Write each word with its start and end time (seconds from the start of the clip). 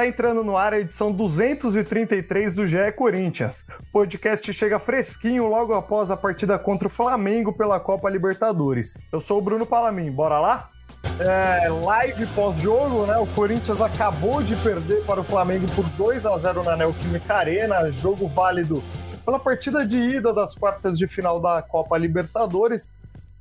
Está 0.00 0.08
entrando 0.08 0.42
no 0.42 0.56
ar 0.56 0.72
a 0.72 0.80
edição 0.80 1.12
233 1.12 2.54
do 2.54 2.66
GE 2.66 2.90
Corinthians. 2.96 3.66
O 3.78 3.92
podcast 3.92 4.50
chega 4.50 4.78
fresquinho 4.78 5.46
logo 5.46 5.74
após 5.74 6.10
a 6.10 6.16
partida 6.16 6.58
contra 6.58 6.88
o 6.88 6.90
Flamengo 6.90 7.52
pela 7.52 7.78
Copa 7.78 8.08
Libertadores. 8.08 8.96
Eu 9.12 9.20
sou 9.20 9.36
o 9.36 9.42
Bruno 9.42 9.66
Palamin, 9.66 10.10
bora 10.10 10.40
lá? 10.40 10.70
É, 11.18 11.68
live 11.68 12.24
pós-jogo, 12.28 13.04
né? 13.04 13.18
O 13.18 13.26
Corinthians 13.26 13.82
acabou 13.82 14.42
de 14.42 14.56
perder 14.56 15.04
para 15.04 15.20
o 15.20 15.24
Flamengo 15.24 15.66
por 15.76 15.84
2 15.90 16.24
a 16.24 16.38
0 16.38 16.62
na 16.64 16.78
Neoquímica 16.78 17.34
Arena, 17.34 17.90
jogo 17.90 18.26
válido 18.26 18.82
pela 19.22 19.38
partida 19.38 19.86
de 19.86 19.98
ida 19.98 20.32
das 20.32 20.54
quartas 20.54 20.96
de 20.96 21.06
final 21.06 21.38
da 21.38 21.60
Copa 21.60 21.98
Libertadores. 21.98 22.94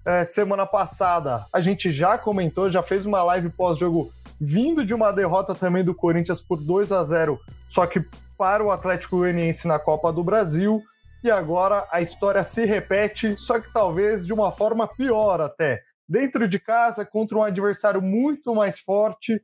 É, 0.06 0.24
semana 0.24 0.66
passada 0.66 1.46
a 1.52 1.60
gente 1.60 1.92
já 1.92 2.18
comentou, 2.18 2.72
já 2.72 2.82
fez 2.82 3.06
uma 3.06 3.22
live 3.24 3.50
pós-jogo 3.50 4.12
vindo 4.40 4.86
de 4.86 4.94
uma 4.94 5.12
derrota 5.12 5.54
também 5.54 5.84
do 5.84 5.94
Corinthians 5.94 6.40
por 6.40 6.58
2 6.58 6.92
a 6.92 7.04
0 7.04 7.40
só 7.68 7.86
que 7.86 8.04
para 8.38 8.64
o 8.64 8.72
Atlético 8.72 9.18
Goianiense 9.18 9.68
na 9.68 9.78
Copa 9.78 10.14
do 10.14 10.24
Brasil. 10.24 10.82
E 11.22 11.30
agora 11.30 11.86
a 11.92 12.02
história 12.02 12.42
se 12.44 12.64
repete, 12.64 13.36
só 13.36 13.60
que 13.60 13.72
talvez 13.74 14.26
de 14.26 14.32
uma 14.32 14.50
forma 14.50 14.88
pior 14.88 15.42
até. 15.42 15.84
Dentro 16.08 16.48
de 16.48 16.58
casa, 16.58 17.06
contra 17.06 17.38
um 17.38 17.44
adversário 17.44 18.02
muito 18.02 18.56
mais 18.56 18.80
forte 18.80 19.44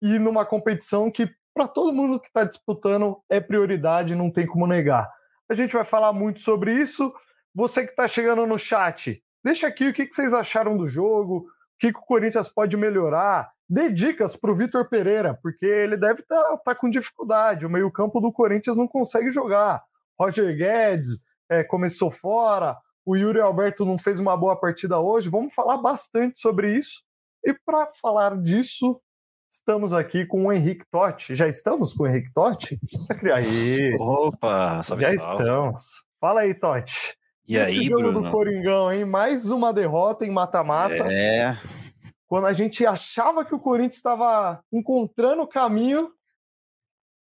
e 0.00 0.18
numa 0.18 0.46
competição 0.46 1.10
que, 1.10 1.28
para 1.52 1.68
todo 1.68 1.92
mundo 1.92 2.18
que 2.18 2.26
está 2.28 2.44
disputando, 2.44 3.18
é 3.28 3.38
prioridade, 3.38 4.14
não 4.14 4.30
tem 4.30 4.46
como 4.46 4.66
negar. 4.66 5.08
A 5.48 5.54
gente 5.54 5.74
vai 5.74 5.84
falar 5.84 6.12
muito 6.14 6.40
sobre 6.40 6.72
isso. 6.72 7.14
Você 7.54 7.84
que 7.84 7.90
está 7.90 8.08
chegando 8.08 8.46
no 8.46 8.58
chat, 8.58 9.22
deixa 9.44 9.66
aqui 9.66 9.88
o 9.88 9.92
que 9.92 10.06
vocês 10.10 10.32
acharam 10.32 10.76
do 10.76 10.86
jogo, 10.86 11.38
o 11.38 11.46
que 11.78 11.88
o 11.88 11.92
Corinthians 11.92 12.48
pode 12.48 12.76
melhorar, 12.76 13.52
dê 13.68 13.90
dicas 13.90 14.36
para 14.36 14.50
o 14.50 14.54
Vitor 14.54 14.88
Pereira, 14.88 15.38
porque 15.42 15.66
ele 15.66 15.96
deve 15.96 16.20
estar 16.20 16.42
tá, 16.42 16.56
tá 16.56 16.74
com 16.74 16.88
dificuldade. 16.88 17.66
O 17.66 17.70
meio-campo 17.70 18.20
do 18.20 18.32
Corinthians 18.32 18.76
não 18.76 18.88
consegue 18.88 19.30
jogar. 19.30 19.82
Roger 20.18 20.56
Guedes 20.56 21.22
é, 21.50 21.62
começou 21.62 22.10
fora, 22.10 22.76
o 23.04 23.16
Yuri 23.16 23.40
Alberto 23.40 23.84
não 23.84 23.98
fez 23.98 24.18
uma 24.18 24.36
boa 24.36 24.58
partida 24.58 24.98
hoje. 24.98 25.28
Vamos 25.28 25.52
falar 25.52 25.76
bastante 25.76 26.40
sobre 26.40 26.76
isso. 26.78 27.02
E 27.44 27.52
para 27.52 27.90
falar 28.00 28.40
disso, 28.40 28.98
estamos 29.50 29.92
aqui 29.92 30.24
com 30.24 30.46
o 30.46 30.52
Henrique 30.52 30.86
Totti. 30.90 31.34
Já 31.34 31.46
estamos 31.46 31.92
com 31.92 32.04
o 32.04 32.06
Henrique 32.06 32.32
Totti? 32.32 32.80
Aí. 33.34 33.96
Opa, 34.00 34.82
salve, 34.82 35.04
Já 35.04 35.20
salve. 35.20 35.42
estamos. 35.42 35.82
Fala 36.18 36.40
aí, 36.40 36.54
Totti. 36.54 37.14
E 37.46 37.56
Esse 37.56 37.78
aí, 37.78 37.84
jogo 37.84 38.02
Bruno? 38.02 38.22
do 38.22 38.30
Coringão, 38.30 38.92
hein? 38.92 39.04
Mais 39.04 39.50
uma 39.50 39.72
derrota 39.72 40.24
em 40.24 40.30
mata-mata. 40.30 41.06
É 41.10 41.56
quando 42.34 42.46
a 42.46 42.52
gente 42.52 42.84
achava 42.84 43.44
que 43.44 43.54
o 43.54 43.60
Corinthians 43.60 43.94
estava 43.94 44.60
encontrando 44.72 45.42
o 45.42 45.46
caminho, 45.46 46.10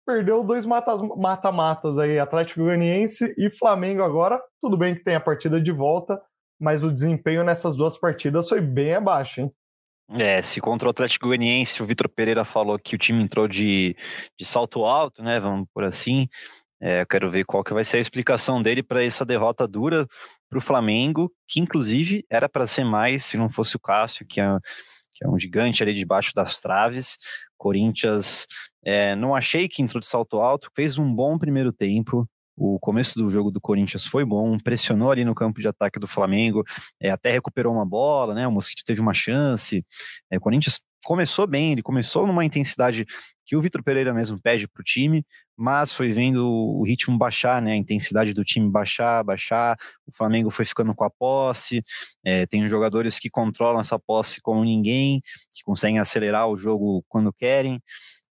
perdeu 0.05 0.43
dois 0.43 0.67
mata-matas 0.67 1.97
aí, 1.97 2.19
Atlético 2.19 2.61
Goianiense 2.61 3.33
e 3.35 3.49
Flamengo 3.49 4.03
agora. 4.03 4.39
Tudo 4.61 4.77
bem 4.77 4.93
que 4.93 5.03
tem 5.03 5.15
a 5.15 5.19
partida 5.19 5.59
de 5.59 5.71
volta, 5.71 6.21
mas 6.59 6.83
o 6.83 6.91
desempenho 6.91 7.43
nessas 7.43 7.75
duas 7.75 7.97
partidas 7.97 8.47
foi 8.47 8.61
bem 8.61 8.93
abaixo, 8.93 9.41
hein? 9.41 9.51
É, 10.11 10.41
se 10.43 10.61
contra 10.61 10.87
o 10.87 10.91
Atlético 10.91 11.25
Goianiense, 11.25 11.81
o 11.81 11.87
Vitor 11.87 12.07
Pereira 12.07 12.43
falou 12.43 12.77
que 12.77 12.95
o 12.95 12.97
time 12.99 13.23
entrou 13.23 13.47
de, 13.47 13.95
de 14.39 14.45
salto 14.45 14.85
alto, 14.85 15.23
né? 15.23 15.39
Vamos 15.39 15.67
por 15.73 15.83
assim. 15.83 16.27
É, 16.81 17.01
eu 17.01 17.07
quero 17.07 17.29
ver 17.29 17.45
qual 17.45 17.63
que 17.63 17.73
vai 17.73 17.83
ser 17.83 17.97
a 17.97 18.01
explicação 18.01 18.61
dele 18.61 18.81
para 18.81 19.03
essa 19.03 19.25
derrota 19.25 19.67
dura 19.67 20.07
para 20.49 20.57
o 20.57 20.61
Flamengo, 20.61 21.31
que 21.47 21.59
inclusive 21.59 22.25
era 22.29 22.47
para 22.47 22.65
ser 22.67 22.83
mais 22.83 23.25
se 23.25 23.37
não 23.37 23.49
fosse 23.49 23.75
o 23.75 23.79
Cássio, 23.79 24.25
que 24.25 24.39
é 24.39 24.59
que 25.19 25.25
é 25.25 25.29
um 25.29 25.37
gigante 25.37 25.83
ali 25.83 25.93
debaixo 25.93 26.33
das 26.33 26.61
traves. 26.61 27.17
Corinthians, 27.57 28.47
é, 28.83 29.15
não 29.15 29.35
achei 29.35 29.67
que 29.67 29.81
entrou 29.81 29.99
de 29.99 30.07
salto 30.07 30.37
alto, 30.37 30.71
fez 30.73 30.97
um 30.97 31.13
bom 31.13 31.37
primeiro 31.37 31.73
tempo. 31.73 32.25
O 32.55 32.79
começo 32.79 33.19
do 33.19 33.29
jogo 33.29 33.51
do 33.51 33.59
Corinthians 33.59 34.05
foi 34.05 34.25
bom, 34.25 34.57
pressionou 34.57 35.11
ali 35.11 35.25
no 35.25 35.35
campo 35.35 35.59
de 35.61 35.67
ataque 35.67 35.99
do 35.99 36.07
Flamengo, 36.07 36.63
é, 36.99 37.09
até 37.09 37.31
recuperou 37.31 37.73
uma 37.73 37.85
bola, 37.85 38.33
né? 38.33 38.47
O 38.47 38.51
Mosquito 38.51 38.83
teve 38.85 39.01
uma 39.01 39.13
chance. 39.13 39.85
É, 40.31 40.37
o 40.37 40.41
Corinthians 40.41 40.79
começou 41.03 41.47
bem, 41.47 41.71
ele 41.71 41.81
começou 41.81 42.27
numa 42.27 42.43
intensidade 42.43 43.05
que 43.45 43.55
o 43.55 43.61
Vitor 43.61 43.83
Pereira 43.83 44.13
mesmo 44.13 44.39
pede 44.39 44.67
para 44.67 44.81
o 44.81 44.83
time, 44.83 45.25
mas 45.57 45.91
foi 45.91 46.11
vendo 46.11 46.47
o 46.47 46.83
ritmo 46.83 47.17
baixar, 47.17 47.61
né, 47.61 47.73
a 47.73 47.75
intensidade 47.75 48.33
do 48.33 48.43
time 48.43 48.69
baixar, 48.69 49.23
baixar, 49.23 49.77
o 50.05 50.11
Flamengo 50.15 50.51
foi 50.51 50.65
ficando 50.65 50.93
com 50.93 51.03
a 51.03 51.09
posse, 51.09 51.83
é, 52.23 52.45
tem 52.45 52.67
jogadores 52.67 53.17
que 53.17 53.29
controlam 53.29 53.81
essa 53.81 53.97
posse 53.97 54.39
como 54.41 54.63
ninguém, 54.63 55.21
que 55.53 55.63
conseguem 55.63 55.99
acelerar 55.99 56.47
o 56.47 56.55
jogo 56.55 57.03
quando 57.07 57.33
querem, 57.33 57.81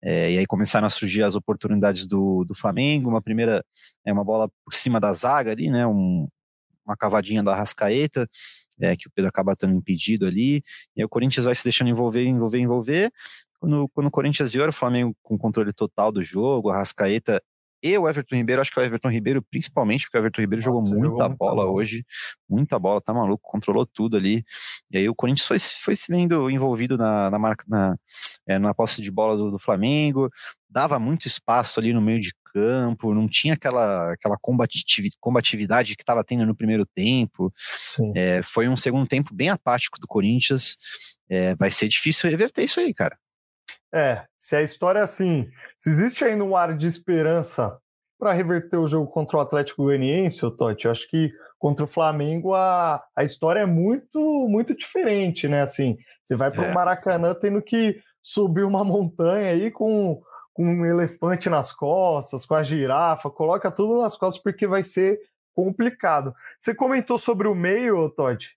é, 0.02 0.32
e 0.32 0.38
aí 0.38 0.46
começaram 0.46 0.86
a 0.86 0.90
surgir 0.90 1.22
as 1.22 1.34
oportunidades 1.34 2.06
do, 2.06 2.44
do 2.44 2.54
Flamengo, 2.54 3.08
uma 3.08 3.22
primeira, 3.22 3.64
é 4.04 4.12
uma 4.12 4.24
bola 4.24 4.50
por 4.64 4.74
cima 4.74 5.00
da 5.00 5.12
zaga 5.12 5.50
ali, 5.50 5.70
né, 5.70 5.86
um, 5.86 6.28
uma 6.86 6.96
cavadinha 6.96 7.42
da 7.42 7.56
Rascaeta, 7.56 8.28
é, 8.80 8.96
que 8.96 9.08
o 9.08 9.10
Pedro 9.10 9.28
acaba 9.28 9.52
estando 9.52 9.74
impedido 9.74 10.26
ali, 10.26 10.62
e 10.94 11.00
aí 11.00 11.04
o 11.04 11.08
Corinthians 11.08 11.46
vai 11.46 11.54
se 11.54 11.64
deixando 11.64 11.88
envolver, 11.88 12.24
envolver, 12.24 12.58
envolver, 12.58 13.12
quando, 13.58 13.88
quando 13.88 14.06
o 14.06 14.10
Corinthians 14.10 14.52
viu, 14.52 14.62
era 14.62 14.70
o 14.70 14.74
Flamengo 14.74 15.16
com 15.22 15.38
controle 15.38 15.72
total 15.72 16.12
do 16.12 16.22
jogo, 16.22 16.70
a 16.70 16.76
Rascaeta 16.76 17.42
e 17.82 17.96
o 17.96 18.08
Everton 18.08 18.36
Ribeiro, 18.36 18.60
acho 18.60 18.72
que 18.72 18.80
o 18.80 18.82
Everton 18.82 19.10
Ribeiro, 19.10 19.42
principalmente, 19.42 20.06
porque 20.06 20.16
o 20.16 20.20
Everton 20.20 20.40
Ribeiro 20.40 20.64
Nossa, 20.64 20.88
jogou 20.88 20.98
muita 20.98 21.24
jogou 21.24 21.36
bola 21.36 21.66
hoje, 21.66 22.04
muita 22.48 22.78
bola, 22.78 23.00
tá 23.00 23.12
maluco, 23.12 23.48
controlou 23.48 23.86
tudo 23.86 24.16
ali. 24.16 24.44
E 24.90 24.98
aí 24.98 25.08
o 25.08 25.14
Corinthians 25.14 25.46
foi, 25.46 25.58
foi 25.58 25.94
se 25.94 26.10
vendo 26.10 26.50
envolvido 26.50 26.96
na, 26.96 27.30
na, 27.30 27.38
marca, 27.38 27.64
na, 27.68 27.96
é, 28.46 28.58
na 28.58 28.74
posse 28.74 29.02
de 29.02 29.10
bola 29.10 29.36
do, 29.36 29.50
do, 29.52 29.58
Flamengo, 29.58 30.30
dava 30.68 30.98
muito 30.98 31.28
espaço 31.28 31.78
ali 31.78 31.92
no 31.92 32.00
meio 32.00 32.20
de 32.20 32.32
campo, 32.56 33.12
não 33.12 33.28
tinha 33.28 33.52
aquela, 33.52 34.12
aquela 34.12 34.36
combatividade 35.20 35.94
que 35.94 36.02
estava 36.02 36.24
tendo 36.24 36.46
no 36.46 36.56
primeiro 36.56 36.86
tempo. 36.86 37.52
É, 38.14 38.40
foi 38.42 38.66
um 38.66 38.76
segundo 38.76 39.06
tempo 39.06 39.34
bem 39.34 39.50
apático 39.50 40.00
do 40.00 40.06
Corinthians. 40.06 40.76
É, 41.28 41.54
vai 41.54 41.70
ser 41.70 41.88
difícil 41.88 42.30
reverter 42.30 42.64
isso 42.64 42.80
aí, 42.80 42.94
cara. 42.94 43.18
É, 43.94 44.24
se 44.38 44.56
a 44.56 44.62
história 44.62 45.00
é 45.00 45.02
assim, 45.02 45.48
se 45.76 45.90
existe 45.90 46.24
ainda 46.24 46.44
um 46.44 46.56
ar 46.56 46.76
de 46.76 46.86
esperança 46.86 47.78
para 48.18 48.32
reverter 48.32 48.78
o 48.78 48.88
jogo 48.88 49.10
contra 49.10 49.36
o 49.36 49.40
Atlético 49.40 49.84
Goianiense, 49.84 50.44
o 50.46 50.50
Totti, 50.50 50.86
eu 50.86 50.90
acho 50.90 51.08
que 51.10 51.30
contra 51.58 51.84
o 51.84 51.88
Flamengo 51.88 52.54
a, 52.54 53.02
a 53.14 53.24
história 53.24 53.60
é 53.60 53.66
muito 53.66 54.18
muito 54.48 54.74
diferente, 54.74 55.46
né? 55.46 55.60
Assim, 55.60 55.96
você 56.24 56.34
vai 56.34 56.50
para 56.50 56.62
o 56.62 56.64
é. 56.64 56.72
Maracanã 56.72 57.34
tendo 57.34 57.60
que 57.60 58.00
subir 58.22 58.64
uma 58.64 58.82
montanha 58.82 59.50
aí 59.50 59.70
com, 59.70 60.20
com 60.56 60.64
um 60.64 60.86
elefante 60.86 61.50
nas 61.50 61.70
costas, 61.70 62.46
com 62.46 62.54
a 62.54 62.62
girafa, 62.62 63.28
coloca 63.28 63.70
tudo 63.70 64.00
nas 64.00 64.16
costas 64.16 64.42
porque 64.42 64.66
vai 64.66 64.82
ser 64.82 65.20
complicado. 65.54 66.34
Você 66.58 66.74
comentou 66.74 67.18
sobre 67.18 67.46
o 67.46 67.54
meio, 67.54 68.08
Totti. 68.08 68.54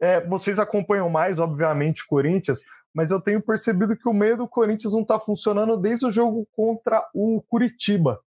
É, 0.00 0.24
vocês 0.24 0.60
acompanham 0.60 1.10
mais, 1.10 1.40
obviamente, 1.40 2.02
o 2.02 2.06
Corinthians, 2.06 2.62
mas 2.94 3.10
eu 3.10 3.20
tenho 3.20 3.42
percebido 3.42 3.96
que 3.96 4.08
o 4.08 4.12
meio 4.12 4.36
do 4.36 4.46
Corinthians 4.48 4.92
não 4.92 5.02
está 5.02 5.18
funcionando 5.18 5.76
desde 5.76 6.06
o 6.06 6.10
jogo 6.12 6.46
contra 6.52 7.04
o 7.12 7.42
Curitiba. 7.48 8.20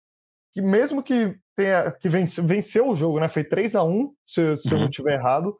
Que 0.52 0.60
mesmo 0.60 1.00
que 1.00 1.38
tenha 1.54 1.92
que 1.92 2.08
vence, 2.08 2.42
venceu 2.42 2.88
o 2.88 2.96
jogo, 2.96 3.20
né? 3.20 3.28
Foi 3.28 3.44
3 3.44 3.76
a 3.76 3.84
1 3.84 4.12
se, 4.26 4.56
se 4.56 4.68
uhum. 4.68 4.74
eu 4.74 4.80
não 4.80 4.88
estiver 4.88 5.14
errado, 5.14 5.56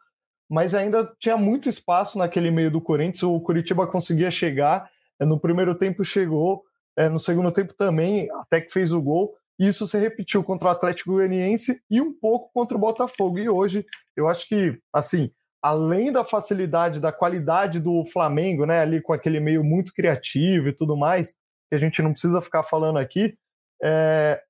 mas 0.51 0.75
ainda 0.75 1.09
tinha 1.21 1.37
muito 1.37 1.69
espaço 1.69 2.19
naquele 2.19 2.51
meio 2.51 2.71
do 2.71 2.81
Corinthians. 2.81 3.23
O 3.23 3.41
Curitiba 3.41 3.87
conseguia 3.87 4.31
chegar. 4.31 4.91
No 5.21 5.39
primeiro 5.39 5.77
tempo 5.77 6.05
chegou, 6.05 6.65
é, 6.97 7.09
no 7.09 7.19
segundo 7.19 7.51
tempo 7.53 7.75
também, 7.75 8.29
até 8.41 8.61
que 8.61 8.73
fez 8.73 8.93
o 8.93 9.03
gol. 9.03 9.35
E 9.59 9.69
isso 9.69 9.87
se 9.87 9.99
repetiu 9.99 10.43
contra 10.43 10.69
o 10.69 10.71
Atlético 10.71 11.13
Goianiense 11.13 11.81
e 11.89 12.01
um 12.01 12.13
pouco 12.13 12.51
contra 12.53 12.77
o 12.77 12.81
Botafogo. 12.81 13.39
E 13.39 13.49
hoje, 13.49 13.87
eu 14.17 14.29
acho 14.29 14.49
que, 14.49 14.79
assim, 14.93 15.31
além 15.63 16.13
da 16.13 16.25
facilidade, 16.25 17.01
da 17.01 17.13
qualidade 17.13 17.81
do 17.81 18.05
Flamengo, 18.07 18.67
né, 18.67 18.81
ali 18.81 19.01
com 19.01 19.13
aquele 19.13 19.41
meio 19.41 19.63
muito 19.65 19.95
criativo 19.95 20.69
e 20.69 20.73
tudo 20.73 20.97
mais, 20.97 21.33
que 21.69 21.75
a 21.75 21.79
gente 21.79 22.03
não 22.03 22.13
precisa 22.13 22.43
ficar 22.43 22.63
falando 22.65 22.99
aqui, 22.99 23.37
é... 23.83 24.43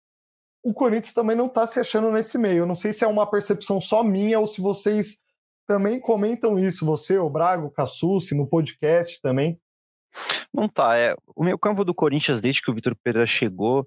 o 0.65 0.73
Corinthians 0.73 1.15
também 1.15 1.37
não 1.37 1.47
está 1.47 1.67
se 1.67 1.79
achando 1.79 2.11
nesse 2.11 2.39
meio. 2.39 2.61
Eu 2.61 2.67
não 2.67 2.75
sei 2.75 2.93
se 2.93 3.05
é 3.05 3.09
uma 3.09 3.31
percepção 3.31 3.81
só 3.81 4.03
minha 4.03 4.41
ou 4.41 4.47
se 4.47 4.61
vocês 4.61 5.19
também 5.67 6.01
comentam 6.01 6.59
isso, 6.59 6.85
você, 6.85 7.19
o 7.19 7.31
Brago, 7.31 7.67
o 7.67 7.71
Cassucci, 7.71 8.35
no 8.35 8.47
podcast 8.47 9.21
também. 9.21 9.59
Não 10.53 10.69
tá, 10.69 10.97
é, 10.97 11.15
o 11.37 11.45
meio 11.45 11.59
campo 11.59 11.85
do 11.85 11.95
Corinthians, 11.95 12.41
desde 12.41 12.63
que 12.63 12.71
o 12.71 12.75
Vitor 12.75 12.95
Pereira 13.03 13.27
chegou, 13.27 13.87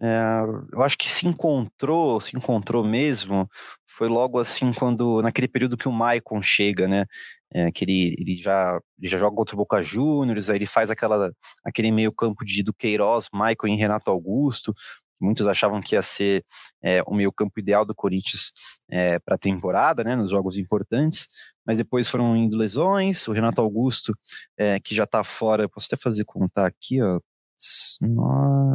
É, 0.00 0.42
eu 0.72 0.82
acho 0.82 0.98
que 0.98 1.10
se 1.10 1.26
encontrou, 1.28 2.20
se 2.20 2.36
encontrou 2.36 2.84
mesmo, 2.84 3.48
foi 3.86 4.08
logo 4.08 4.38
assim 4.40 4.72
quando, 4.72 5.22
naquele 5.22 5.46
período 5.48 5.76
que 5.76 5.88
o 5.88 5.92
Maicon 5.92 6.42
chega, 6.42 6.88
né? 6.88 7.06
É, 7.54 7.70
que 7.70 7.84
ele, 7.84 8.16
ele, 8.18 8.36
já, 8.42 8.80
ele 8.98 9.08
já 9.08 9.18
joga 9.18 9.36
contra 9.36 9.54
o 9.54 9.58
Boca 9.58 9.82
Juniors, 9.82 10.50
aí 10.50 10.56
ele 10.56 10.66
faz 10.66 10.90
aquela, 10.90 11.30
aquele 11.64 11.92
meio 11.92 12.10
campo 12.12 12.44
de 12.44 12.62
Duqueiroz, 12.64 13.28
Maicon 13.32 13.68
e 13.68 13.76
Renato 13.76 14.10
Augusto, 14.10 14.74
muitos 15.22 15.46
achavam 15.46 15.80
que 15.80 15.94
ia 15.94 16.02
ser 16.02 16.44
é, 16.82 17.02
o 17.06 17.14
meio 17.14 17.32
campo 17.32 17.58
ideal 17.58 17.84
do 17.84 17.94
Corinthians 17.94 18.52
é, 18.90 19.18
para 19.18 19.36
a 19.36 19.38
temporada, 19.38 20.02
né, 20.02 20.16
nos 20.16 20.30
jogos 20.30 20.58
importantes, 20.58 21.28
mas 21.64 21.78
depois 21.78 22.08
foram 22.08 22.36
indo 22.36 22.56
lesões, 22.56 23.26
o 23.28 23.32
Renato 23.32 23.60
Augusto, 23.60 24.14
é, 24.56 24.80
que 24.80 24.94
já 24.94 25.04
está 25.04 25.22
fora, 25.22 25.68
posso 25.68 25.86
até 25.86 26.02
fazer 26.02 26.24
contar 26.24 26.66
aqui, 26.66 27.00
ó, 27.00 27.20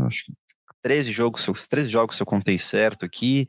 acho 0.07 0.25
que 0.25 0.33
13 0.81 1.11
jogos, 1.11 1.67
13 1.67 1.89
jogos 1.89 2.15
se 2.15 2.21
eu 2.21 2.25
contei 2.25 2.57
certo 2.57 3.05
aqui, 3.05 3.47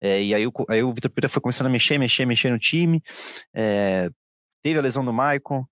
é, 0.00 0.22
e 0.22 0.34
aí 0.34 0.46
o, 0.46 0.52
aí 0.68 0.82
o 0.82 0.92
Vitor 0.92 1.10
Pereira 1.10 1.32
foi 1.32 1.40
começando 1.40 1.68
a 1.68 1.70
mexer, 1.70 1.98
mexer, 1.98 2.26
mexer 2.26 2.50
no 2.50 2.58
time, 2.58 3.02
é, 3.54 4.10
teve 4.62 4.78
a 4.78 4.82
lesão 4.82 5.04
do 5.04 5.12
Maicon, 5.12 5.64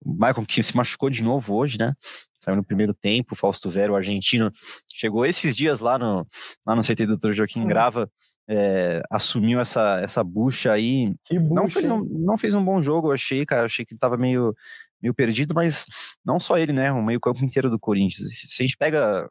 o 0.00 0.12
Maicon 0.14 0.44
que 0.44 0.62
se 0.62 0.76
machucou 0.76 1.10
de 1.10 1.22
novo 1.22 1.54
hoje, 1.54 1.78
né, 1.78 1.94
saiu 2.42 2.56
no 2.56 2.64
primeiro 2.64 2.92
tempo, 2.92 3.36
Fausto 3.36 3.70
Vero, 3.70 3.92
o 3.92 3.96
argentino, 3.96 4.50
chegou 4.92 5.24
esses 5.24 5.54
dias 5.56 5.80
lá 5.80 5.98
no, 5.98 6.26
lá 6.66 6.74
no 6.74 6.82
CT 6.82 7.06
do 7.06 7.16
Dr. 7.16 7.32
Joaquim. 7.32 7.66
Grava, 7.66 8.10
é, 8.48 9.00
assumiu 9.10 9.60
essa, 9.60 10.00
essa 10.00 10.24
bucha 10.24 10.72
aí, 10.72 11.14
bucha, 11.30 11.54
não, 11.54 11.68
fez 11.68 11.86
um, 11.86 12.04
não 12.04 12.36
fez 12.36 12.54
um 12.54 12.64
bom 12.64 12.82
jogo, 12.82 13.08
eu 13.08 13.12
achei, 13.12 13.46
cara, 13.46 13.62
eu 13.62 13.66
achei 13.66 13.84
que 13.84 13.94
ele 13.94 14.00
tava 14.00 14.16
meio, 14.16 14.54
meio 15.00 15.14
perdido, 15.14 15.54
mas 15.54 15.86
não 16.24 16.40
só 16.40 16.58
ele, 16.58 16.72
né, 16.72 16.90
o 16.90 17.02
meio 17.02 17.20
campo 17.20 17.44
inteiro 17.44 17.70
do 17.70 17.78
Corinthians, 17.78 18.28
se 18.40 18.62
a 18.62 18.66
gente 18.66 18.76
pega 18.76 19.30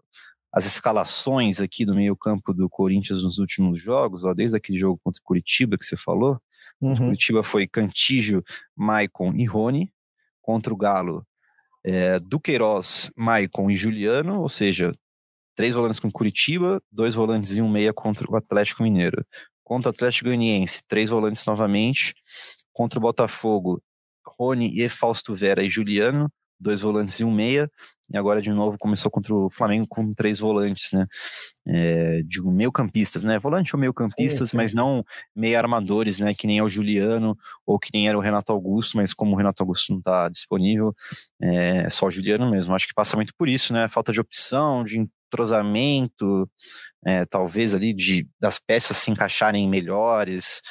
as 0.54 0.66
escalações 0.66 1.62
aqui 1.62 1.86
do 1.86 1.96
meio-campo 1.96 2.54
do 2.54 2.70
Corinthians 2.70 3.24
nos 3.24 3.40
últimos 3.40 3.80
jogos, 3.82 4.26
ó, 4.26 4.34
desde 4.34 4.58
aquele 4.58 4.78
jogo 4.78 5.00
contra 5.02 5.20
o 5.20 5.24
Curitiba 5.24 5.78
que 5.78 5.86
você 5.86 5.96
falou. 5.96 6.42
Uhum. 6.82 6.96
Curitiba 6.96 7.42
foi 7.42 7.68
Cantígio, 7.68 8.44
Maicon 8.76 9.34
e 9.34 9.46
Rony. 9.46 9.94
Contra 10.42 10.74
o 10.74 10.76
Galo, 10.78 11.26
é, 11.84 12.20
Duqueiroz, 12.20 13.12
Maicon 13.16 13.70
e 13.70 13.78
Juliano, 13.78 14.42
ou 14.42 14.50
seja, 14.50 14.92
três 15.56 15.76
volantes 15.76 16.00
com 16.00 16.12
Curitiba, 16.12 16.82
dois 16.92 17.16
volantes 17.16 17.58
e 17.58 17.62
um 17.62 17.70
meia 17.70 17.94
contra 17.94 18.30
o 18.30 18.36
Atlético 18.36 18.84
Mineiro. 18.84 19.26
Contra 19.64 19.90
o 19.90 19.94
Atlético 19.94 20.26
Goianiense, 20.26 20.84
três 20.88 21.10
volantes 21.10 21.46
novamente. 21.46 22.14
Contra 22.74 23.00
o 23.00 23.02
Botafogo, 23.02 23.82
Rony 24.26 24.82
e 24.82 24.90
Fausto 24.90 25.36
Vera 25.36 25.64
e 25.64 25.70
Juliano 25.70 26.32
dois 26.62 26.82
volantes 26.82 27.20
e 27.20 27.24
um 27.24 27.34
meia, 27.34 27.70
e 28.14 28.18
agora 28.18 28.42
de 28.42 28.52
novo 28.52 28.78
começou 28.78 29.10
contra 29.10 29.34
o 29.34 29.50
Flamengo 29.50 29.88
com 29.88 30.14
três 30.14 30.40
volantes, 30.40 30.92
né? 30.92 31.08
É, 31.66 32.22
digo, 32.24 32.52
meio 32.52 32.72
campistas, 32.72 33.24
né? 33.24 33.40
Volante 33.40 33.76
ou 33.76 33.80
meio 33.80 33.94
campistas, 33.94 34.52
mas 34.54 34.74
não 34.74 35.04
meio 35.36 35.58
armadores, 35.58 36.20
né? 36.20 36.34
Que 36.34 36.46
nem 36.46 36.60
é 36.60 36.64
o 36.64 36.70
Juliano 36.70 37.38
ou 37.66 37.80
que 37.80 37.90
nem 37.94 38.08
era 38.08 38.18
o 38.18 38.22
Renato 38.22 38.52
Augusto, 38.52 38.98
mas 38.98 39.14
como 39.14 39.34
o 39.34 39.38
Renato 39.38 39.64
Augusto 39.64 39.92
não 39.92 40.00
está 40.00 40.30
disponível, 40.30 40.94
é 41.42 41.90
só 41.90 42.08
o 42.08 42.12
Juliano 42.12 42.50
mesmo. 42.52 42.76
Acho 42.76 42.88
que 42.88 42.94
passa 42.94 43.16
muito 43.16 43.34
por 43.38 43.48
isso, 43.48 43.74
né? 43.74 43.88
Falta 43.88 44.12
de 44.12 44.20
opção, 44.20 44.84
de 44.84 45.00
entrosamento, 45.32 46.50
é, 47.06 47.26
talvez 47.26 47.74
ali 47.74 47.94
de 47.94 48.28
das 48.40 48.60
peças 48.60 48.98
se 48.98 49.10
encaixarem 49.10 49.70
melhores. 49.70 50.62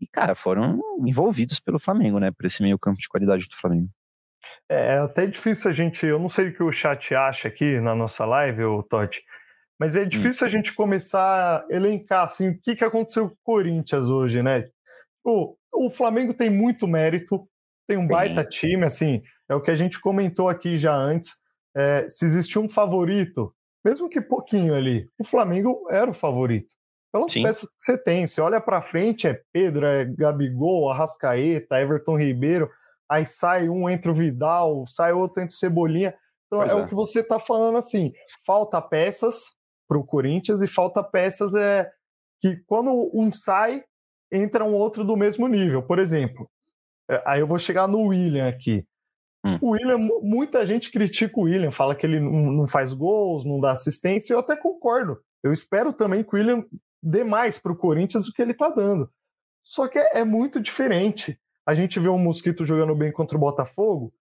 E, 0.00 0.06
cara, 0.08 0.34
foram 0.34 0.80
envolvidos 1.06 1.60
pelo 1.60 1.78
Flamengo, 1.78 2.18
né? 2.18 2.32
Por 2.32 2.46
esse 2.46 2.62
meio 2.62 2.78
campo 2.78 2.98
de 2.98 3.08
qualidade 3.08 3.46
do 3.48 3.56
Flamengo. 3.56 3.88
É, 4.68 4.94
é 4.94 4.98
até 4.98 5.26
difícil 5.26 5.70
a 5.70 5.74
gente. 5.74 6.06
Eu 6.06 6.18
não 6.18 6.28
sei 6.28 6.48
o 6.48 6.54
que 6.54 6.62
o 6.62 6.72
chat 6.72 7.14
acha 7.14 7.48
aqui 7.48 7.80
na 7.80 7.94
nossa 7.94 8.24
live, 8.24 8.64
o 8.64 8.82
Totti, 8.82 9.22
mas 9.78 9.96
é 9.96 10.02
hum. 10.02 10.08
difícil 10.08 10.46
a 10.46 10.50
gente 10.50 10.72
começar 10.72 11.58
a 11.58 11.66
elencar 11.74 12.22
assim, 12.22 12.50
o 12.50 12.60
que, 12.60 12.76
que 12.76 12.84
aconteceu 12.84 13.28
com 13.28 13.34
o 13.34 13.38
Corinthians 13.44 14.08
hoje, 14.08 14.42
né? 14.42 14.64
O, 15.24 15.56
o 15.72 15.90
Flamengo 15.90 16.34
tem 16.34 16.50
muito 16.50 16.86
mérito, 16.86 17.48
tem 17.86 17.96
um 17.96 18.06
baita 18.06 18.44
time, 18.44 18.84
assim, 18.84 19.22
é 19.48 19.54
o 19.54 19.60
que 19.60 19.70
a 19.70 19.74
gente 19.74 20.00
comentou 20.00 20.48
aqui 20.48 20.78
já 20.78 20.94
antes. 20.94 21.42
É, 21.76 22.06
se 22.08 22.24
existia 22.24 22.60
um 22.60 22.68
favorito, 22.68 23.52
mesmo 23.84 24.08
que 24.08 24.20
pouquinho 24.20 24.74
ali, 24.74 25.08
o 25.18 25.24
Flamengo 25.24 25.86
era 25.90 26.08
o 26.08 26.14
favorito. 26.14 26.74
Pelas 27.12 27.32
Sim. 27.32 27.42
peças 27.42 27.70
que 27.70 27.82
você 27.82 27.98
tem, 27.98 28.26
você 28.26 28.40
olha 28.40 28.60
para 28.60 28.82
frente, 28.82 29.28
é 29.28 29.40
Pedro, 29.52 29.86
é 29.86 30.04
Gabigol, 30.04 30.90
Arrascaeta, 30.90 31.80
Everton 31.80 32.18
Ribeiro 32.18 32.70
aí 33.14 33.26
sai 33.26 33.68
um 33.68 33.88
entre 33.88 34.10
o 34.10 34.14
Vidal, 34.14 34.86
sai 34.86 35.12
outro 35.12 35.42
entre 35.42 35.54
o 35.54 35.58
Cebolinha. 35.58 36.14
Então 36.46 36.62
é, 36.62 36.68
é, 36.68 36.74
o 36.74 36.86
que 36.86 36.94
você 36.94 37.20
está 37.20 37.38
falando 37.38 37.78
assim, 37.78 38.12
falta 38.46 38.80
peças 38.80 39.56
para 39.88 39.98
o 39.98 40.04
Corinthians 40.04 40.62
e 40.62 40.66
falta 40.66 41.02
peças 41.02 41.54
é 41.54 41.90
que 42.40 42.56
quando 42.66 43.10
um 43.14 43.30
sai, 43.30 43.84
entra 44.30 44.64
um 44.64 44.74
outro 44.74 45.04
do 45.04 45.16
mesmo 45.16 45.46
nível. 45.46 45.82
Por 45.82 45.98
exemplo, 45.98 46.48
é, 47.10 47.22
aí 47.26 47.40
eu 47.40 47.46
vou 47.46 47.58
chegar 47.58 47.86
no 47.86 48.08
William 48.08 48.48
aqui. 48.48 48.84
Hum. 49.44 49.58
O 49.60 49.70
William, 49.70 49.98
muita 50.22 50.64
gente 50.64 50.90
critica 50.90 51.38
o 51.38 51.44
William, 51.44 51.70
fala 51.70 51.94
que 51.94 52.06
ele 52.06 52.18
não 52.18 52.66
faz 52.66 52.92
gols, 52.94 53.44
não 53.44 53.60
dá 53.60 53.72
assistência, 53.72 54.32
eu 54.32 54.38
até 54.38 54.56
concordo. 54.56 55.20
Eu 55.42 55.52
espero 55.52 55.92
também 55.92 56.24
que 56.24 56.34
o 56.34 56.38
William 56.38 56.64
dê 57.02 57.22
mais 57.22 57.58
para 57.58 57.72
o 57.72 57.76
Corinthians 57.76 58.26
do 58.26 58.32
que 58.32 58.40
ele 58.40 58.52
está 58.52 58.70
dando. 58.70 59.10
Só 59.62 59.86
que 59.86 59.98
é, 59.98 60.18
é 60.18 60.24
muito 60.24 60.60
diferente 60.60 61.38
a 61.66 61.74
gente 61.74 61.98
vê 61.98 62.08
um 62.08 62.18
Mosquito 62.18 62.66
jogando 62.66 62.94
bem 62.94 63.12
contra 63.12 63.36
o 63.36 63.40
Botafogo, 63.40 64.12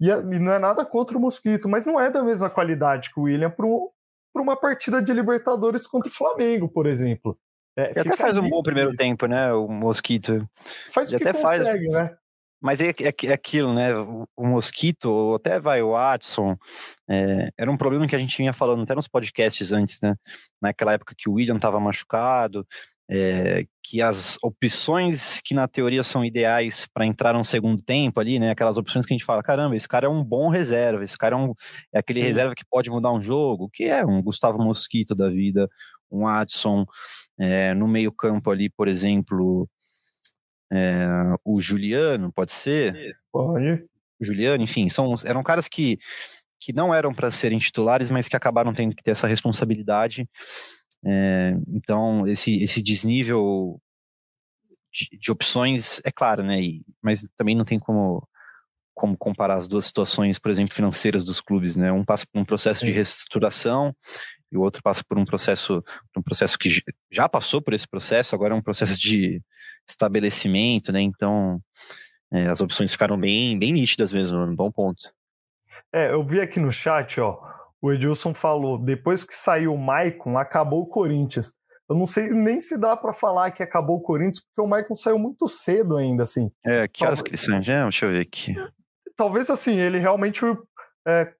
e, 0.00 0.08
e 0.08 0.38
não 0.38 0.52
é 0.52 0.58
nada 0.58 0.84
contra 0.84 1.16
o 1.16 1.20
Mosquito, 1.20 1.68
mas 1.68 1.86
não 1.86 2.00
é 2.00 2.10
da 2.10 2.22
mesma 2.22 2.50
qualidade 2.50 3.12
que 3.12 3.20
o 3.20 3.24
William 3.24 3.50
para 3.50 3.66
um, 3.66 3.88
uma 4.34 4.56
partida 4.56 5.00
de 5.00 5.12
Libertadores 5.12 5.86
contra 5.86 6.10
o 6.10 6.14
Flamengo, 6.14 6.68
por 6.68 6.86
exemplo. 6.86 7.38
É, 7.76 7.98
até 8.00 8.16
faz 8.16 8.36
um 8.36 8.48
bom 8.48 8.62
primeiro 8.62 8.94
tempo, 8.94 9.26
né, 9.26 9.52
o 9.52 9.68
Mosquito. 9.68 10.46
Faz 10.90 11.12
o 11.12 11.16
que 11.16 11.28
até 11.28 11.32
consegue, 11.32 11.90
faz... 11.90 12.10
né? 12.10 12.16
Mas 12.62 12.80
é, 12.80 12.90
é, 12.90 13.26
é, 13.26 13.32
aquilo, 13.32 13.74
né? 13.74 13.92
O, 13.92 14.24
o 14.36 14.46
Mosquito, 14.46 15.10
ou 15.10 15.34
até 15.34 15.58
vai 15.58 15.82
o 15.82 15.90
Watson, 15.90 16.56
é, 17.10 17.50
era 17.58 17.68
um 17.68 17.76
problema 17.76 18.06
que 18.06 18.14
a 18.14 18.18
gente 18.20 18.38
vinha 18.38 18.52
falando 18.52 18.84
até 18.84 18.94
nos 18.94 19.08
podcasts 19.08 19.72
antes, 19.72 20.00
né? 20.00 20.14
Naquela 20.60 20.92
época 20.92 21.12
que 21.18 21.28
o 21.28 21.32
William 21.32 21.56
estava 21.56 21.80
machucado, 21.80 22.64
é, 23.10 23.66
que 23.82 24.00
as 24.00 24.38
opções 24.42 25.40
que 25.42 25.54
na 25.54 25.68
teoria 25.68 26.02
são 26.02 26.24
ideais 26.24 26.86
para 26.92 27.04
entrar 27.04 27.34
no 27.34 27.44
segundo 27.44 27.82
tempo 27.82 28.20
ali, 28.20 28.38
né? 28.38 28.50
Aquelas 28.50 28.76
opções 28.76 29.04
que 29.04 29.12
a 29.12 29.16
gente 29.16 29.24
fala, 29.24 29.42
caramba, 29.42 29.76
esse 29.76 29.88
cara 29.88 30.06
é 30.06 30.08
um 30.08 30.24
bom 30.24 30.48
reserva, 30.48 31.04
esse 31.04 31.18
cara 31.18 31.34
é, 31.34 31.38
um, 31.38 31.52
é 31.92 31.98
aquele 31.98 32.20
Sim. 32.20 32.26
reserva 32.26 32.54
que 32.54 32.64
pode 32.70 32.90
mudar 32.90 33.12
um 33.12 33.20
jogo, 33.20 33.68
que 33.72 33.84
é 33.84 34.04
um 34.04 34.22
Gustavo 34.22 34.58
Mosquito 34.58 35.14
da 35.14 35.28
vida, 35.28 35.68
um 36.10 36.26
Adson 36.26 36.86
é, 37.38 37.74
no 37.74 37.88
meio 37.88 38.12
campo 38.12 38.50
ali, 38.50 38.70
por 38.70 38.88
exemplo, 38.88 39.68
é, 40.72 41.06
o 41.44 41.60
Juliano, 41.60 42.32
pode 42.32 42.52
ser? 42.52 43.16
Pode. 43.30 43.84
Juliano, 44.20 44.62
enfim, 44.62 44.88
são, 44.88 45.14
eram 45.26 45.42
caras 45.42 45.68
que, 45.68 45.98
que 46.60 46.72
não 46.72 46.94
eram 46.94 47.12
para 47.12 47.30
serem 47.30 47.58
titulares, 47.58 48.10
mas 48.10 48.28
que 48.28 48.36
acabaram 48.36 48.72
tendo 48.72 48.94
que 48.94 49.02
ter 49.02 49.10
essa 49.10 49.26
responsabilidade 49.26 50.26
é, 51.04 51.56
então, 51.68 52.26
esse, 52.26 52.62
esse 52.62 52.82
desnível 52.82 53.80
de, 54.92 55.18
de, 55.18 55.32
opções, 55.32 56.00
é 56.04 56.12
claro, 56.12 56.42
né? 56.42 56.60
E, 56.60 56.84
mas 57.02 57.26
também 57.36 57.56
não 57.56 57.64
tem 57.64 57.78
como, 57.78 58.26
como 58.94 59.16
comparar 59.16 59.56
as 59.56 59.66
duas 59.66 59.86
situações, 59.86 60.38
por 60.38 60.50
exemplo, 60.50 60.74
financeiras 60.74 61.24
dos 61.24 61.40
clubes, 61.40 61.76
né? 61.76 61.90
Um 61.90 62.04
passa 62.04 62.26
por 62.30 62.40
um 62.40 62.44
processo 62.44 62.80
Sim. 62.80 62.86
de 62.86 62.92
reestruturação 62.92 63.94
e 64.50 64.56
o 64.56 64.60
outro 64.60 64.82
passa 64.82 65.02
por 65.08 65.18
um 65.18 65.24
processo, 65.24 65.82
um 66.16 66.22
processo 66.22 66.58
que 66.58 66.82
já 67.10 67.28
passou 67.28 67.60
por 67.60 67.72
esse 67.72 67.88
processo, 67.88 68.34
agora 68.34 68.54
é 68.54 68.56
um 68.56 68.62
processo 68.62 69.00
de 69.00 69.42
estabelecimento, 69.88 70.92
né? 70.92 71.00
Então, 71.00 71.60
é, 72.32 72.46
as 72.46 72.60
opções 72.60 72.92
ficaram 72.92 73.18
bem, 73.18 73.58
bem 73.58 73.72
nítidas 73.72 74.12
mesmo, 74.12 74.38
um 74.38 74.54
bom 74.54 74.70
ponto. 74.70 75.12
É, 75.92 76.12
eu 76.12 76.24
vi 76.24 76.40
aqui 76.40 76.60
no 76.60 76.70
chat, 76.70 77.20
ó, 77.20 77.51
o 77.82 77.92
Edilson 77.92 78.32
falou, 78.32 78.78
depois 78.78 79.24
que 79.24 79.34
saiu 79.34 79.74
o 79.74 79.78
Maicon, 79.78 80.38
acabou 80.38 80.82
o 80.82 80.86
Corinthians. 80.86 81.52
Eu 81.90 81.96
não 81.96 82.06
sei 82.06 82.28
nem 82.28 82.60
se 82.60 82.78
dá 82.78 82.96
para 82.96 83.12
falar 83.12 83.50
que 83.50 83.62
acabou 83.62 83.96
o 83.96 84.00
Corinthians, 84.00 84.40
porque 84.40 84.66
o 84.66 84.70
Maicon 84.70 84.94
saiu 84.94 85.18
muito 85.18 85.48
cedo 85.48 85.96
ainda, 85.96 86.22
assim. 86.22 86.48
É, 86.64 86.86
que 86.86 87.04
horas 87.04 87.20
que 87.20 87.30
ele 87.30 87.36
saiu? 87.36 87.60
Deixa 87.60 88.06
eu 88.06 88.12
ver 88.12 88.20
aqui. 88.20 88.54
Talvez, 89.16 89.50
assim, 89.50 89.78
ele 89.78 89.98
realmente 89.98 90.40
é, 91.06 91.32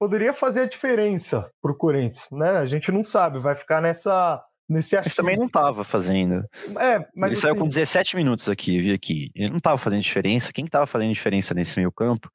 poderia 0.00 0.32
fazer 0.32 0.62
a 0.62 0.66
diferença 0.66 1.50
pro 1.60 1.76
Corinthians, 1.76 2.26
né? 2.32 2.52
A 2.52 2.66
gente 2.66 2.90
não 2.90 3.04
sabe, 3.04 3.38
vai 3.38 3.54
ficar 3.54 3.82
nessa... 3.82 4.42
Nesse 4.68 4.96
mas 4.96 5.14
também 5.14 5.36
não 5.36 5.46
estava 5.46 5.84
fazendo. 5.84 6.42
É, 6.80 6.98
mas 7.14 7.28
ele 7.28 7.32
assim... 7.32 7.42
saiu 7.42 7.56
com 7.56 7.68
17 7.68 8.16
minutos 8.16 8.48
aqui, 8.48 8.80
vi 8.80 8.92
aqui. 8.92 9.30
Ele 9.34 9.50
não 9.50 9.58
estava 9.58 9.76
fazendo 9.76 10.00
diferença. 10.00 10.52
Quem 10.52 10.64
estava 10.64 10.86
fazendo 10.86 11.12
diferença 11.12 11.52
nesse 11.52 11.76
meio 11.76 11.92
campo 11.92 12.30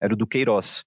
era 0.00 0.14
o 0.14 0.16
Duqueiroz. 0.16 0.84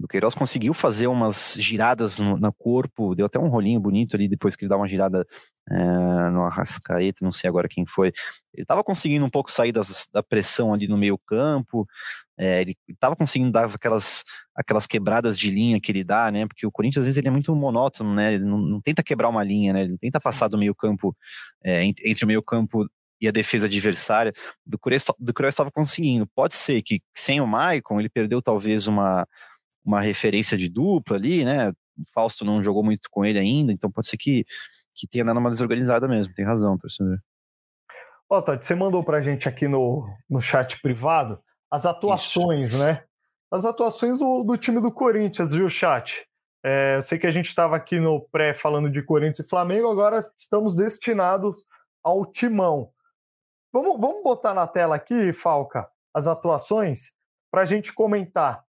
Do 0.00 0.08
Queiroz 0.08 0.34
conseguiu 0.34 0.72
fazer 0.72 1.08
umas 1.08 1.56
giradas 1.60 2.18
no, 2.18 2.38
no, 2.38 2.52
corpo, 2.54 3.14
deu 3.14 3.26
até 3.26 3.38
um 3.38 3.48
rolinho 3.48 3.78
bonito 3.78 4.16
ali 4.16 4.26
depois 4.26 4.56
que 4.56 4.64
ele 4.64 4.70
dá 4.70 4.76
uma 4.78 4.88
girada 4.88 5.26
é, 5.70 5.74
no 6.30 6.42
Arrascaeta, 6.44 7.22
não 7.22 7.30
sei 7.30 7.48
agora 7.48 7.68
quem 7.68 7.84
foi. 7.84 8.08
Ele 8.54 8.62
estava 8.62 8.82
conseguindo 8.82 9.26
um 9.26 9.28
pouco 9.28 9.52
sair 9.52 9.72
das, 9.72 10.08
da 10.10 10.22
pressão 10.22 10.72
ali 10.72 10.88
no 10.88 10.96
meio 10.96 11.18
campo, 11.18 11.86
é, 12.38 12.62
ele 12.62 12.78
estava 12.88 13.14
conseguindo 13.14 13.52
dar 13.52 13.66
aquelas, 13.66 14.24
aquelas 14.56 14.86
quebradas 14.86 15.38
de 15.38 15.50
linha 15.50 15.78
que 15.78 15.92
ele 15.92 16.02
dá, 16.02 16.30
né? 16.30 16.46
Porque 16.46 16.66
o 16.66 16.72
Corinthians 16.72 17.02
às 17.02 17.04
vezes 17.04 17.18
ele 17.18 17.28
é 17.28 17.30
muito 17.30 17.54
monótono, 17.54 18.14
né? 18.14 18.32
Ele 18.32 18.44
não, 18.44 18.56
não 18.56 18.80
tenta 18.80 19.02
quebrar 19.02 19.28
uma 19.28 19.44
linha, 19.44 19.74
né? 19.74 19.82
Ele 19.82 19.90
não 19.90 19.98
tenta 19.98 20.18
passar 20.18 20.48
do 20.48 20.56
meio 20.56 20.74
campo 20.74 21.14
é, 21.62 21.84
entre 21.84 22.24
o 22.24 22.26
meio 22.26 22.42
campo 22.42 22.86
e 23.20 23.28
a 23.28 23.30
defesa 23.30 23.66
adversária. 23.66 24.32
Do 24.64 24.80
do 25.18 25.46
estava 25.46 25.70
conseguindo. 25.70 26.26
Pode 26.26 26.54
ser 26.54 26.80
que 26.80 27.02
sem 27.14 27.38
o 27.38 27.46
Maicon 27.46 28.00
ele 28.00 28.08
perdeu 28.08 28.40
talvez 28.40 28.86
uma 28.86 29.26
uma 29.84 30.00
referência 30.00 30.56
de 30.56 30.68
dupla 30.68 31.16
ali, 31.16 31.44
né? 31.44 31.70
O 31.70 31.74
Fausto 32.12 32.44
não 32.44 32.62
jogou 32.62 32.82
muito 32.82 33.08
com 33.10 33.24
ele 33.24 33.38
ainda, 33.38 33.72
então 33.72 33.90
pode 33.90 34.08
ser 34.08 34.16
que, 34.16 34.44
que 34.94 35.06
tenha 35.06 35.24
dado 35.24 35.38
uma 35.38 35.50
desorganizada 35.50 36.08
mesmo, 36.08 36.34
tem 36.34 36.44
razão, 36.44 36.78
torcedor. 36.78 37.18
Ó, 38.28 38.38
oh, 38.38 38.42
Todd, 38.42 38.64
você 38.64 38.74
mandou 38.74 39.02
pra 39.02 39.20
gente 39.20 39.48
aqui 39.48 39.66
no, 39.66 40.08
no 40.28 40.40
chat 40.40 40.80
privado 40.80 41.40
as 41.70 41.86
atuações, 41.86 42.72
Isso. 42.72 42.82
né? 42.82 43.04
As 43.50 43.64
atuações 43.64 44.18
do, 44.18 44.44
do 44.44 44.56
time 44.56 44.80
do 44.80 44.92
Corinthians, 44.92 45.52
viu, 45.52 45.68
chat? 45.68 46.26
É, 46.64 46.96
eu 46.96 47.02
sei 47.02 47.18
que 47.18 47.26
a 47.26 47.30
gente 47.30 47.46
estava 47.46 47.74
aqui 47.74 47.98
no 47.98 48.20
pré 48.20 48.52
falando 48.52 48.90
de 48.90 49.02
Corinthians 49.02 49.40
e 49.40 49.48
Flamengo, 49.48 49.90
agora 49.90 50.20
estamos 50.36 50.74
destinados 50.74 51.64
ao 52.02 52.26
timão. 52.26 52.92
Vamos, 53.72 54.00
vamos 54.00 54.22
botar 54.22 54.52
na 54.52 54.66
tela 54.66 54.96
aqui, 54.96 55.32
Falca, 55.32 55.88
as 56.12 56.26
atuações 56.26 57.12
para 57.50 57.62
a 57.62 57.64
gente 57.64 57.92
comentar. 57.92 58.64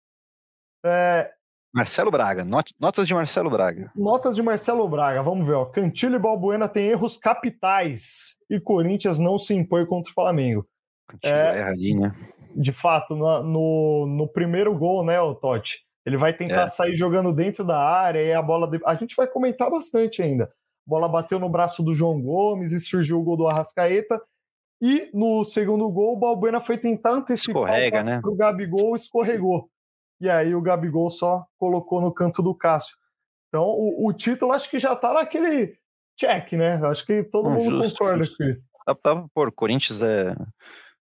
É... 0.89 1.31
Marcelo 1.73 2.09
Braga, 2.09 2.43
not 2.43 2.73
notas 2.79 3.07
de 3.07 3.13
Marcelo 3.13 3.49
Braga. 3.49 3.91
Notas 3.95 4.35
de 4.35 4.41
Marcelo 4.41 4.87
Braga, 4.87 5.21
vamos 5.21 5.45
ver. 5.45 5.53
Ó. 5.53 5.65
Cantilho 5.65 6.15
e 6.15 6.19
Balbuena 6.19 6.67
têm 6.67 6.87
erros 6.87 7.17
capitais 7.17 8.35
e 8.49 8.59
Corinthians 8.59 9.19
não 9.19 9.37
se 9.37 9.53
impõe 9.53 9.85
contra 9.85 10.09
o 10.09 10.13
Flamengo. 10.13 10.67
Cantilho 11.07 11.33
é, 11.33 11.59
erra 11.59 11.69
ali, 11.69 11.93
né? 11.93 12.15
De 12.55 12.71
fato, 12.71 13.15
no, 13.15 13.43
no, 13.43 14.07
no 14.07 14.27
primeiro 14.27 14.75
gol, 14.75 15.05
né, 15.05 15.19
o 15.21 15.35
Totti? 15.35 15.85
Ele 16.05 16.17
vai 16.17 16.33
tentar 16.33 16.63
é. 16.63 16.67
sair 16.67 16.95
jogando 16.95 17.33
dentro 17.33 17.65
da 17.65 17.77
área 17.77 18.23
e 18.23 18.33
a 18.33 18.41
bola. 18.41 18.67
De... 18.69 18.79
A 18.85 18.95
gente 18.95 19.15
vai 19.15 19.27
comentar 19.27 19.69
bastante 19.69 20.21
ainda. 20.21 20.45
A 20.45 20.49
bola 20.89 21.07
bateu 21.07 21.37
no 21.37 21.49
braço 21.49 21.83
do 21.83 21.93
João 21.93 22.19
Gomes 22.21 22.71
e 22.71 22.79
surgiu 22.79 23.19
o 23.19 23.23
gol 23.23 23.37
do 23.37 23.47
Arrascaeta. 23.47 24.19
E 24.81 25.09
no 25.13 25.43
segundo 25.43 25.89
gol, 25.89 26.13
o 26.13 26.19
Balbuena 26.19 26.61
foi 26.61 26.77
tentar 26.77 27.11
antecipar 27.11 27.63
Escorrega, 27.63 28.01
o 28.01 28.03
né? 28.05 28.21
pro 28.21 28.35
Gabigol 28.35 28.95
escorregou 28.95 29.69
e 30.19 30.29
aí 30.29 30.55
o 30.55 30.61
Gabigol 30.61 31.09
só 31.09 31.45
colocou 31.57 32.01
no 32.01 32.13
canto 32.13 32.41
do 32.41 32.55
Cássio. 32.55 32.97
Então, 33.47 33.63
o, 33.63 34.07
o 34.07 34.13
título 34.13 34.51
acho 34.51 34.69
que 34.69 34.79
já 34.79 34.95
tá 34.95 35.13
naquele 35.13 35.77
check, 36.17 36.53
né? 36.53 36.75
Acho 36.85 37.05
que 37.05 37.23
todo 37.23 37.49
mundo 37.49 37.83
justo, 37.83 37.99
concorda 37.99 38.23
justo. 38.23 38.37
com 38.37 38.43
isso. 38.43 38.61
Dá 38.85 38.95
pra 38.95 39.25
pôr, 39.33 39.51
Corinthians 39.51 40.01
é. 40.01 40.35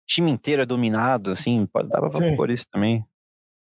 time 0.07 0.31
inteiro 0.31 0.61
é 0.61 0.65
dominado, 0.65 1.31
assim, 1.31 1.67
dá 1.73 1.99
pra 1.99 2.35
pôr 2.35 2.49
isso 2.49 2.65
também. 2.71 3.05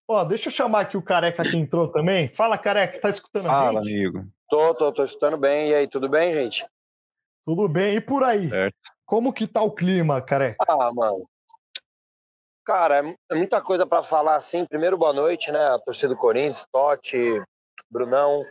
Ó, 0.08 0.24
deixa 0.24 0.48
eu 0.48 0.52
chamar 0.52 0.80
aqui 0.80 0.96
o 0.96 1.02
Careca 1.02 1.44
que 1.44 1.56
entrou 1.56 1.88
também. 1.88 2.28
Fala, 2.34 2.58
Careca, 2.58 3.00
tá 3.00 3.08
escutando 3.08 3.44
Fala, 3.44 3.78
a 3.78 3.82
gente? 3.84 3.94
amigo. 3.94 4.26
Tô, 4.48 4.74
tô, 4.74 4.92
tô 4.92 5.04
escutando 5.04 5.36
bem. 5.36 5.68
E 5.70 5.74
aí, 5.74 5.86
tudo 5.86 6.08
bem, 6.08 6.34
gente? 6.34 6.66
Tudo 7.46 7.68
bem. 7.68 7.94
E 7.94 8.00
por 8.00 8.24
aí? 8.24 8.48
Certo. 8.48 8.74
Como 9.06 9.32
que 9.32 9.46
tá 9.46 9.62
o 9.62 9.70
clima, 9.70 10.20
Careca? 10.20 10.64
Ah, 10.68 10.92
mano, 10.92 11.28
Cara, 12.70 13.00
é, 13.00 13.16
é 13.32 13.34
muita 13.34 13.60
coisa 13.60 13.84
para 13.84 14.00
falar 14.00 14.36
assim. 14.36 14.64
Primeiro, 14.64 14.96
boa 14.96 15.12
noite, 15.12 15.50
né? 15.50 15.58
A 15.58 15.78
torcida 15.80 16.14
do 16.14 16.16
Corinthians, 16.16 16.64
Totti, 16.70 17.42
Brunão. 17.90 18.46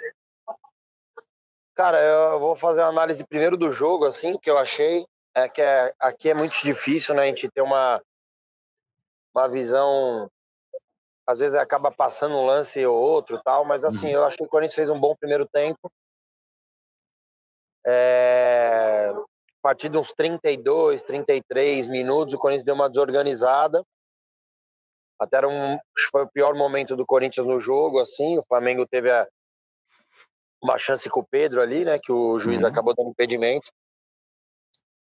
Cara, 1.74 2.02
eu 2.02 2.38
vou 2.38 2.54
fazer 2.54 2.82
uma 2.82 2.90
análise 2.90 3.26
primeiro 3.26 3.56
do 3.56 3.72
jogo, 3.72 4.06
assim, 4.06 4.38
que 4.38 4.50
eu 4.50 4.58
achei. 4.58 5.06
É 5.34 5.48
que 5.48 5.62
é, 5.62 5.94
aqui 5.98 6.30
é 6.30 6.34
muito 6.34 6.52
difícil, 6.62 7.16
né? 7.16 7.24
A 7.24 7.26
gente 7.28 7.50
ter 7.50 7.62
uma, 7.62 8.02
uma 9.34 9.48
visão. 9.48 10.30
Às 11.26 11.40
vezes 11.40 11.56
acaba 11.56 11.90
passando 11.90 12.36
um 12.36 12.46
lance 12.46 12.86
ou 12.86 13.00
outro 13.00 13.42
tal, 13.42 13.64
mas 13.64 13.86
assim, 13.86 14.08
uhum. 14.08 14.16
eu 14.16 14.26
acho 14.26 14.36
que 14.36 14.44
o 14.44 14.50
Corinthians 14.50 14.76
fez 14.76 14.90
um 14.90 15.00
bom 15.00 15.16
primeiro 15.16 15.48
tempo. 15.48 15.90
É... 17.88 19.14
A 19.14 19.62
partir 19.62 19.88
de 19.88 19.98
uns 19.98 20.12
32, 20.12 21.04
33 21.04 21.88
minutos, 21.88 22.34
o 22.34 22.38
Corinthians 22.38 22.66
deu 22.66 22.76
uma 22.76 22.90
desorganizada. 22.90 23.82
Até 25.20 25.38
era 25.38 25.48
um, 25.48 25.78
foi 26.12 26.24
o 26.24 26.30
pior 26.30 26.56
momento 26.56 26.96
do 26.96 27.06
Corinthians 27.06 27.46
no 27.46 27.60
jogo, 27.60 28.00
assim. 28.00 28.38
O 28.38 28.44
Flamengo 28.44 28.88
teve 28.88 29.12
a, 29.12 29.28
uma 30.64 30.78
chance 30.78 31.10
com 31.10 31.20
o 31.20 31.28
Pedro 31.28 31.62
ali, 31.62 31.84
né? 31.84 32.00
Que 32.00 32.12
o 32.12 32.40
juiz 32.40 32.62
uhum. 32.62 32.70
acabou 32.70 32.96
dando 32.96 33.10
impedimento. 33.10 33.70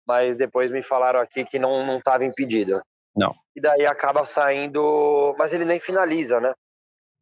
Mas 0.06 0.36
depois 0.36 0.72
me 0.72 0.82
falaram 0.82 1.20
aqui 1.20 1.44
que 1.44 1.58
não 1.58 1.86
não 1.86 1.98
estava 1.98 2.24
impedido. 2.24 2.82
Não. 3.14 3.32
E 3.54 3.60
daí 3.60 3.86
acaba 3.86 4.26
saindo, 4.26 5.34
mas 5.38 5.52
ele 5.52 5.64
nem 5.64 5.78
finaliza, 5.78 6.40
né? 6.40 6.52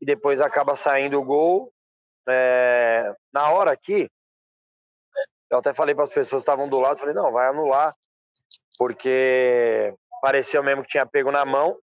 E 0.01 0.07
depois 0.07 0.41
acaba 0.41 0.75
saindo 0.77 1.19
o 1.19 1.25
gol. 1.25 1.73
É... 2.29 3.13
na 3.33 3.51
hora 3.51 3.73
aqui, 3.73 4.09
eu 5.51 5.59
até 5.59 5.75
falei 5.75 5.95
para 5.95 6.05
as 6.05 6.13
pessoas 6.13 6.41
que 6.41 6.51
estavam 6.51 6.69
do 6.69 6.79
lado, 6.79 7.01
falei 7.01 7.15
não, 7.15 7.33
vai 7.33 7.49
anular, 7.49 7.93
porque 8.79 9.93
pareceu 10.23 10.63
mesmo 10.63 10.83
que 10.83 10.91
tinha 10.91 11.05
pego 11.05 11.33
na 11.33 11.45
mão. 11.45 11.77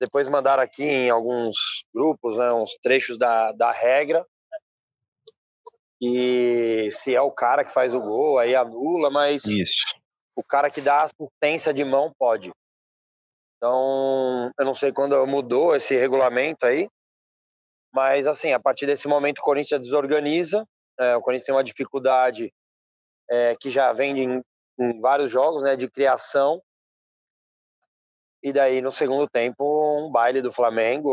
Depois 0.00 0.28
mandaram 0.28 0.62
aqui 0.62 0.84
em 0.84 1.10
alguns 1.10 1.84
grupos, 1.92 2.36
né, 2.36 2.52
uns 2.52 2.76
trechos 2.82 3.18
da, 3.18 3.52
da 3.52 3.70
regra. 3.70 4.24
E 6.00 6.88
se 6.92 7.14
é 7.14 7.20
o 7.20 7.32
cara 7.32 7.64
que 7.64 7.72
faz 7.72 7.94
o 7.94 8.00
gol, 8.00 8.38
aí 8.38 8.54
anula, 8.54 9.10
mas 9.10 9.44
Isso. 9.44 9.82
o 10.36 10.44
cara 10.44 10.70
que 10.70 10.80
dá 10.80 11.02
assistência 11.02 11.74
de 11.74 11.84
mão 11.84 12.12
pode. 12.16 12.52
Então, 13.56 14.52
eu 14.56 14.64
não 14.64 14.74
sei 14.74 14.92
quando 14.92 15.26
mudou 15.26 15.74
esse 15.74 15.96
regulamento 15.96 16.64
aí, 16.64 16.88
mas 17.92 18.28
assim, 18.28 18.52
a 18.52 18.60
partir 18.60 18.86
desse 18.86 19.08
momento 19.08 19.40
o 19.40 19.42
Corinthians 19.42 19.80
desorganiza, 19.80 20.64
é, 20.98 21.16
o 21.16 21.20
Corinthians 21.20 21.44
tem 21.44 21.54
uma 21.54 21.64
dificuldade 21.64 22.52
é, 23.28 23.56
que 23.56 23.68
já 23.68 23.92
vem 23.92 24.18
em, 24.22 24.42
em 24.78 25.00
vários 25.00 25.32
jogos, 25.32 25.64
né, 25.64 25.74
de 25.74 25.90
criação, 25.90 26.62
e 28.48 28.52
daí, 28.52 28.80
no 28.80 28.90
segundo 28.90 29.28
tempo, 29.28 30.06
um 30.06 30.10
baile 30.10 30.40
do 30.40 30.52
Flamengo. 30.52 31.10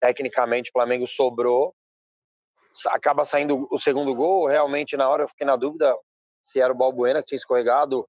Tecnicamente, 0.00 0.70
o 0.70 0.72
Flamengo 0.72 1.06
sobrou. 1.06 1.74
Acaba 2.88 3.24
saindo 3.24 3.66
o 3.70 3.78
segundo 3.78 4.14
gol. 4.14 4.46
Realmente, 4.46 4.96
na 4.96 5.08
hora, 5.08 5.24
eu 5.24 5.28
fiquei 5.28 5.46
na 5.46 5.56
dúvida 5.56 5.96
se 6.42 6.60
era 6.60 6.72
o 6.72 6.76
Balbuena 6.76 7.20
que 7.20 7.28
tinha 7.28 7.36
escorregado. 7.36 8.06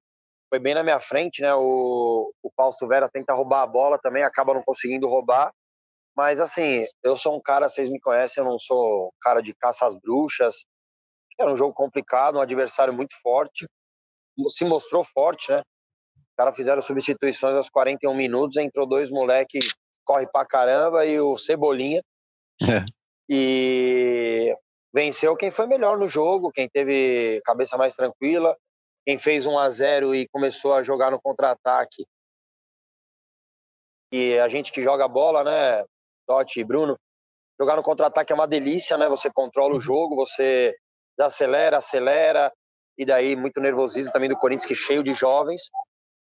Foi 0.48 0.58
bem 0.58 0.74
na 0.74 0.82
minha 0.82 1.00
frente, 1.00 1.42
né? 1.42 1.54
O, 1.54 2.32
o 2.42 2.50
Fausto 2.56 2.86
Vera 2.86 3.08
tenta 3.08 3.34
roubar 3.34 3.62
a 3.62 3.66
bola 3.66 3.98
também, 3.98 4.22
acaba 4.22 4.54
não 4.54 4.62
conseguindo 4.62 5.08
roubar. 5.08 5.52
Mas, 6.16 6.40
assim, 6.40 6.84
eu 7.02 7.16
sou 7.16 7.36
um 7.36 7.40
cara, 7.40 7.68
vocês 7.68 7.88
me 7.88 8.00
conhecem, 8.00 8.42
eu 8.42 8.48
não 8.48 8.58
sou 8.58 9.12
cara 9.20 9.40
de 9.40 9.54
caça 9.54 9.86
às 9.86 9.94
bruxas. 9.94 10.64
Era 11.38 11.52
um 11.52 11.56
jogo 11.56 11.72
complicado, 11.72 12.36
um 12.36 12.40
adversário 12.40 12.92
muito 12.92 13.14
forte. 13.22 13.66
Se 14.48 14.64
mostrou 14.64 15.04
forte, 15.04 15.50
né? 15.52 15.62
Caras 16.38 16.54
fizeram 16.54 16.80
substituições 16.80 17.56
aos 17.56 17.68
41 17.68 18.14
minutos, 18.14 18.56
entrou 18.56 18.86
dois 18.86 19.10
moleques, 19.10 19.74
corre 20.04 20.24
pra 20.24 20.46
caramba, 20.46 21.04
e 21.04 21.20
o 21.20 21.36
Cebolinha. 21.36 22.00
É. 22.62 22.84
E 23.28 24.56
venceu 24.94 25.36
quem 25.36 25.50
foi 25.50 25.66
melhor 25.66 25.98
no 25.98 26.06
jogo, 26.06 26.52
quem 26.52 26.68
teve 26.68 27.42
cabeça 27.44 27.76
mais 27.76 27.96
tranquila, 27.96 28.56
quem 29.04 29.18
fez 29.18 29.46
1 29.46 29.58
a 29.58 29.68
0 29.68 30.14
e 30.14 30.28
começou 30.28 30.74
a 30.74 30.82
jogar 30.82 31.10
no 31.10 31.20
contra-ataque. 31.20 32.06
E 34.12 34.38
a 34.38 34.48
gente 34.48 34.70
que 34.70 34.80
joga 34.80 35.08
bola, 35.08 35.42
né, 35.42 35.84
Totti 36.24 36.60
e 36.60 36.64
Bruno, 36.64 36.96
jogar 37.60 37.74
no 37.74 37.82
contra-ataque 37.82 38.32
é 38.32 38.34
uma 38.34 38.46
delícia, 38.46 38.96
né? 38.96 39.08
Você 39.08 39.28
controla 39.28 39.72
o 39.72 39.74
uhum. 39.74 39.80
jogo, 39.80 40.14
você 40.14 40.72
acelera, 41.18 41.78
acelera, 41.78 42.52
e 42.96 43.04
daí 43.04 43.34
muito 43.34 43.60
nervosismo 43.60 44.12
também 44.12 44.28
do 44.28 44.36
Corinthians, 44.36 44.64
que 44.64 44.72
é 44.72 44.76
cheio 44.76 45.02
de 45.02 45.12
jovens 45.14 45.62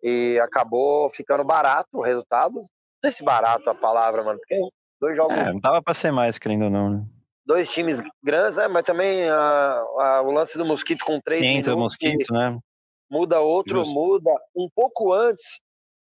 e 0.03 0.39
acabou 0.41 1.09
ficando 1.11 1.45
barato 1.45 1.89
o 1.93 2.03
resultado. 2.03 2.55
Não 2.55 2.63
sei 3.05 3.13
se 3.13 3.25
barato 3.25 3.69
a 3.69 3.75
palavra, 3.75 4.23
mano, 4.23 4.39
porque 4.39 4.59
dois 5.01 5.17
jogos. 5.17 5.35
É, 5.35 5.53
não 5.53 5.61
dava 5.61 5.83
pra 5.83 5.95
ser 5.95 6.11
mais, 6.11 6.39
querendo 6.39 6.65
ou 6.65 6.71
não, 6.71 6.91
né? 6.91 7.07
Dois 7.47 7.71
times 7.71 8.01
grandes, 8.23 8.59
é, 8.59 8.69
mas 8.69 8.85
também 8.85 9.29
a, 9.29 9.81
a, 9.99 10.23
o 10.23 10.31
lance 10.31 10.57
do 10.57 10.65
Mosquito 10.65 11.05
com 11.05 11.21
três 11.21 11.41
Sim, 11.41 11.49
minutos. 11.49 11.75
Mosquito, 11.75 12.33
né? 12.33 12.59
Muda 13.11 13.41
outro, 13.41 13.77
Justo. 13.77 13.95
muda 13.95 14.31
um 14.55 14.69
pouco 14.73 15.13
antes, 15.13 15.61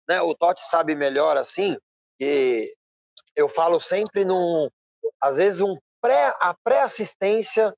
né? 0.08 0.22
O 0.22 0.34
Totti 0.34 0.62
sabe 0.62 0.96
melhor 0.96 1.38
assim, 1.38 1.78
que 2.18 2.68
eu 3.36 3.48
falo 3.48 3.80
sempre 3.80 4.26
num. 4.26 4.70
Às 5.22 5.38
vezes 5.38 5.62
um 5.62 5.78
pré, 6.02 6.34
a 6.40 6.56
pré-assistência 6.64 7.74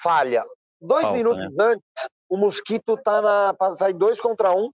falha. 0.00 0.42
Dois 0.80 1.02
Falta, 1.02 1.16
minutos 1.16 1.54
né? 1.54 1.64
antes, 1.64 2.08
o 2.28 2.36
Mosquito 2.36 2.96
tá 2.96 3.20
na. 3.22 3.54
Sair 3.76 3.94
dois 3.94 4.20
contra 4.20 4.52
um, 4.52 4.70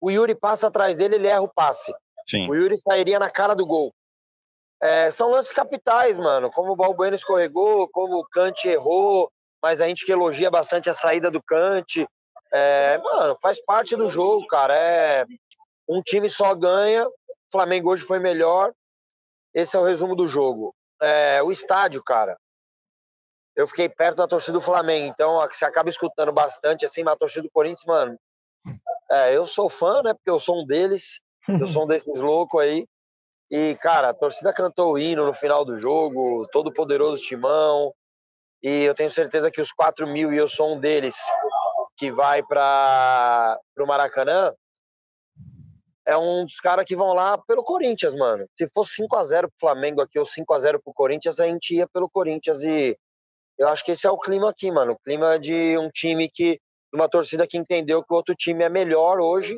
o 0.00 0.10
Yuri 0.10 0.34
passa 0.34 0.68
atrás 0.68 0.96
dele, 0.96 1.16
ele 1.16 1.26
erra 1.28 1.42
o 1.42 1.52
passe. 1.52 1.94
Sim. 2.28 2.48
O 2.48 2.54
Yuri 2.54 2.76
sairia 2.78 3.18
na 3.18 3.30
cara 3.30 3.54
do 3.54 3.64
gol. 3.66 3.94
é, 4.82 5.10
são 5.10 5.30
lances 5.30 5.52
capitais, 5.52 6.18
mano. 6.18 6.50
Como 6.50 6.72
o 6.72 6.76
Balbuena 6.76 7.16
escorregou, 7.16 7.88
como 7.88 8.18
o 8.18 8.24
Kant 8.28 8.68
errou, 8.68 9.30
mas 9.62 9.80
a 9.80 9.86
gente 9.86 10.04
que 10.04 10.12
elogia 10.12 10.50
bastante 10.50 10.90
a 10.90 10.94
saída 10.94 11.30
do 11.30 11.42
Kant. 11.42 12.06
É, 12.52 12.98
mano, 12.98 13.36
faz 13.40 13.58
parte 13.64 13.96
do 13.96 14.08
jogo, 14.08 14.46
cara. 14.46 14.74
É, 14.76 15.24
um 15.88 16.02
time 16.02 16.28
só 16.28 16.54
ganha. 16.54 17.06
O 17.08 17.12
Flamengo 17.50 17.90
hoje 17.90 18.04
foi 18.04 18.18
melhor. 18.18 18.72
Esse 19.54 19.76
é 19.76 19.80
o 19.80 19.84
resumo 19.84 20.14
do 20.14 20.28
jogo. 20.28 20.74
É, 21.00 21.42
o 21.42 21.50
estádio, 21.50 22.02
cara. 22.02 22.36
Eu 23.54 23.66
fiquei 23.66 23.88
perto 23.88 24.18
da 24.18 24.28
torcida 24.28 24.52
do 24.52 24.60
Flamengo, 24.60 25.06
então 25.06 25.40
você 25.48 25.64
acaba 25.64 25.88
escutando 25.88 26.30
bastante, 26.30 26.84
assim, 26.84 27.02
mas 27.02 27.14
a 27.14 27.18
torcida 27.18 27.42
do 27.42 27.50
Corinthians, 27.50 27.86
mano. 27.86 28.18
É, 29.10 29.36
eu 29.36 29.46
sou 29.46 29.68
fã, 29.68 30.02
né? 30.02 30.12
Porque 30.14 30.30
eu 30.30 30.40
sou 30.40 30.62
um 30.62 30.66
deles. 30.66 31.20
Eu 31.48 31.66
sou 31.66 31.84
um 31.84 31.86
desses 31.86 32.18
loucos 32.18 32.60
aí. 32.60 32.86
E, 33.50 33.76
cara, 33.76 34.08
a 34.08 34.14
torcida 34.14 34.52
cantou 34.52 34.92
o 34.92 34.98
hino 34.98 35.24
no 35.24 35.32
final 35.32 35.64
do 35.64 35.78
jogo, 35.78 36.42
todo 36.50 36.72
poderoso 36.72 37.22
timão. 37.22 37.94
E 38.62 38.82
eu 38.82 38.94
tenho 38.94 39.10
certeza 39.10 39.50
que 39.50 39.60
os 39.60 39.70
4 39.70 40.06
mil, 40.06 40.32
e 40.32 40.36
eu 40.36 40.48
sou 40.48 40.74
um 40.74 40.80
deles, 40.80 41.16
que 41.96 42.10
vai 42.10 42.42
para 42.42 43.58
o 43.78 43.86
Maracanã, 43.86 44.52
é 46.04 46.16
um 46.16 46.44
dos 46.44 46.58
caras 46.60 46.84
que 46.84 46.96
vão 46.96 47.12
lá 47.12 47.36
pelo 47.36 47.64
Corinthians, 47.64 48.14
mano. 48.14 48.46
Se 48.56 48.68
fosse 48.72 48.94
5 48.94 49.16
a 49.16 49.24
0 49.24 49.48
pro 49.48 49.68
Flamengo 49.68 50.00
aqui 50.00 50.18
ou 50.18 50.26
5 50.26 50.54
a 50.54 50.58
0 50.58 50.80
pro 50.82 50.94
Corinthians, 50.94 51.40
a 51.40 51.46
gente 51.46 51.74
ia 51.74 51.86
pelo 51.88 52.08
Corinthians 52.08 52.62
e 52.62 52.96
eu 53.58 53.68
acho 53.68 53.84
que 53.84 53.92
esse 53.92 54.06
é 54.06 54.10
o 54.10 54.18
clima 54.18 54.50
aqui, 54.50 54.70
mano. 54.70 54.92
O 54.92 54.98
clima 54.98 55.38
de 55.38 55.76
um 55.78 55.90
time 55.90 56.30
que 56.30 56.60
uma 56.92 57.08
torcida 57.08 57.46
que 57.46 57.58
entendeu 57.58 58.02
que 58.02 58.12
o 58.12 58.16
outro 58.16 58.34
time 58.34 58.64
é 58.64 58.68
melhor 58.68 59.20
hoje, 59.20 59.56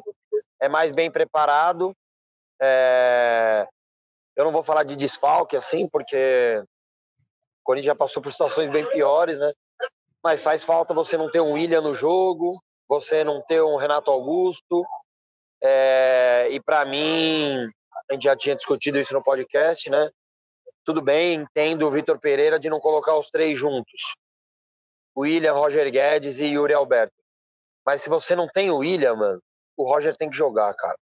é 0.61 0.69
mais 0.69 0.91
bem 0.93 1.11
preparado. 1.11 1.95
É... 2.61 3.67
Eu 4.37 4.45
não 4.45 4.53
vou 4.53 4.63
falar 4.63 4.85
de 4.85 4.97
desfalque 4.97 5.57
assim, 5.57 5.89
porque 5.89 6.63
o 6.63 7.65
Corinthians 7.65 7.87
já 7.87 7.95
passou 7.95 8.23
por 8.23 8.33
situações 8.33 8.71
bem 8.71 8.89
piores, 8.89 9.39
né? 9.39 9.53
Mas 10.23 10.43
faz 10.43 10.65
falta 10.65 10.95
você 10.95 11.17
não 11.17 11.31
ter 11.31 11.41
um 11.41 11.53
William 11.53 11.81
no 11.81 11.95
jogo, 11.95 12.51
você 12.89 13.23
não 13.23 13.43
ter 13.43 13.63
um 13.63 13.77
Renato 13.77 14.11
Augusto. 14.11 14.85
É... 15.63 16.49
E 16.51 16.61
para 16.61 16.85
mim, 16.85 17.69
a 18.09 18.15
gente 18.15 18.25
já 18.25 18.37
tinha 18.37 18.57
discutido 18.57 18.99
isso 18.99 19.15
no 19.15 19.23
podcast, 19.23 19.89
né? 19.91 20.11
Tudo 20.85 21.03
bem, 21.03 21.35
entendo 21.35 21.87
o 21.87 21.91
Vitor 21.91 22.19
Pereira 22.19 22.59
de 22.59 22.71
não 22.71 22.81
colocar 22.81 23.17
os 23.17 23.29
três 23.29 23.59
juntos. 23.59 24.17
William, 25.21 25.53
Roger 25.53 25.91
Guedes 25.91 26.41
e 26.41 26.47
Yuri 26.47 26.73
Alberto. 26.73 27.15
Mas 27.85 28.03
se 28.03 28.09
você 28.09 28.37
não 28.37 28.47
tem 28.47 28.71
o 28.71 28.79
William, 28.79 29.17
mano, 29.17 29.41
o 29.77 29.85
Roger 29.85 30.17
tem 30.17 30.29
que 30.29 30.37
jogar, 30.37 30.75
cara. 30.75 30.97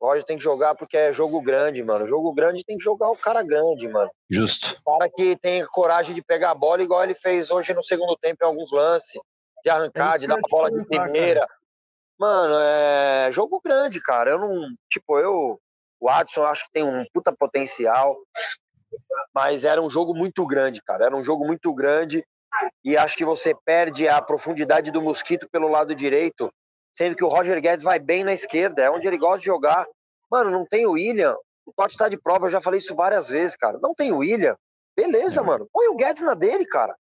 O 0.00 0.06
Roger 0.06 0.24
tem 0.24 0.38
que 0.38 0.42
jogar 0.44 0.74
porque 0.74 0.96
é 0.96 1.12
jogo 1.12 1.42
grande, 1.42 1.82
mano. 1.82 2.08
Jogo 2.08 2.32
grande 2.32 2.64
tem 2.64 2.78
que 2.78 2.84
jogar 2.84 3.10
o 3.10 3.16
cara 3.16 3.42
grande, 3.42 3.86
mano. 3.86 4.10
Justo. 4.30 4.74
O 4.84 4.98
cara 4.98 5.10
que 5.10 5.36
tem 5.36 5.64
coragem 5.66 6.14
de 6.14 6.22
pegar 6.22 6.52
a 6.52 6.54
bola, 6.54 6.82
igual 6.82 7.04
ele 7.04 7.14
fez 7.14 7.50
hoje 7.50 7.74
no 7.74 7.82
segundo 7.82 8.16
tempo 8.16 8.38
em 8.42 8.46
alguns 8.46 8.72
lances, 8.72 9.20
de 9.62 9.68
arrancar, 9.68 10.18
de 10.18 10.26
dar 10.26 10.38
a 10.38 10.48
bola 10.48 10.70
de 10.70 10.86
primeira. 10.86 11.46
Mano, 12.18 12.54
é 12.58 13.30
jogo 13.30 13.60
grande, 13.62 14.00
cara. 14.00 14.30
Eu 14.30 14.38
não. 14.38 14.68
Tipo, 14.90 15.18
eu. 15.18 15.60
O 16.00 16.08
Adson 16.08 16.44
acho 16.44 16.64
que 16.64 16.72
tem 16.72 16.82
um 16.82 17.04
puta 17.12 17.30
potencial. 17.30 18.16
Mas 19.34 19.64
era 19.64 19.82
um 19.82 19.90
jogo 19.90 20.14
muito 20.14 20.46
grande, 20.46 20.82
cara. 20.82 21.04
Era 21.04 21.16
um 21.16 21.22
jogo 21.22 21.46
muito 21.46 21.74
grande. 21.74 22.24
E 22.84 22.96
acho 22.96 23.16
que 23.16 23.24
você 23.24 23.54
perde 23.64 24.08
a 24.08 24.20
profundidade 24.20 24.90
do 24.90 25.02
Mosquito 25.02 25.48
pelo 25.50 25.68
lado 25.68 25.94
direito 25.94 26.50
sendo 26.92 27.16
que 27.16 27.24
o 27.24 27.28
Roger 27.28 27.60
Guedes 27.60 27.84
vai 27.84 27.98
bem 27.98 28.24
na 28.24 28.32
esquerda, 28.32 28.82
é 28.82 28.90
onde 28.90 29.06
ele 29.06 29.18
gosta 29.18 29.38
de 29.38 29.46
jogar. 29.46 29.86
Mano, 30.30 30.50
não 30.50 30.66
tem 30.66 30.86
o 30.86 30.92
William, 30.92 31.36
o 31.66 31.72
Totti 31.72 31.96
tá 31.96 32.08
de 32.08 32.16
prova, 32.16 32.46
eu 32.46 32.50
já 32.50 32.60
falei 32.60 32.78
isso 32.78 32.94
várias 32.94 33.28
vezes, 33.28 33.56
cara. 33.56 33.78
Não 33.80 33.94
tem 33.94 34.12
o 34.12 34.18
William, 34.18 34.56
beleza, 34.96 35.40
uhum. 35.40 35.46
mano. 35.46 35.68
Põe 35.72 35.88
o 35.88 35.96
Guedes 35.96 36.22
na 36.22 36.34
dele, 36.34 36.66
cara. 36.66 36.94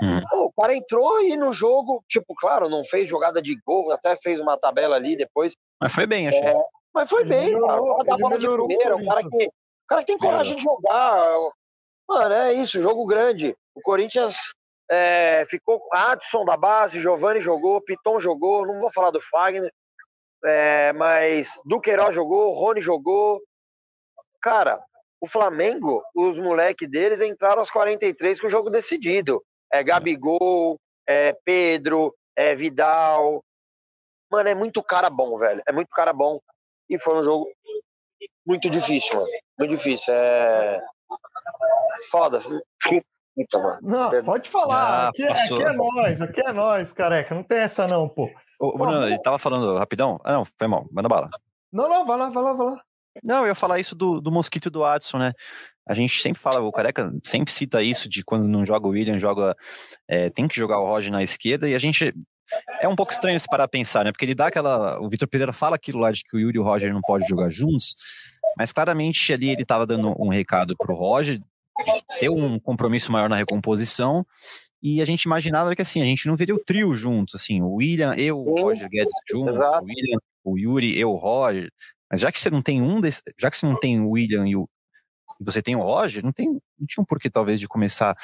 Uhum. 0.00 0.22
Pô, 0.30 0.44
o 0.46 0.52
cara 0.52 0.74
entrou 0.74 1.20
e 1.22 1.36
no 1.36 1.52
jogo, 1.52 2.02
tipo, 2.08 2.34
claro, 2.36 2.68
não 2.68 2.84
fez 2.84 3.08
jogada 3.08 3.42
de 3.42 3.58
gol, 3.66 3.92
até 3.92 4.16
fez 4.16 4.38
uma 4.38 4.58
tabela 4.58 4.96
ali 4.96 5.16
depois. 5.16 5.54
Mas 5.80 5.92
foi 5.92 6.06
bem, 6.06 6.28
achei. 6.28 6.40
É, 6.40 6.64
mas 6.94 7.08
foi 7.08 7.22
ele 7.22 7.30
bem, 7.30 7.46
melhorou, 7.46 7.68
cara. 7.68 7.82
O 7.82 7.96
cara 7.96 8.04
dá 8.04 8.16
bola 8.16 8.38
de 8.38 8.48
primeira, 8.48 8.96
o 8.96 9.06
cara 9.06 9.22
que, 9.22 9.46
o 9.46 9.86
cara 9.88 10.00
que 10.02 10.06
tem 10.06 10.18
coragem 10.18 10.56
de 10.56 10.62
jogar. 10.62 11.36
Mano, 12.08 12.34
é 12.34 12.52
isso, 12.52 12.80
jogo 12.80 13.04
grande. 13.04 13.56
O 13.74 13.80
Corinthians 13.80 14.52
é, 14.90 15.44
ficou 15.46 15.80
Adson 15.92 16.44
da 16.44 16.56
base, 16.56 17.00
Giovanni 17.00 17.40
jogou, 17.40 17.80
Piton 17.80 18.20
jogou, 18.20 18.66
não 18.66 18.80
vou 18.80 18.92
falar 18.92 19.10
do 19.10 19.20
Fagner, 19.20 19.72
é, 20.44 20.92
mas 20.92 21.58
Duqueiroz 21.64 22.14
jogou, 22.14 22.52
Rony 22.52 22.80
jogou. 22.80 23.42
Cara, 24.40 24.80
o 25.20 25.26
Flamengo, 25.26 26.02
os 26.14 26.38
moleques 26.38 26.88
deles 26.88 27.20
entraram 27.20 27.60
aos 27.60 27.70
43 27.70 28.40
com 28.40 28.46
o 28.46 28.50
jogo 28.50 28.70
decidido. 28.70 29.42
É 29.72 29.82
Gabigol, 29.82 30.78
é 31.08 31.36
Pedro, 31.44 32.14
é 32.36 32.54
Vidal. 32.54 33.42
Mano, 34.30 34.48
é 34.48 34.54
muito 34.54 34.82
cara 34.82 35.10
bom, 35.10 35.38
velho. 35.38 35.62
É 35.66 35.72
muito 35.72 35.88
cara 35.88 36.12
bom. 36.12 36.40
E 36.88 36.98
foi 36.98 37.14
um 37.18 37.24
jogo 37.24 37.48
muito 38.46 38.70
difícil, 38.70 39.16
mano. 39.16 39.28
Muito 39.58 39.76
difícil. 39.76 40.14
É. 40.14 40.80
Foda. 42.10 42.40
Então. 43.36 43.78
Não, 43.82 44.24
pode 44.24 44.48
falar. 44.48 45.06
Ah, 45.06 45.08
aqui, 45.08 45.22
é, 45.22 45.30
aqui, 45.30 45.62
é 45.62 45.72
nós, 45.72 46.22
aqui 46.22 46.40
é 46.40 46.52
nós, 46.52 46.92
careca. 46.92 47.34
Não 47.34 47.42
tem 47.42 47.58
essa, 47.58 47.86
não, 47.86 48.08
pô. 48.08 48.30
Ô, 48.58 48.76
Bruno, 48.78 49.06
ele 49.06 49.20
tava 49.20 49.38
falando 49.38 49.76
rapidão? 49.76 50.18
Ah, 50.24 50.32
não, 50.32 50.44
foi 50.44 50.66
mal. 50.66 50.86
Manda 50.90 51.08
bala. 51.08 51.28
Não, 51.72 51.88
não, 51.88 52.06
vai 52.06 52.16
lá, 52.16 52.30
vai 52.30 52.42
lá, 52.42 52.52
vai 52.54 52.66
lá. 52.66 52.80
Não, 53.22 53.42
eu 53.42 53.48
ia 53.48 53.54
falar 53.54 53.78
isso 53.78 53.94
do, 53.94 54.20
do 54.20 54.30
mosquito 54.30 54.70
do 54.70 54.84
Adson, 54.84 55.18
né? 55.18 55.32
A 55.86 55.94
gente 55.94 56.20
sempre 56.20 56.40
fala, 56.40 56.60
o 56.60 56.72
Careca 56.72 57.12
sempre 57.24 57.52
cita 57.52 57.82
isso 57.82 58.08
de 58.08 58.24
quando 58.24 58.48
não 58.48 58.64
joga 58.66 58.86
o 58.86 58.90
William, 58.90 59.18
joga. 59.18 59.56
É, 60.08 60.30
tem 60.30 60.48
que 60.48 60.56
jogar 60.56 60.80
o 60.80 60.86
Roger 60.86 61.12
na 61.12 61.22
esquerda, 61.22 61.68
e 61.68 61.74
a 61.74 61.78
gente. 61.78 62.14
É 62.80 62.86
um 62.86 62.94
pouco 62.94 63.12
estranho 63.12 63.38
se 63.40 63.46
parar 63.46 63.64
a 63.64 63.68
pensar, 63.68 64.04
né? 64.04 64.12
Porque 64.12 64.24
ele 64.24 64.34
dá 64.34 64.46
aquela. 64.46 65.00
O 65.00 65.08
Vitor 65.08 65.28
Pereira 65.28 65.52
fala 65.52 65.76
aquilo 65.76 65.98
lá 65.98 66.10
de 66.12 66.22
que 66.24 66.36
o 66.36 66.40
Yuri 66.40 66.56
e 66.56 66.60
o 66.60 66.64
Roger 66.64 66.92
não 66.92 67.00
podem 67.00 67.26
jogar 67.26 67.50
juntos, 67.50 67.94
mas 68.56 68.72
claramente 68.72 69.32
ali 69.32 69.50
ele 69.50 69.62
estava 69.62 69.86
dando 69.86 70.14
um 70.18 70.28
recado 70.28 70.76
pro 70.76 70.94
Roger, 70.94 71.40
ter 72.18 72.28
um 72.28 72.58
compromisso 72.58 73.10
maior 73.12 73.28
na 73.28 73.36
recomposição. 73.36 74.26
E 74.82 75.02
a 75.02 75.06
gente 75.06 75.24
imaginava 75.24 75.74
que 75.74 75.82
assim, 75.82 76.00
a 76.00 76.04
gente 76.04 76.26
não 76.26 76.36
veria 76.36 76.54
o 76.54 76.62
trio 76.62 76.94
juntos, 76.94 77.34
assim, 77.34 77.62
o 77.62 77.74
William, 77.74 78.14
eu, 78.14 78.38
o 78.38 78.60
Roger 78.60 78.88
Guedes 78.88 79.12
juntos, 79.28 79.58
o 79.58 79.84
William, 79.84 80.18
o 80.44 80.58
Yuri, 80.58 80.98
eu, 80.98 81.10
o 81.10 81.16
Roger. 81.16 81.70
Mas 82.10 82.20
já 82.20 82.30
que 82.30 82.40
você 82.40 82.50
não 82.50 82.62
tem 82.62 82.80
um 82.80 83.00
desse, 83.00 83.22
já 83.38 83.50
que 83.50 83.56
você 83.56 83.66
não 83.66 83.78
tem 83.78 84.00
o 84.00 84.10
William 84.10 84.46
e, 84.46 84.54
o, 84.54 84.68
e 85.40 85.44
você 85.44 85.60
tem 85.60 85.74
o 85.74 85.82
Roger, 85.82 86.22
não 86.22 86.32
tem, 86.32 86.48
não 86.48 86.86
tinha 86.86 87.02
um 87.02 87.04
porquê 87.04 87.28
talvez 87.28 87.58
de 87.58 87.66
começar 87.66 88.16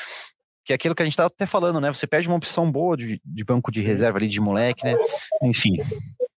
que 0.64 0.72
é 0.72 0.76
aquilo 0.76 0.94
que 0.94 1.02
a 1.02 1.04
gente 1.04 1.16
tá 1.16 1.26
até 1.26 1.44
falando, 1.44 1.80
né? 1.80 1.92
Você 1.92 2.06
perde 2.06 2.28
uma 2.28 2.36
opção 2.36 2.70
boa 2.70 2.96
de, 2.96 3.20
de 3.24 3.44
banco 3.44 3.70
de 3.72 3.82
reserva 3.82 4.18
ali 4.18 4.28
de 4.28 4.40
moleque, 4.40 4.84
né? 4.84 4.94
Enfim. 5.42 5.76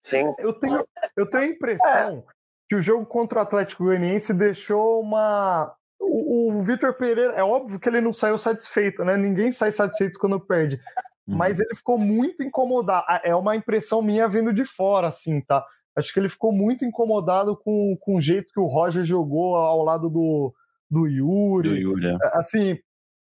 Sim. 0.02 0.32
Eu 0.38 0.52
tenho, 0.54 0.86
eu 1.16 1.28
tenho 1.28 1.42
a 1.42 1.46
impressão 1.46 2.24
é. 2.26 2.32
que 2.68 2.76
o 2.76 2.80
jogo 2.80 3.04
contra 3.04 3.38
o 3.38 3.42
Atlético 3.42 3.84
Goianiense 3.84 4.32
deixou 4.32 5.00
uma 5.00 5.74
o, 6.04 6.58
o 6.58 6.62
Vitor 6.62 6.94
Pereira, 6.94 7.32
é 7.32 7.42
óbvio 7.42 7.78
que 7.78 7.88
ele 7.88 8.00
não 8.00 8.12
saiu 8.12 8.38
satisfeito, 8.38 9.04
né? 9.04 9.16
Ninguém 9.16 9.50
sai 9.52 9.70
satisfeito 9.70 10.18
quando 10.18 10.38
perde. 10.40 10.80
Uhum. 11.26 11.36
Mas 11.36 11.60
ele 11.60 11.74
ficou 11.74 11.98
muito 11.98 12.42
incomodado. 12.42 13.04
É 13.22 13.34
uma 13.34 13.56
impressão 13.56 14.02
minha 14.02 14.28
vindo 14.28 14.52
de 14.52 14.64
fora, 14.64 15.08
assim, 15.08 15.40
tá? 15.40 15.64
Acho 15.96 16.12
que 16.12 16.18
ele 16.18 16.28
ficou 16.28 16.52
muito 16.52 16.84
incomodado 16.84 17.56
com, 17.56 17.96
com 18.00 18.16
o 18.16 18.20
jeito 18.20 18.52
que 18.52 18.60
o 18.60 18.66
Roger 18.66 19.04
jogou 19.04 19.56
ao 19.56 19.82
lado 19.82 20.10
do, 20.10 20.52
do 20.90 21.06
Yuri. 21.06 21.68
Do 21.68 21.76
Yuri 21.76 22.06
é. 22.08 22.12
é 22.12 22.30
assim, 22.34 22.78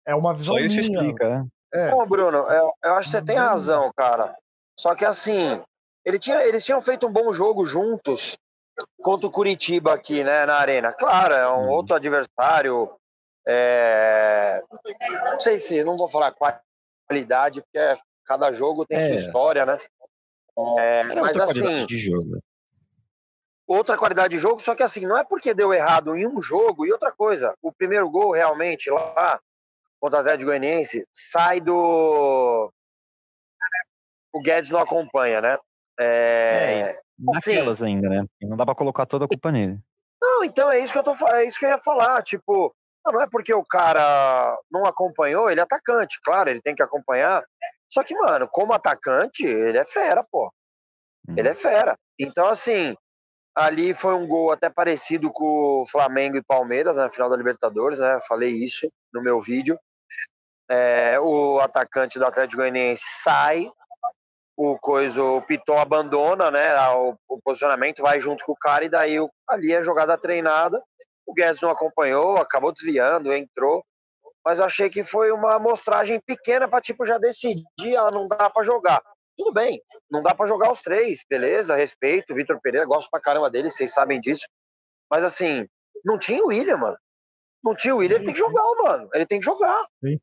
é 0.05 0.15
uma 0.15 0.33
visão 0.33 0.55
Só 0.55 0.61
isso 0.61 0.77
minha. 0.77 1.01
explica, 1.01 1.29
né? 1.29 1.47
É. 1.73 1.91
Bom, 1.91 2.05
Bruno, 2.05 2.37
eu, 2.37 2.71
eu 2.83 2.93
acho 2.95 3.09
que 3.09 3.17
você 3.17 3.21
tem 3.21 3.37
razão, 3.37 3.91
cara. 3.95 4.35
Só 4.77 4.95
que 4.95 5.05
assim, 5.05 5.61
ele 6.05 6.17
tinha, 6.17 6.43
eles 6.45 6.65
tinham 6.65 6.81
feito 6.81 7.07
um 7.07 7.11
bom 7.11 7.31
jogo 7.33 7.65
juntos 7.65 8.37
contra 9.01 9.27
o 9.27 9.31
Curitiba 9.31 9.93
aqui, 9.93 10.23
né, 10.23 10.45
na 10.45 10.55
arena. 10.55 10.93
Claro, 10.93 11.33
é 11.33 11.49
um 11.49 11.63
uhum. 11.63 11.69
outro 11.69 11.95
adversário. 11.95 12.91
É... 13.47 14.61
Não 15.23 15.39
sei 15.39 15.59
se, 15.59 15.83
não 15.83 15.95
vou 15.95 16.07
falar 16.07 16.35
qualidade, 17.07 17.61
porque 17.61 17.97
cada 18.25 18.51
jogo 18.53 18.85
tem 18.85 18.97
é. 18.97 19.07
sua 19.07 19.15
história, 19.15 19.65
né? 19.65 19.77
É, 20.79 21.03
mas 21.03 21.39
assim, 21.39 21.85
de 21.85 21.97
jogo. 21.97 22.39
outra 23.65 23.97
qualidade 23.97 24.35
de 24.35 24.39
jogo, 24.39 24.61
só 24.61 24.75
que 24.75 24.83
assim, 24.83 25.07
não 25.07 25.17
é 25.17 25.23
porque 25.23 25.53
deu 25.53 25.73
errado 25.73 26.15
em 26.15 26.27
um 26.27 26.41
jogo 26.41 26.85
e 26.85 26.91
outra 26.91 27.11
coisa. 27.11 27.55
O 27.61 27.71
primeiro 27.71 28.09
gol 28.09 28.31
realmente 28.31 28.89
lá 28.89 29.39
contra 29.99 30.17
o 30.17 30.21
Atlético 30.21 30.49
Goianiense 30.49 31.07
sai 31.11 31.61
do 31.61 32.71
o 34.33 34.41
Guedes 34.41 34.69
não 34.69 34.79
acompanha, 34.79 35.41
né? 35.41 35.57
É, 35.99 36.95
é 36.95 37.01
naquelas 37.21 37.81
assim, 37.81 37.95
ainda, 37.95 38.09
né? 38.09 38.25
Não 38.41 38.57
dá 38.57 38.65
pra 38.65 38.75
colocar 38.75 39.05
toda 39.05 39.25
a 39.25 39.27
culpa 39.27 39.51
nele. 39.51 39.79
Não, 40.21 40.43
então 40.43 40.69
é 40.71 40.79
isso 40.79 40.93
que 40.93 40.99
eu 40.99 41.03
tô 41.03 41.15
é 41.27 41.45
isso 41.45 41.57
que 41.59 41.65
eu 41.65 41.69
ia 41.69 41.77
falar. 41.77 42.21
Tipo, 42.23 42.73
não 43.05 43.21
é 43.21 43.27
porque 43.29 43.53
o 43.53 43.65
cara 43.65 44.57
não 44.71 44.85
acompanhou, 44.85 45.49
ele 45.49 45.59
é 45.59 45.63
atacante, 45.63 46.19
claro, 46.23 46.49
ele 46.49 46.61
tem 46.61 46.75
que 46.75 46.83
acompanhar. 46.83 47.43
Só 47.89 48.03
que, 48.03 48.15
mano, 48.15 48.47
como 48.49 48.73
atacante, 48.73 49.45
ele 49.45 49.77
é 49.77 49.85
fera, 49.85 50.21
pô. 50.31 50.51
Ele 51.35 51.49
é 51.49 51.53
fera. 51.53 51.97
Então, 52.17 52.47
assim, 52.47 52.95
Ali 53.55 53.93
foi 53.93 54.13
um 54.13 54.25
gol 54.25 54.51
até 54.51 54.69
parecido 54.69 55.29
com 55.29 55.81
o 55.81 55.85
Flamengo 55.85 56.37
e 56.37 56.43
Palmeiras 56.43 56.95
na 56.95 57.09
final 57.09 57.29
da 57.29 57.35
Libertadores, 57.35 57.99
né? 57.99 58.19
Falei 58.27 58.51
isso 58.51 58.89
no 59.13 59.21
meu 59.21 59.41
vídeo. 59.41 59.77
É, 60.69 61.19
o 61.19 61.59
atacante 61.59 62.17
do 62.17 62.25
Atlético 62.25 62.61
Goianiense 62.61 63.03
sai, 63.05 63.69
o 64.55 64.77
coisa, 64.79 65.23
o 65.23 65.41
Piton 65.41 65.79
abandona, 65.79 66.51
né? 66.51 66.75
O, 66.91 67.15
o, 67.27 67.41
posicionamento 67.41 68.01
vai 68.01 68.19
junto 68.19 68.45
com 68.45 68.51
o 68.51 68.57
cara 68.57 68.85
e 68.85 68.89
daí 68.89 69.19
o, 69.19 69.29
ali 69.47 69.73
é 69.73 69.83
jogada 69.83 70.17
treinada. 70.17 70.81
O 71.25 71.33
Guedes 71.33 71.61
não 71.61 71.69
acompanhou, 71.69 72.37
acabou 72.37 72.71
desviando, 72.71 73.33
entrou. 73.33 73.83
Mas 74.45 74.59
eu 74.59 74.65
achei 74.65 74.89
que 74.89 75.03
foi 75.03 75.31
uma 75.31 75.55
amostragem 75.55 76.19
pequena 76.19 76.67
para 76.67 76.81
tipo 76.81 77.05
já 77.05 77.17
decidir, 77.17 77.95
ela 77.95 78.11
não 78.11 78.27
dá 78.27 78.49
para 78.49 78.63
jogar. 78.63 79.01
Tudo 79.37 79.53
bem, 79.53 79.81
não 80.09 80.21
dá 80.21 80.35
para 80.35 80.47
jogar 80.47 80.71
os 80.71 80.81
três, 80.81 81.23
beleza? 81.29 81.75
Respeito, 81.75 82.35
Vitor 82.35 82.59
Pereira, 82.61 82.85
gosto 82.85 83.09
pra 83.09 83.21
caramba 83.21 83.49
dele, 83.49 83.69
vocês 83.69 83.93
sabem 83.93 84.19
disso. 84.19 84.45
Mas 85.09 85.23
assim, 85.23 85.67
não 86.03 86.17
tinha 86.17 86.43
o 86.43 86.47
William, 86.47 86.77
mano. 86.77 86.97
Não 87.63 87.75
tinha 87.75 87.95
o 87.95 87.99
William, 87.99 88.15
ele 88.15 88.25
tem 88.25 88.33
que 88.33 88.39
jogar, 88.39 88.63
mano. 88.83 89.09
Ele 89.13 89.25
tem 89.25 89.39
que 89.39 89.45
jogar. 89.45 89.85
Sim, 90.03 90.19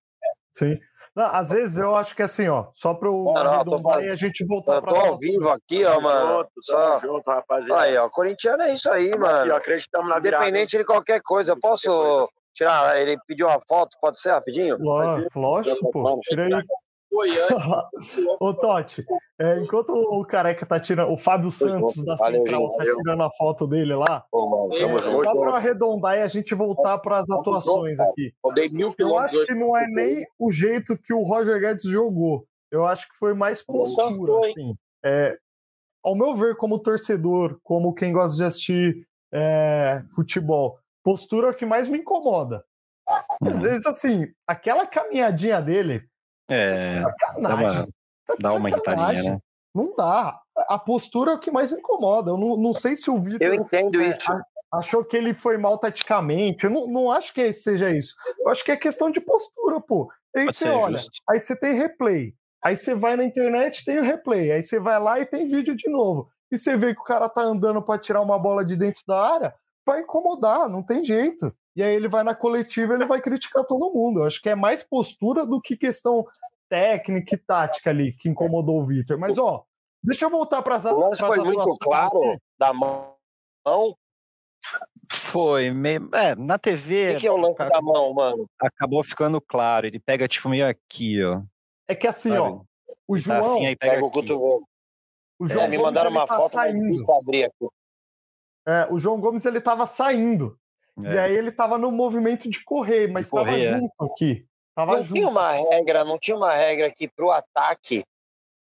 sim. 0.57 0.81
Não, 1.19 1.35
às 1.35 1.51
vezes 1.51 1.79
eu 1.79 1.97
acho 1.97 2.15
que 2.15 2.23
assim, 2.23 2.47
ó, 2.47 2.67
só 2.73 2.95
para 2.95 3.11
o 3.11 3.37
arredondar 3.37 4.05
e 4.05 4.09
a 4.09 4.15
gente 4.15 4.47
voltar 4.47 4.81
para. 4.81 4.93
Eu 4.93 5.03
tô 5.03 5.07
ao 5.09 5.19
vivo 5.19 5.49
aqui, 5.49 5.85
ó, 5.85 6.01
mano. 6.01 6.37
Junto, 6.37 6.51
só... 6.61 7.01
junto, 7.01 7.29
rapaziada. 7.29 7.83
Aí, 7.83 7.97
ó, 7.97 8.09
corintiano 8.09 8.63
é 8.63 8.73
isso 8.73 8.89
aí, 8.89 9.11
mano. 9.19 9.41
Aqui, 9.41 9.51
ó, 9.51 9.57
acreditamos 9.57 10.09
na 10.09 10.21
virada. 10.21 10.45
Independente 10.45 10.79
de 10.79 10.85
qualquer 10.85 11.21
coisa, 11.21 11.51
eu 11.51 11.59
posso 11.61 12.31
tirar? 12.55 12.97
Ele 13.01 13.19
pediu 13.27 13.49
uma 13.49 13.59
foto, 13.67 13.97
pode 14.01 14.21
ser 14.21 14.31
rapidinho? 14.31 14.79
Lógico, 14.79 15.41
lógico 15.41 15.91
pô. 15.91 16.21
Tira 16.23 16.47
aí. 16.47 16.53
Ô, 18.39 18.55
Totti, 18.55 19.05
é, 19.41 19.61
enquanto 19.61 19.91
o 19.91 20.25
careca 20.25 20.67
tá 20.67 20.81
tirando, 20.81 21.13
o 21.13 21.17
Fábio 21.17 21.51
Santos 21.51 22.05
da 22.05 22.17
valeu, 22.17 22.41
Central 22.41 22.77
tá 22.77 22.85
tirando 22.85 23.23
a 23.23 23.31
foto 23.31 23.69
dele 23.69 23.95
lá, 23.95 24.25
Pô, 24.33 24.69
mano, 24.69 25.01
só 25.01 25.41
para 25.41 25.57
arredondar 25.57 26.17
e 26.17 26.23
a 26.23 26.27
gente 26.27 26.57
voltar 26.57 26.99
para 26.99 27.21
as 27.21 27.31
atuações 27.31 28.01
aqui. 28.01 28.35
Eu 28.99 29.17
acho 29.19 29.47
que 29.47 29.55
não 29.55 29.77
é 29.77 29.87
nem 29.87 30.27
o 30.39 30.51
jeito 30.51 30.99
que 30.99 31.15
o 31.15 31.23
Roger 31.23 31.61
Guedes 31.61 31.85
jogou. 31.85 32.47
Eu 32.71 32.85
acho 32.85 33.09
que 33.09 33.17
foi 33.17 33.33
mais 33.33 33.63
postura, 33.63 34.41
assim. 34.41 34.75
É, 35.05 35.39
ao 36.03 36.17
meu 36.17 36.35
ver, 36.35 36.57
como 36.57 36.79
torcedor, 36.79 37.59
como 37.63 37.95
quem 37.95 38.13
gosta 38.13 38.37
de 38.37 38.45
assistir 38.45 39.07
é, 39.33 40.03
futebol, 40.15 40.79
postura 41.05 41.49
é 41.49 41.51
o 41.51 41.55
que 41.55 41.65
mais 41.65 41.89
me 41.89 41.99
incomoda. 41.99 42.65
Às 43.07 43.57
uhum. 43.57 43.63
vezes, 43.63 43.87
assim, 43.87 44.27
aquela 44.47 44.87
caminhadinha 44.87 45.63
dele, 45.63 46.03
é, 46.51 47.03
dá 47.41 47.55
uma, 47.55 47.89
tá 48.29 48.37
dá 48.39 48.53
uma 48.53 48.69
irritadinha, 48.69 49.35
né? 49.35 49.39
Não 49.75 49.95
dá. 49.97 50.41
A 50.57 50.79
postura 50.79 51.33
é 51.33 51.35
o 51.35 51.39
que 51.39 51.51
mais 51.51 51.73
incomoda. 51.73 52.31
Eu 52.31 52.39
não, 52.39 52.57
não 52.57 52.75
sei 52.75 52.97
se 52.97 53.11
o 53.11 53.19
Vitor. 53.19 53.47
Eu 53.47 53.55
entendo 53.55 54.01
é, 54.01 54.09
isso. 54.09 54.29
Achou 54.73 55.05
que 55.05 55.17
ele 55.17 55.33
foi 55.33 55.57
mal 55.57 55.79
taticamente. 55.79 56.65
Eu 56.65 56.71
não, 56.71 56.87
não 56.87 57.11
acho 57.11 57.33
que 57.33 57.53
seja 57.53 57.91
isso. 57.91 58.15
Eu 58.41 58.51
acho 58.51 58.65
que 58.65 58.73
é 58.73 58.77
questão 58.77 59.11
de 59.11 59.21
postura, 59.21 59.81
pô. 59.81 60.11
Aí 60.37 60.47
Pode 60.47 60.57
você 60.57 60.69
olha, 60.69 60.99
justo. 60.99 61.23
aí 61.29 61.41
você 61.41 61.57
tem 61.57 61.75
replay. 61.75 62.35
Aí 62.63 62.77
você 62.77 62.95
vai 62.95 63.17
na 63.17 63.25
internet 63.25 63.85
tem 63.85 63.99
o 63.99 64.03
replay. 64.03 64.53
Aí 64.53 64.63
você 64.63 64.81
vai 64.81 65.01
lá 65.01 65.21
e 65.21 65.27
tem 65.27 65.49
vídeo 65.49 65.77
de 65.77 65.89
novo. 65.89 66.29
E 66.51 66.59
você 66.59 66.77
vê 66.77 66.95
que 66.95 67.01
o 67.01 67.05
cara 67.05 67.29
tá 67.29 67.43
andando 67.43 67.81
para 67.83 68.01
tirar 68.01 68.21
uma 68.21 68.39
bola 68.39 68.65
de 68.65 68.77
dentro 68.77 69.03
da 69.07 69.35
área, 69.35 69.55
vai 69.87 70.01
incomodar, 70.01 70.69
não 70.69 70.83
tem 70.83 71.05
jeito 71.05 71.55
e 71.79 71.83
aí 71.83 71.95
ele 71.95 72.09
vai 72.09 72.25
na 72.25 72.35
coletiva 72.35 72.95
ele 72.95 73.07
vai 73.07 73.21
criticar 73.21 73.65
todo 73.65 73.93
mundo. 73.93 74.19
Eu 74.19 74.25
acho 74.25 74.43
que 74.43 74.49
é 74.49 74.55
mais 74.57 74.83
postura 74.83 75.47
do 75.47 75.61
que 75.61 75.77
questão 75.77 76.27
técnica 76.69 77.35
e 77.35 77.39
tática 77.39 77.91
ali 77.91 78.13
que 78.13 78.29
incomodou 78.29 78.81
o 78.81 78.87
Vitor. 78.87 79.19
Mas, 79.19 79.39
ó, 79.39 79.65
deixa 80.03 80.25
eu 80.25 80.31
voltar 80.31 80.63
para 80.63 80.77
as 80.77 80.85
O 80.85 80.99
lance 80.99 81.21
foi 81.21 81.39
muito 81.39 81.77
claro 81.81 82.39
da 82.59 82.73
mão. 82.73 83.17
Foi, 85.11 85.71
meio, 85.71 86.09
é, 86.15 86.35
na 86.35 86.59
TV. 86.59 87.11
O 87.11 87.15
que, 87.15 87.21
que, 87.21 87.27
é 87.27 87.33
o 87.33 87.37
lance 87.37 87.57
cara, 87.57 87.71
da 87.71 87.81
mão, 87.81 88.13
mano? 88.13 88.49
Acabou 88.61 89.03
ficando 89.03 89.41
claro. 89.41 89.87
Ele 89.87 89.99
pega, 89.99 90.29
tipo, 90.29 90.49
meio 90.49 90.67
aqui, 90.67 91.23
ó. 91.25 91.43
É 91.87 91.95
que 91.95 92.07
assim, 92.07 92.31
Sabe? 92.31 92.41
ó. 92.41 92.61
O 93.07 93.17
tá 93.17 93.23
João. 93.23 93.41
Tá 93.41 93.49
assim, 93.49 93.67
aí 93.67 93.77
pega, 93.77 93.95
pega 93.95 94.07
o 94.07 94.11
cotovelo. 94.11 94.69
O 95.39 95.47
João 95.47 95.65
é, 95.65 95.69
me 95.69 95.79
mandaram 95.79 96.11
uma 96.11 96.27
tá 96.27 96.37
foto 96.37 96.53
saindo. 96.53 97.13
abrir 97.13 97.45
aqui. 97.45 97.69
É, 98.67 98.87
o 98.91 98.99
João 98.99 99.21
Gomes 99.21 99.47
ele 99.47 99.61
tava 99.61 99.87
saindo. 99.87 100.59
É. 101.05 101.15
E 101.15 101.19
aí 101.19 101.37
ele 101.37 101.53
tava 101.53 101.79
no 101.79 101.91
movimento 101.91 102.51
de 102.51 102.63
correr, 102.65 103.09
mas 103.09 103.27
estava 103.27 103.53
é. 103.53 103.79
junto 103.79 103.95
aqui. 104.05 104.47
Tava 104.79 104.93
não 104.93 105.03
junto. 105.03 105.15
tinha 105.15 105.29
uma 105.29 105.51
regra, 105.51 106.05
não 106.05 106.17
tinha 106.17 106.37
uma 106.37 106.55
regra 106.55 106.89
que 106.89 107.09
pro 107.09 107.33
ataque, 107.33 108.05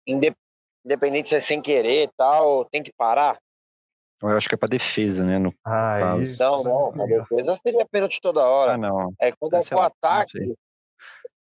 independente 0.06 1.30
se 1.30 1.36
é 1.36 1.40
sem 1.40 1.60
querer 1.60 2.04
e 2.04 2.08
tal, 2.16 2.66
tem 2.66 2.84
que 2.84 2.94
parar. 2.94 3.40
Eu 4.22 4.38
acho 4.38 4.48
que 4.48 4.54
é 4.54 4.58
pra 4.58 4.68
defesa, 4.68 5.26
né? 5.26 5.40
No 5.40 5.52
ah, 5.66 5.98
caso. 6.00 6.22
Isso. 6.22 6.40
Não, 6.40 6.64
não, 6.64 7.04
a 7.04 7.08
defesa 7.08 7.56
seria 7.56 7.84
pênalti 7.88 8.22
toda 8.22 8.46
hora. 8.46 8.74
Ah, 8.74 8.78
não. 8.78 9.12
É 9.20 9.32
quando 9.32 9.56
é 9.56 9.64
pro 9.64 9.80
ataque. 9.80 10.54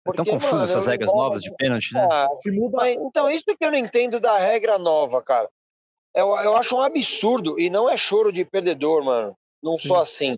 Porque, 0.02 0.22
é 0.22 0.24
tão 0.24 0.34
confuso 0.34 0.54
mano, 0.54 0.64
essas 0.64 0.88
regras 0.88 1.12
novas 1.12 1.42
de 1.42 1.54
pênalti, 1.58 1.94
né? 1.94 2.08
Ah, 2.10 2.30
se 2.30 2.50
muda... 2.50 2.78
Mas, 2.78 3.02
então, 3.02 3.30
isso 3.30 3.44
que 3.46 3.66
eu 3.66 3.72
não 3.72 3.78
entendo 3.78 4.18
da 4.18 4.38
regra 4.38 4.80
nova, 4.80 5.22
cara. 5.22 5.50
Eu, 6.16 6.38
eu 6.38 6.56
acho 6.56 6.78
um 6.78 6.82
absurdo, 6.82 7.60
e 7.60 7.70
não 7.70 7.90
é 7.90 7.98
choro 7.98 8.32
de 8.32 8.46
perdedor, 8.46 9.04
mano. 9.04 9.36
Não 9.62 9.76
Sim. 9.76 9.90
sou 9.90 10.00
assim. 10.00 10.38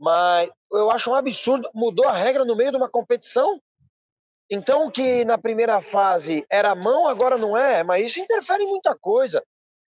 Mas 0.00 0.50
eu 0.72 0.90
acho 0.90 1.10
um 1.10 1.14
absurdo, 1.14 1.68
mudou 1.74 2.08
a 2.08 2.12
regra 2.12 2.44
no 2.44 2.56
meio 2.56 2.70
de 2.70 2.78
uma 2.78 2.88
competição. 2.88 3.60
Então, 4.50 4.90
que 4.90 5.24
na 5.26 5.36
primeira 5.36 5.80
fase 5.80 6.44
era 6.50 6.74
mão, 6.74 7.06
agora 7.06 7.36
não 7.36 7.56
é, 7.56 7.84
mas 7.84 8.06
isso 8.06 8.18
interfere 8.18 8.64
em 8.64 8.68
muita 8.68 8.96
coisa. 8.98 9.44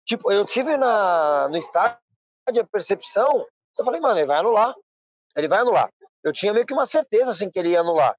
Tipo, 0.06 0.32
eu 0.32 0.44
tive 0.46 0.76
na, 0.76 1.48
no 1.50 1.58
estádio 1.58 2.00
a 2.48 2.68
percepção, 2.70 3.46
eu 3.78 3.86
falei, 3.86 4.02
mano, 4.02 4.18
ele 4.18 4.26
vai 4.26 4.40
anular. 4.40 4.74
Ele 5.38 5.48
vai 5.48 5.60
anular. 5.60 5.90
Eu 6.24 6.34
tinha 6.34 6.52
meio 6.52 6.66
que 6.66 6.74
uma 6.74 6.88
certeza 6.88 7.30
assim 7.30 7.50
que 7.50 7.60
ele 7.60 7.70
ia 7.70 7.82
anular. 7.82 8.16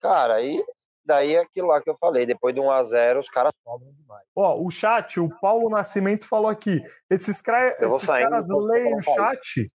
Cara, 0.00 0.34
aí 0.34 0.62
daí 1.04 1.36
é 1.36 1.40
aquilo 1.40 1.68
lá 1.68 1.80
que 1.80 1.88
eu 1.88 1.96
falei, 1.96 2.26
depois 2.26 2.54
de 2.54 2.60
1 2.60 2.70
a 2.70 2.82
0 2.82 3.20
os 3.20 3.28
caras 3.28 3.52
sobram 3.64 3.92
demais. 3.92 4.26
Ó, 4.36 4.60
o 4.60 4.70
chat, 4.70 5.18
o 5.18 5.28
Paulo 5.40 5.70
Nascimento 5.70 6.26
falou 6.26 6.48
aqui, 6.48 6.82
esses, 7.08 7.40
cra... 7.40 7.76
esses 7.80 8.06
caras 8.06 8.46
leem 8.48 8.94
o 8.94 9.02
chat 9.02 9.70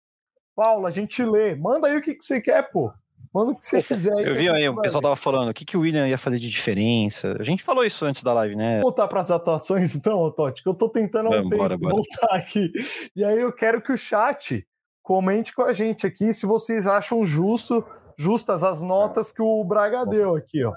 Paulo, 0.55 0.87
a 0.87 0.91
gente 0.91 1.23
lê. 1.23 1.55
Manda 1.55 1.87
aí 1.87 1.97
o 1.97 2.01
que, 2.01 2.15
que 2.15 2.23
você 2.23 2.39
quer, 2.39 2.71
pô. 2.71 2.91
Manda 3.33 3.51
o 3.51 3.55
que 3.55 3.65
você 3.65 3.83
quiser. 3.83 4.13
Aí, 4.13 4.25
eu 4.25 4.33
vi 4.33 4.47
aí, 4.47 4.69
o 4.69 4.79
pessoal 4.79 5.01
tava 5.01 5.15
falando, 5.17 5.49
o 5.49 5.53
que, 5.53 5.65
que 5.65 5.75
o 5.75 5.81
William 5.81 6.07
ia 6.07 6.17
fazer 6.17 6.39
de 6.39 6.49
diferença? 6.49 7.35
A 7.37 7.43
gente 7.43 7.63
falou 7.63 7.83
isso 7.83 8.05
antes 8.05 8.23
da 8.23 8.31
live, 8.31 8.55
né? 8.55 8.75
Vou 8.75 8.83
voltar 8.83 9.09
para 9.09 9.19
as 9.19 9.29
atuações, 9.29 9.93
então, 9.93 10.31
Totti, 10.31 10.63
que 10.63 10.69
eu 10.69 10.73
tô 10.73 10.87
tentando 10.87 11.29
Vamos, 11.29 11.49
bora, 11.49 11.77
bora. 11.77 11.95
voltar 11.95 12.33
aqui. 12.33 12.71
E 13.13 13.25
aí 13.25 13.37
eu 13.37 13.51
quero 13.51 13.81
que 13.81 13.91
o 13.91 13.97
chat 13.97 14.65
comente 15.03 15.53
com 15.53 15.63
a 15.63 15.73
gente 15.73 16.07
aqui 16.07 16.33
se 16.33 16.45
vocês 16.45 16.87
acham 16.87 17.25
justo, 17.25 17.85
justas 18.17 18.63
as 18.63 18.81
notas 18.81 19.33
que 19.33 19.41
o 19.41 19.61
Braga 19.65 20.05
deu 20.05 20.37
aqui, 20.37 20.63
ó. 20.63 20.73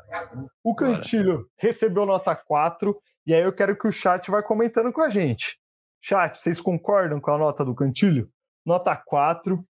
O 0.64 0.74
Cantilho 0.74 1.46
recebeu 1.56 2.04
nota 2.04 2.34
4, 2.34 2.96
e 3.24 3.32
aí 3.32 3.42
eu 3.42 3.52
quero 3.52 3.78
que 3.78 3.86
o 3.86 3.92
chat 3.92 4.28
vai 4.32 4.42
comentando 4.42 4.92
com 4.92 5.00
a 5.00 5.08
gente. 5.08 5.60
Chat, 6.00 6.40
vocês 6.40 6.60
concordam 6.60 7.20
com 7.20 7.30
a 7.30 7.38
nota 7.38 7.64
do 7.64 7.74
Cantilho? 7.74 8.28
Nota 8.68 8.94
4. 8.94 9.64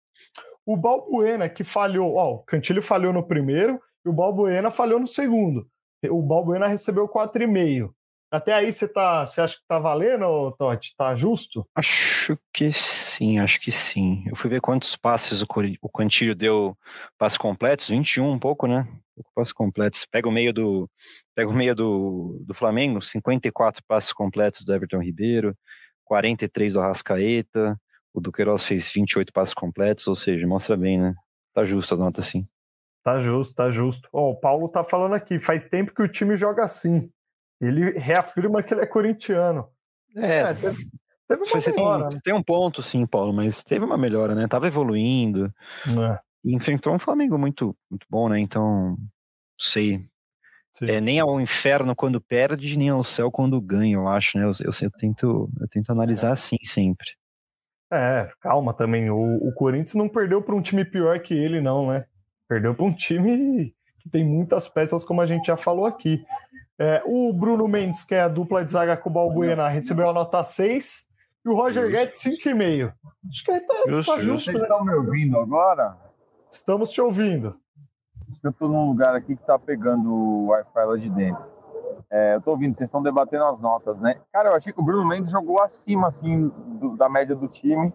O 0.65 0.75
Balbuena, 0.75 1.47
que 1.47 1.63
falhou, 1.63 2.15
ó, 2.15 2.33
o 2.33 2.39
Cantilho 2.39 2.81
falhou 2.81 3.13
no 3.13 3.25
primeiro 3.25 3.79
e 4.05 4.09
o 4.09 4.13
Balbuena 4.13 4.69
falhou 4.69 4.99
no 4.99 5.07
segundo. 5.07 5.65
O 6.09 6.21
Balbuena 6.21 6.67
recebeu 6.67 7.07
4,5. 7.07 7.91
Até 8.29 8.53
aí 8.53 8.73
você 8.73 8.85
tá, 8.85 9.25
você 9.25 9.39
acha 9.39 9.55
que 9.55 9.65
tá 9.65 9.79
valendo, 9.79 10.51
Totti? 10.57 10.93
Tá 10.97 11.15
justo? 11.15 11.65
Acho 11.73 12.37
que 12.51 12.73
sim, 12.73 13.39
acho 13.39 13.61
que 13.61 13.71
sim. 13.71 14.25
Eu 14.27 14.35
fui 14.35 14.49
ver 14.49 14.59
quantos 14.59 14.97
passes 14.97 15.41
o, 15.41 15.47
o 15.81 15.89
Cantilho 15.89 16.35
deu 16.35 16.77
passes 17.17 17.37
completos, 17.37 17.87
21 17.87 18.29
um 18.29 18.37
pouco, 18.39 18.67
né? 18.67 18.85
Passes 19.33 19.53
completos. 19.53 20.05
Pega 20.05 20.27
o 20.27 20.31
meio 20.31 20.51
do 20.51 20.89
pega 21.33 21.49
o 21.49 21.53
meio 21.53 21.73
do, 21.73 22.43
do 22.45 22.53
Flamengo, 22.53 23.01
54 23.01 23.81
passes 23.87 24.11
completos 24.11 24.65
do 24.65 24.75
Everton 24.75 25.01
Ribeiro, 25.01 25.55
43 26.03 26.73
do 26.73 26.81
Arrascaeta, 26.81 27.79
o 28.17 28.21
Duqueiroz 28.21 28.65
fez 28.65 28.91
28 28.91 29.31
passos 29.31 29.53
completos, 29.53 30.07
ou 30.07 30.15
seja, 30.15 30.47
mostra 30.47 30.75
bem, 30.75 30.99
né? 30.99 31.13
Tá 31.53 31.63
justo 31.63 31.93
a 31.93 31.97
nota 31.97 32.21
assim. 32.21 32.47
Tá 33.03 33.19
justo, 33.19 33.53
tá 33.53 33.69
justo. 33.69 34.09
Oh, 34.11 34.31
o 34.31 34.35
Paulo 34.35 34.67
tá 34.67 34.83
falando 34.83 35.13
aqui, 35.13 35.39
faz 35.39 35.65
tempo 35.69 35.93
que 35.93 36.01
o 36.01 36.07
time 36.07 36.35
joga 36.35 36.63
assim. 36.63 37.11
Ele 37.61 37.91
reafirma 37.91 38.63
que 38.63 38.73
ele 38.73 38.81
é 38.81 38.87
corintiano. 38.87 39.67
É, 40.15 40.39
é 40.39 40.53
teve, 40.55 40.89
teve 41.27 41.43
uma 41.43 41.45
você 41.45 41.71
melhora. 41.71 42.09
Tem, 42.09 42.15
né? 42.15 42.21
tem, 42.23 42.33
um 42.33 42.41
ponto, 42.41 42.81
sim, 42.81 43.05
Paulo, 43.05 43.31
mas 43.31 43.63
teve 43.63 43.85
uma 43.85 43.97
melhora, 43.97 44.33
né? 44.33 44.47
Tava 44.47 44.65
evoluindo. 44.65 45.53
É. 45.85 46.19
E 46.43 46.55
enfrentou 46.55 46.93
um 46.93 46.99
Flamengo 46.99 47.37
muito, 47.37 47.77
muito 47.89 48.07
bom, 48.09 48.29
né? 48.29 48.39
Então, 48.39 48.97
sei. 49.59 50.01
É, 50.81 50.99
nem 50.99 51.19
ao 51.19 51.39
inferno 51.39 51.95
quando 51.95 52.19
perde, 52.19 52.77
nem 52.77 52.89
ao 52.89 53.03
céu 53.03 53.31
quando 53.31 53.61
ganha, 53.61 53.95
eu 53.95 54.07
acho, 54.07 54.39
né? 54.39 54.43
Eu, 54.43 54.51
eu, 54.61 54.71
eu 54.81 54.91
tento, 54.91 55.49
eu 55.59 55.67
tento 55.67 55.91
analisar 55.91 56.31
assim 56.31 56.57
sempre. 56.63 57.07
É, 57.91 58.27
calma 58.41 58.73
também. 58.73 59.09
O, 59.09 59.47
o 59.47 59.53
Corinthians 59.53 59.95
não 59.95 60.09
perdeu 60.09 60.41
para 60.41 60.55
um 60.55 60.61
time 60.61 60.83
pior 60.83 61.19
que 61.19 61.33
ele, 61.33 61.61
não, 61.61 61.87
né? 61.87 62.05
Perdeu 62.47 62.75
para 62.75 62.85
um 62.85 62.93
time 62.93 63.73
que 63.99 64.09
tem 64.09 64.25
muitas 64.25 64.67
peças, 64.67 65.03
como 65.03 65.21
a 65.21 65.25
gente 65.25 65.47
já 65.47 65.57
falou 65.57 65.85
aqui. 65.85 66.25
É, 66.79 67.01
o 67.05 67.33
Bruno 67.33 67.67
Mendes, 67.67 68.03
que 68.03 68.13
é 68.13 68.21
a 68.21 68.27
dupla 68.27 68.63
de 68.63 68.71
zaga 68.71 68.95
com 68.95 69.09
o 69.09 69.13
Balbuena, 69.13 69.67
recebeu 69.67 70.09
a 70.09 70.13
nota 70.13 70.43
6. 70.43 71.07
e 71.43 71.49
o 71.49 71.55
Roger 71.55 71.89
Guedes 71.89 72.19
5,5. 72.19 72.93
Acho 73.29 73.43
que 73.43 73.59
tá 73.61 73.75
justo. 73.87 74.11
Tá 74.13 74.19
justo 74.19 74.45
Vocês 74.45 74.59
né? 74.59 74.63
estão 74.63 74.85
me 74.85 74.93
ouvindo 74.93 75.37
agora? 75.39 75.97
Estamos 76.51 76.91
te 76.91 77.01
ouvindo. 77.01 77.55
Eu 78.43 78.51
estou 78.51 78.69
num 78.69 78.87
lugar 78.87 79.15
aqui 79.15 79.35
que 79.35 79.41
está 79.41 79.57
pegando 79.57 80.13
o 80.13 80.47
Wi-Fi 80.47 80.85
lá 80.85 80.97
de 80.97 81.09
dentro. 81.09 81.56
É, 82.09 82.35
eu 82.35 82.39
estou 82.39 82.53
ouvindo, 82.53 82.75
vocês 82.75 82.87
estão 82.87 83.01
debatendo 83.01 83.45
as 83.45 83.59
notas, 83.59 83.99
né? 83.99 84.19
Cara, 84.31 84.49
eu 84.49 84.55
achei 84.55 84.71
que 84.71 84.79
o 84.79 84.83
Bruno 84.83 85.07
Mendes 85.07 85.31
jogou 85.31 85.61
acima, 85.61 86.07
assim, 86.07 86.49
do, 86.79 86.95
da 86.95 87.09
média 87.09 87.35
do 87.35 87.47
time. 87.47 87.93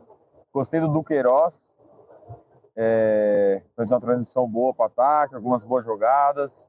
Gostei 0.52 0.80
do 0.80 0.88
Duqueiroz. 0.88 1.72
É, 2.76 3.62
fez 3.76 3.90
uma 3.90 4.00
transição 4.00 4.48
boa 4.48 4.72
para 4.72 4.86
ataque, 4.86 5.34
algumas 5.34 5.62
boas 5.62 5.84
jogadas. 5.84 6.68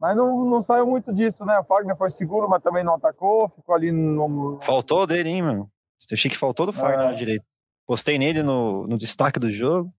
Mas 0.00 0.16
não, 0.16 0.44
não 0.44 0.62
saiu 0.62 0.86
muito 0.86 1.12
disso, 1.12 1.44
né? 1.44 1.58
O 1.58 1.64
Fagner 1.64 1.96
foi 1.96 2.08
seguro, 2.08 2.48
mas 2.48 2.62
também 2.62 2.84
não 2.84 2.94
atacou, 2.94 3.48
ficou 3.48 3.74
ali 3.74 3.90
no. 3.90 4.58
Faltou 4.62 5.06
dele, 5.06 5.28
hein, 5.28 5.42
mano? 5.42 5.70
Eu 6.10 6.14
achei 6.14 6.30
que 6.30 6.38
faltou 6.38 6.66
do 6.66 6.72
Fagner 6.72 7.00
é. 7.00 7.10
na 7.10 7.12
direita. 7.12 7.44
Postei 7.84 8.18
nele 8.18 8.42
no, 8.42 8.86
no 8.86 8.96
destaque 8.96 9.40
do 9.40 9.50
jogo. 9.50 9.92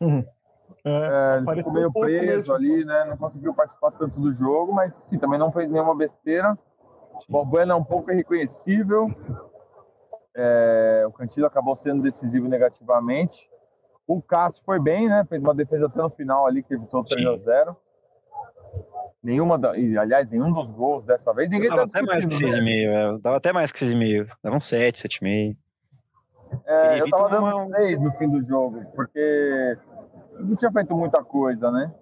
Uhum. 0.00 0.24
É, 0.84 0.90
é, 0.90 1.52
ele 1.52 1.62
ficou 1.62 1.72
meio 1.72 1.88
um 1.88 1.92
preso 1.92 2.26
mesmo. 2.26 2.54
ali, 2.54 2.84
né? 2.84 3.04
Não 3.04 3.16
conseguiu 3.16 3.54
participar 3.54 3.92
tanto 3.92 4.20
do 4.20 4.32
jogo, 4.32 4.72
mas 4.72 4.94
sim, 4.94 5.18
também 5.18 5.38
não 5.38 5.52
fez 5.52 5.70
nenhuma 5.70 5.96
besteira. 5.96 6.58
O 7.28 7.32
Balbuena 7.32 7.74
é 7.74 7.76
um 7.76 7.84
pouco 7.84 8.10
irreconhecível. 8.10 9.08
É, 10.34 11.04
o 11.06 11.12
Cantillo 11.12 11.46
acabou 11.46 11.74
sendo 11.74 12.02
decisivo 12.02 12.48
negativamente. 12.48 13.48
O 14.06 14.20
Cássio 14.20 14.62
foi 14.64 14.80
bem, 14.80 15.08
né? 15.08 15.24
Fez 15.28 15.40
uma 15.40 15.54
defesa 15.54 15.86
até 15.86 16.02
no 16.02 16.10
final 16.10 16.46
ali, 16.46 16.62
que 16.62 16.74
evitou 16.74 17.04
3 17.04 17.26
a 17.26 17.34
0 17.36 17.76
Nenhuma, 19.22 19.56
da, 19.56 19.76
e, 19.78 19.96
aliás, 19.96 20.28
nenhum 20.28 20.50
dos 20.50 20.68
gols 20.68 21.04
dessa 21.04 21.32
vez. 21.32 21.48
Ninguém 21.48 21.68
dava 21.68 21.86
tá 21.86 22.00
até 22.00 22.02
mais 22.02 22.24
que 22.24 22.34
6,5, 22.34 23.12
né? 23.12 23.18
dava 23.22 23.36
até 23.36 23.52
mais 23.52 23.70
que 23.70 23.84
6,5. 23.84 24.28
Dava 24.42 24.56
um 24.56 24.60
7, 24.60 25.08
7,5. 25.08 25.56
É, 26.66 27.00
eu 27.00 27.08
tava 27.08 27.28
dando 27.28 27.46
uma... 27.46 27.76
6 27.76 28.00
no 28.00 28.12
fim 28.14 28.28
do 28.28 28.40
jogo, 28.42 28.84
porque 28.96 29.78
não 30.38 30.54
tinha 30.54 30.70
feito 30.70 30.94
muita 30.96 31.22
coisa, 31.22 31.70
né? 31.70 31.92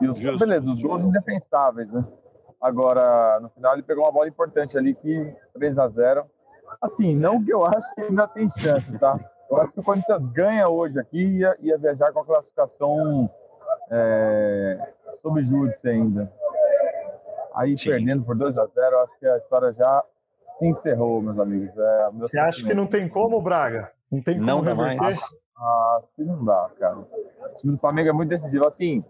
E 0.00 0.08
os, 0.08 0.18
beleza, 0.18 0.70
os 0.70 0.82
gols 0.82 1.02
indefensáveis, 1.02 1.90
né? 1.90 2.04
Agora, 2.60 3.40
no 3.40 3.48
final, 3.50 3.74
ele 3.74 3.82
pegou 3.82 4.04
uma 4.04 4.12
bola 4.12 4.28
importante 4.28 4.76
ali, 4.78 4.94
que 4.94 5.34
3 5.54 5.78
a 5.78 5.88
0 5.88 6.24
Assim, 6.80 7.14
não 7.14 7.42
que 7.42 7.52
eu 7.52 7.64
acho 7.66 7.92
que 7.94 8.00
ainda 8.00 8.26
tem 8.26 8.48
chance, 8.48 8.98
tá? 8.98 9.18
Eu 9.50 9.60
acho 9.60 9.72
que 9.72 9.80
o 9.80 9.82
Corinthians 9.82 10.22
ganha 10.22 10.68
hoje 10.68 10.98
aqui 10.98 11.18
e 11.22 11.38
ia, 11.40 11.56
ia 11.60 11.76
viajar 11.76 12.12
com 12.12 12.20
a 12.20 12.24
classificação 12.24 13.28
é, 13.90 14.78
sob 15.20 15.42
júdice 15.42 15.86
ainda. 15.88 16.32
Aí 17.54 17.76
Sim. 17.76 17.90
perdendo 17.90 18.24
por 18.24 18.34
2 18.34 18.56
a 18.58 18.66
0 18.66 18.98
acho 19.00 19.18
que 19.18 19.26
a 19.26 19.36
história 19.36 19.72
já 19.72 20.02
se 20.58 20.66
encerrou, 20.66 21.20
meus 21.20 21.38
amigos. 21.38 21.76
É, 21.76 22.10
Você 22.14 22.38
acha 22.38 22.66
que 22.66 22.74
não 22.74 22.86
tem 22.86 23.08
como, 23.08 23.40
Braga? 23.42 23.92
Não 24.10 24.22
tem 24.22 24.36
como 24.36 24.46
não 24.46 24.60
reverter? 24.60 24.96
Mais. 24.96 25.20
Ah, 25.56 25.98
acho 25.98 26.08
que 26.16 26.24
não 26.24 26.44
dá, 26.44 26.70
cara. 26.78 26.98
O 27.52 27.54
time 27.54 27.72
do 27.72 27.78
Flamengo 27.78 28.08
é 28.08 28.12
muito 28.12 28.30
decisivo. 28.30 28.66
Assim, 28.66 29.04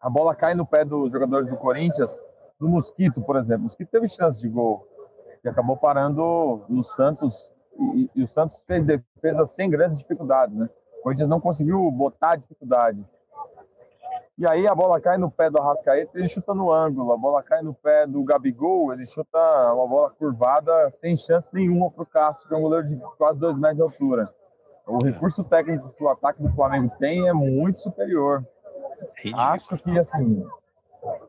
a 0.00 0.10
bola 0.10 0.34
cai 0.34 0.54
no 0.54 0.66
pé 0.66 0.84
dos 0.84 1.12
jogadores 1.12 1.48
do 1.48 1.56
Corinthians, 1.56 2.18
no 2.58 2.68
Mosquito, 2.68 3.20
por 3.22 3.36
exemplo. 3.36 3.60
O 3.60 3.62
Mosquito 3.62 3.88
teve 3.88 4.08
chance 4.08 4.40
de 4.40 4.48
gol 4.48 4.86
e 5.44 5.48
acabou 5.48 5.76
parando 5.76 6.64
no 6.68 6.82
Santos. 6.82 7.50
E, 7.94 8.10
e 8.14 8.22
o 8.22 8.26
Santos 8.26 8.62
fez 8.66 8.84
defesa 8.84 9.46
sem 9.46 9.70
grandes 9.70 9.98
dificuldades, 9.98 10.54
né? 10.56 10.68
O 10.98 11.02
Corinthians 11.02 11.30
não 11.30 11.40
conseguiu 11.40 11.90
botar 11.90 12.36
dificuldade. 12.36 13.02
E 14.36 14.46
aí 14.46 14.66
a 14.66 14.74
bola 14.74 15.00
cai 15.00 15.18
no 15.18 15.30
pé 15.30 15.50
do 15.50 15.58
Arrascaeta, 15.58 16.18
ele 16.18 16.26
chuta 16.26 16.54
no 16.54 16.72
ângulo. 16.72 17.12
A 17.12 17.16
bola 17.16 17.42
cai 17.42 17.62
no 17.62 17.74
pé 17.74 18.06
do 18.06 18.24
Gabigol, 18.24 18.92
ele 18.92 19.04
chuta 19.04 19.38
uma 19.74 19.86
bola 19.86 20.10
curvada 20.10 20.90
sem 20.92 21.14
chance 21.14 21.48
nenhuma 21.52 21.90
para 21.90 22.02
o 22.02 22.06
Cássio, 22.06 22.48
que 22.48 22.54
é 22.54 22.56
um 22.56 22.62
goleiro 22.62 22.88
de 22.88 22.96
quase 23.18 23.38
dois 23.38 23.54
metros 23.56 23.76
de 23.76 23.82
altura. 23.82 24.34
O 24.90 25.04
recurso 25.04 25.44
técnico 25.44 25.90
que 25.90 26.02
o 26.02 26.08
ataque 26.08 26.42
do 26.42 26.50
Flamengo 26.50 26.92
tem 26.98 27.28
é 27.28 27.32
muito 27.32 27.78
superior. 27.78 28.44
Acho 29.34 29.76
que, 29.78 29.96
assim, 29.96 30.44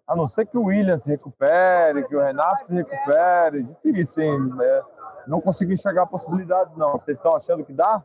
a 0.08 0.16
não 0.16 0.26
ser 0.26 0.48
que 0.48 0.58
o 0.58 0.66
William 0.66 0.98
se 0.98 1.08
recupere, 1.08 2.08
que 2.08 2.16
o 2.16 2.22
Renato 2.22 2.66
se 2.66 2.74
recupere, 2.74 3.64
difícil, 3.64 4.24
hein? 4.24 4.52
É, 4.60 4.82
não 5.28 5.40
consegui 5.40 5.74
enxergar 5.74 6.04
a 6.04 6.08
possibilidade, 6.08 6.72
não. 6.76 6.94
Vocês 6.94 7.18
estão 7.18 7.36
achando 7.36 7.64
que 7.64 7.72
dá? 7.72 8.04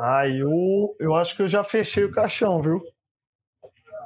Ah, 0.00 0.26
eu, 0.28 0.94
eu 1.00 1.14
acho 1.14 1.36
que 1.36 1.42
eu 1.42 1.48
já 1.48 1.64
fechei 1.64 2.04
o 2.04 2.12
caixão, 2.12 2.62
viu? 2.62 2.80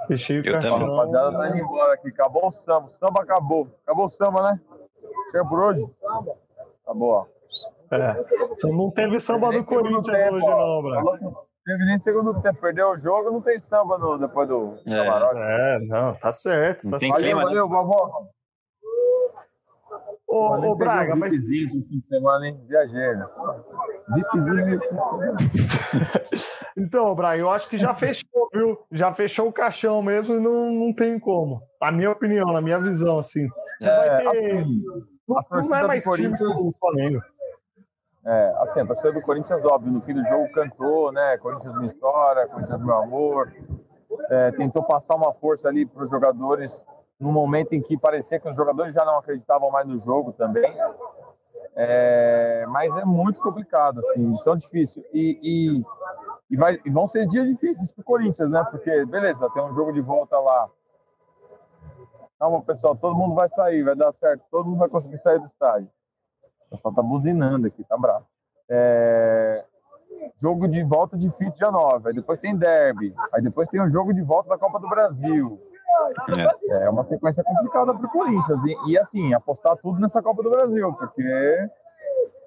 Fechei 0.09 0.41
o 0.41 0.45
caixão. 0.45 0.77
A 0.77 1.03
rapaziada 1.05 1.39
tá 1.39 1.49
indo 1.49 1.59
embora 1.59 1.95
aqui. 1.95 2.09
Acabou 2.09 2.47
o 2.47 2.51
samba. 2.51 2.87
O 2.87 2.89
samba 2.89 3.23
acabou. 3.23 3.69
Acabou 3.85 4.07
o 4.07 4.09
samba, 4.09 4.51
né? 4.51 4.61
Chega 5.31 5.47
por 5.47 5.61
hoje? 5.61 5.85
Acabou, 6.83 7.11
ó. 7.11 7.27
É. 7.93 8.69
Não 8.69 8.91
teve 8.91 9.21
samba 9.21 9.53
do 9.53 9.65
Corinthians 9.65 10.07
tempo, 10.07 10.37
hoje, 10.37 10.47
não, 10.47 10.83
Braga. 10.83 11.19
Teve 11.65 11.85
nem 11.85 11.99
segundo 11.99 12.41
tempo. 12.41 12.61
Perdeu 12.61 12.91
o 12.91 12.97
jogo, 12.97 13.31
não 13.31 13.41
tem 13.41 13.57
samba 13.59 13.97
no, 13.99 14.19
depois 14.19 14.49
do 14.49 14.75
é. 14.87 14.97
camarote. 14.97 15.39
É, 15.39 15.79
não, 15.81 16.15
tá 16.15 16.33
certo. 16.33 16.91
Tá 16.91 16.99
certo. 16.99 17.13
Valeu, 17.13 17.37
valeu, 17.37 17.69
vovó. 17.69 18.29
Ô, 20.27 20.71
ô 20.71 20.75
Braga, 20.75 21.15
um 21.15 21.19
mas. 21.19 21.47
Vipzinho 21.47 21.87
fim 21.87 21.99
de 21.99 22.07
semana, 22.07 22.47
hein? 22.47 22.59
Viajei, 22.67 23.15
né? 23.15 23.29
Então, 26.75 27.15
Braga, 27.15 27.39
eu 27.39 27.51
acho 27.51 27.69
que 27.69 27.77
já 27.77 27.95
fechou, 27.95 28.49
viu? 28.51 28.79
Já 28.91 29.13
fechou 29.13 29.47
o 29.47 29.53
caixão 29.53 30.01
mesmo 30.01 30.35
e 30.35 30.41
não, 30.41 30.73
não 30.73 30.95
tem 30.95 31.19
como. 31.19 31.61
A 31.81 31.93
minha 31.93 32.11
opinião, 32.11 32.51
na 32.51 32.63
minha 32.63 32.81
visão, 32.81 33.19
assim. 33.19 33.47
Não 33.79 33.89
é, 33.89 34.25
vai 34.25 34.33
ter. 34.33 34.57
Assim, 34.57 34.83
não, 35.29 35.45
não 35.51 35.77
é 35.77 35.87
mais 35.87 36.03
time 36.03 36.39
do 36.39 36.73
Flamengo. 36.81 37.21
É, 38.25 38.55
assim, 38.59 38.81
a 38.81 38.87
torcida 38.87 39.13
do 39.13 39.21
Corinthians, 39.21 39.65
óbvio, 39.65 39.93
no 39.93 40.01
fim 40.01 40.15
do 40.15 40.25
jogo 40.25 40.51
cantou, 40.53 41.11
né? 41.11 41.37
Corinthians 41.39 41.75
minha 41.75 41.87
história, 41.87 42.47
Corinthians 42.47 42.81
meu 42.81 42.95
amor. 42.95 43.53
É, 44.31 44.53
tentou 44.53 44.83
passar 44.83 45.17
uma 45.17 45.33
força 45.33 45.69
ali 45.69 45.85
para 45.85 46.03
os 46.03 46.11
jogadores 46.11 46.87
no 47.19 47.33
momento 47.33 47.73
em 47.73 47.81
que 47.81 47.97
parecia 47.97 48.39
que 48.39 48.49
os 48.49 48.55
jogadores 48.55 48.95
já 48.95 49.05
não 49.05 49.19
acreditavam 49.19 49.71
mais 49.71 49.87
no 49.87 49.97
jogo 49.99 50.33
também. 50.33 50.73
É, 51.75 52.65
mas 52.69 52.95
é 52.97 53.05
muito 53.05 53.41
complicado, 53.41 53.99
assim, 53.99 54.27
missão 54.27 54.55
difícil. 54.55 55.05
E, 55.13 55.39
e, 55.43 55.85
e, 56.51 56.57
vai, 56.57 56.81
e 56.85 56.91
vão 56.91 57.07
ser 57.07 57.25
dias 57.27 57.49
difíceis 57.49 57.91
para 57.91 58.03
o 58.03 58.05
Corinthians, 58.05 58.51
né? 58.51 58.65
Porque, 58.71 59.05
beleza, 59.07 59.51
tem 59.51 59.63
um 59.63 59.73
jogo 59.73 59.93
de 59.93 60.01
volta 60.01 60.39
lá. 60.39 60.69
Calma, 62.39 62.61
pessoal, 62.63 62.95
todo 62.95 63.17
mundo 63.17 63.35
vai 63.35 63.49
sair, 63.49 63.83
vai 63.83 63.97
dar 63.97 64.13
certo, 64.13 64.45
todo 64.51 64.67
mundo 64.67 64.79
vai 64.79 64.89
conseguir 64.89 65.17
sair 65.17 65.39
do 65.39 65.47
estádio. 65.47 65.89
O 66.73 66.75
pessoal 66.75 66.95
tá 66.95 67.03
buzinando 67.03 67.67
aqui, 67.67 67.85
tá 67.85 67.99
bravo. 67.99 68.25
É, 68.67 69.63
jogo 70.41 70.67
de 70.67 70.83
volta 70.83 71.19
difícil 71.19 71.53
dia 71.53 71.71
9, 71.71 72.09
aí 72.09 72.15
depois 72.15 72.41
tem 72.41 72.57
derby, 72.57 73.15
aí 73.31 73.43
depois 73.43 73.69
tem 73.69 73.79
o 73.83 73.89
jogo 73.89 74.15
de 74.15 74.23
volta 74.23 74.49
da 74.49 74.57
Copa 74.57 74.81
do 74.81 74.89
Brasil. 74.89 75.61
É, 76.71 76.85
é 76.85 76.89
uma 76.89 77.05
sequência 77.05 77.45
complicada 77.45 77.95
para 77.95 78.07
o 78.07 78.11
Corinthians. 78.11 78.61
E, 78.65 78.91
e, 78.91 78.99
assim, 78.99 79.35
apostar 79.35 79.77
tudo 79.77 80.01
nessa 80.01 80.23
Copa 80.23 80.43
do 80.43 80.49
Brasil, 80.49 80.95
porque 80.95 81.69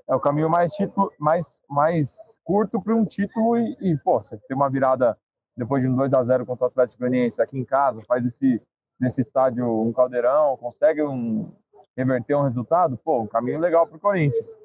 é 0.08 0.16
o 0.16 0.20
caminho 0.20 0.50
mais, 0.50 0.72
título, 0.74 1.12
mais, 1.20 1.62
mais 1.70 2.36
curto 2.44 2.82
para 2.82 2.96
um 2.96 3.06
título. 3.06 3.58
E, 3.60 3.78
e, 3.80 3.98
pô, 4.00 4.20
você 4.20 4.38
tem 4.48 4.58
uma 4.58 4.72
virada 4.72 5.16
depois 5.56 5.84
de 5.84 5.88
um 5.88 5.96
2 5.96 6.16
a 6.16 6.24
0 6.24 6.48
contra 6.48 6.66
o 6.66 6.68
Atlético 6.68 7.02
Goianiense 7.02 7.40
aqui 7.40 7.60
em 7.60 7.64
casa, 7.64 8.02
faz 8.08 8.26
esse 8.26 8.60
nesse 9.00 9.22
estádio 9.22 9.70
um 9.82 9.92
caldeirão, 9.92 10.58
consegue 10.58 11.04
um, 11.04 11.52
reverter 11.98 12.36
um 12.36 12.44
resultado, 12.44 12.98
pô, 12.98 13.22
um 13.22 13.28
caminho 13.28 13.60
legal 13.60 13.88
para 13.88 13.98
o 13.98 14.00
Corinthians. 14.00 14.56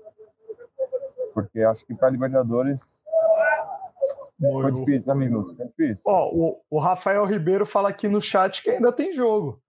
Porque 1.33 1.61
acho 1.61 1.87
que 1.87 1.95
para 1.95 2.11
Libertadores 2.11 3.03
foi 4.41 4.71
difícil, 4.71 5.13
amigos. 5.13 5.55
Foi 5.55 5.67
difícil. 5.67 6.03
Ó, 6.07 6.31
o, 6.33 6.61
o 6.71 6.79
Rafael 6.79 7.25
Ribeiro 7.25 7.67
fala 7.67 7.91
aqui 7.91 8.09
no 8.09 8.21
chat 8.21 8.63
que 8.63 8.71
ainda 8.71 8.91
tem 8.91 9.13
jogo. 9.13 9.61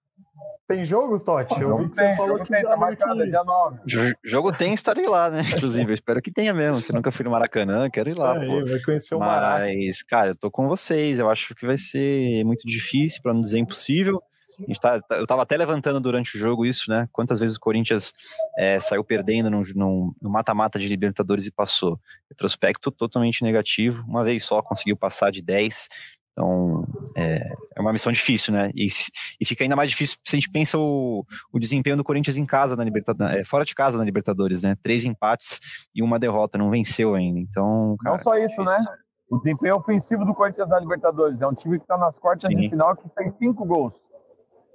Tem 0.67 0.85
jogo, 0.85 1.19
Totti? 1.19 1.59
Eu 1.59 1.77
vi 1.77 1.89
que 1.89 1.97
tem, 1.97 2.09
você 2.11 2.15
falou 2.15 2.39
que 2.39 2.49
tem, 2.49 2.63
tá 2.63 2.77
marcado, 2.77 3.27
dia 3.27 3.43
9. 3.43 3.79
Jogo 4.23 4.53
tem, 4.53 4.73
estarei 4.73 5.05
lá, 5.05 5.29
né? 5.29 5.41
Inclusive, 5.57 5.91
eu 5.91 5.93
espero 5.93 6.21
que 6.21 6.31
tenha 6.31 6.53
mesmo, 6.53 6.81
que 6.81 6.91
eu 6.91 6.95
nunca 6.95 7.11
fui 7.11 7.25
no 7.25 7.31
Maracanã, 7.31 7.89
quero 7.89 8.09
ir 8.09 8.17
lá. 8.17 8.41
É, 8.41 8.63
vai 8.63 8.79
conhecer 8.79 9.13
o 9.15 9.19
Maracanã. 9.19 9.65
Mas, 9.65 10.01
cara, 10.01 10.29
eu 10.29 10.35
tô 10.35 10.49
com 10.49 10.69
vocês, 10.69 11.19
eu 11.19 11.29
acho 11.29 11.53
que 11.55 11.65
vai 11.65 11.75
ser 11.75 12.45
muito 12.45 12.65
difícil, 12.65 13.21
para 13.21 13.33
não 13.33 13.41
dizer 13.41 13.59
impossível. 13.59 14.23
Tá, 14.81 15.01
tá, 15.01 15.15
eu 15.15 15.23
estava 15.23 15.41
até 15.43 15.57
levantando 15.57 15.99
durante 15.99 16.35
o 16.35 16.39
jogo 16.39 16.65
isso, 16.65 16.89
né? 16.89 17.07
Quantas 17.11 17.39
vezes 17.39 17.57
o 17.57 17.59
Corinthians 17.59 18.13
é, 18.57 18.79
saiu 18.79 19.03
perdendo 19.03 19.49
no 19.49 20.15
mata-mata 20.21 20.79
de 20.79 20.87
Libertadores 20.87 21.45
e 21.45 21.51
passou. 21.51 21.99
Retrospecto 22.29 22.91
totalmente 22.91 23.43
negativo. 23.43 24.03
Uma 24.07 24.23
vez 24.23 24.43
só 24.43 24.61
conseguiu 24.61 24.95
passar 24.97 25.31
de 25.31 25.41
10. 25.41 25.87
Então, 26.31 26.87
é, 27.15 27.53
é 27.75 27.81
uma 27.81 27.91
missão 27.91 28.11
difícil, 28.11 28.53
né? 28.53 28.71
E, 28.73 28.87
e, 29.39 29.45
fica 29.45 29.63
ainda 29.63 29.75
mais 29.75 29.89
difícil 29.89 30.17
se 30.23 30.35
a 30.35 30.39
gente 30.39 30.49
pensa 30.49 30.77
o, 30.77 31.25
o 31.51 31.59
desempenho 31.59 31.97
do 31.97 32.03
Corinthians 32.03 32.37
em 32.37 32.45
casa 32.45 32.75
na 32.75 32.83
Libertadores, 32.83 33.35
é, 33.35 33.43
fora 33.43 33.65
de 33.65 33.75
casa 33.75 33.97
na 33.97 34.03
Libertadores, 34.03 34.63
né? 34.63 34.75
Três 34.81 35.05
empates 35.05 35.59
e 35.93 36.01
uma 36.01 36.17
derrota, 36.17 36.57
não 36.57 36.69
venceu 36.69 37.15
ainda. 37.15 37.39
Então, 37.39 37.97
cara, 37.99 38.15
não 38.15 38.23
só 38.23 38.37
isso, 38.37 38.63
né? 38.63 38.77
O 39.29 39.37
desempenho 39.37 39.75
ofensivo 39.75 40.25
do 40.25 40.33
Corinthians 40.33 40.69
na 40.69 40.79
Libertadores 40.79 41.41
é 41.41 41.47
um 41.47 41.53
time 41.53 41.77
que 41.77 41.83
está 41.83 41.97
nas 41.97 42.17
quartas 42.17 42.53
Sim. 42.53 42.59
de 42.59 42.69
final 42.69 42.95
que 42.95 43.07
fez 43.15 43.33
cinco 43.33 43.65
gols. 43.65 43.93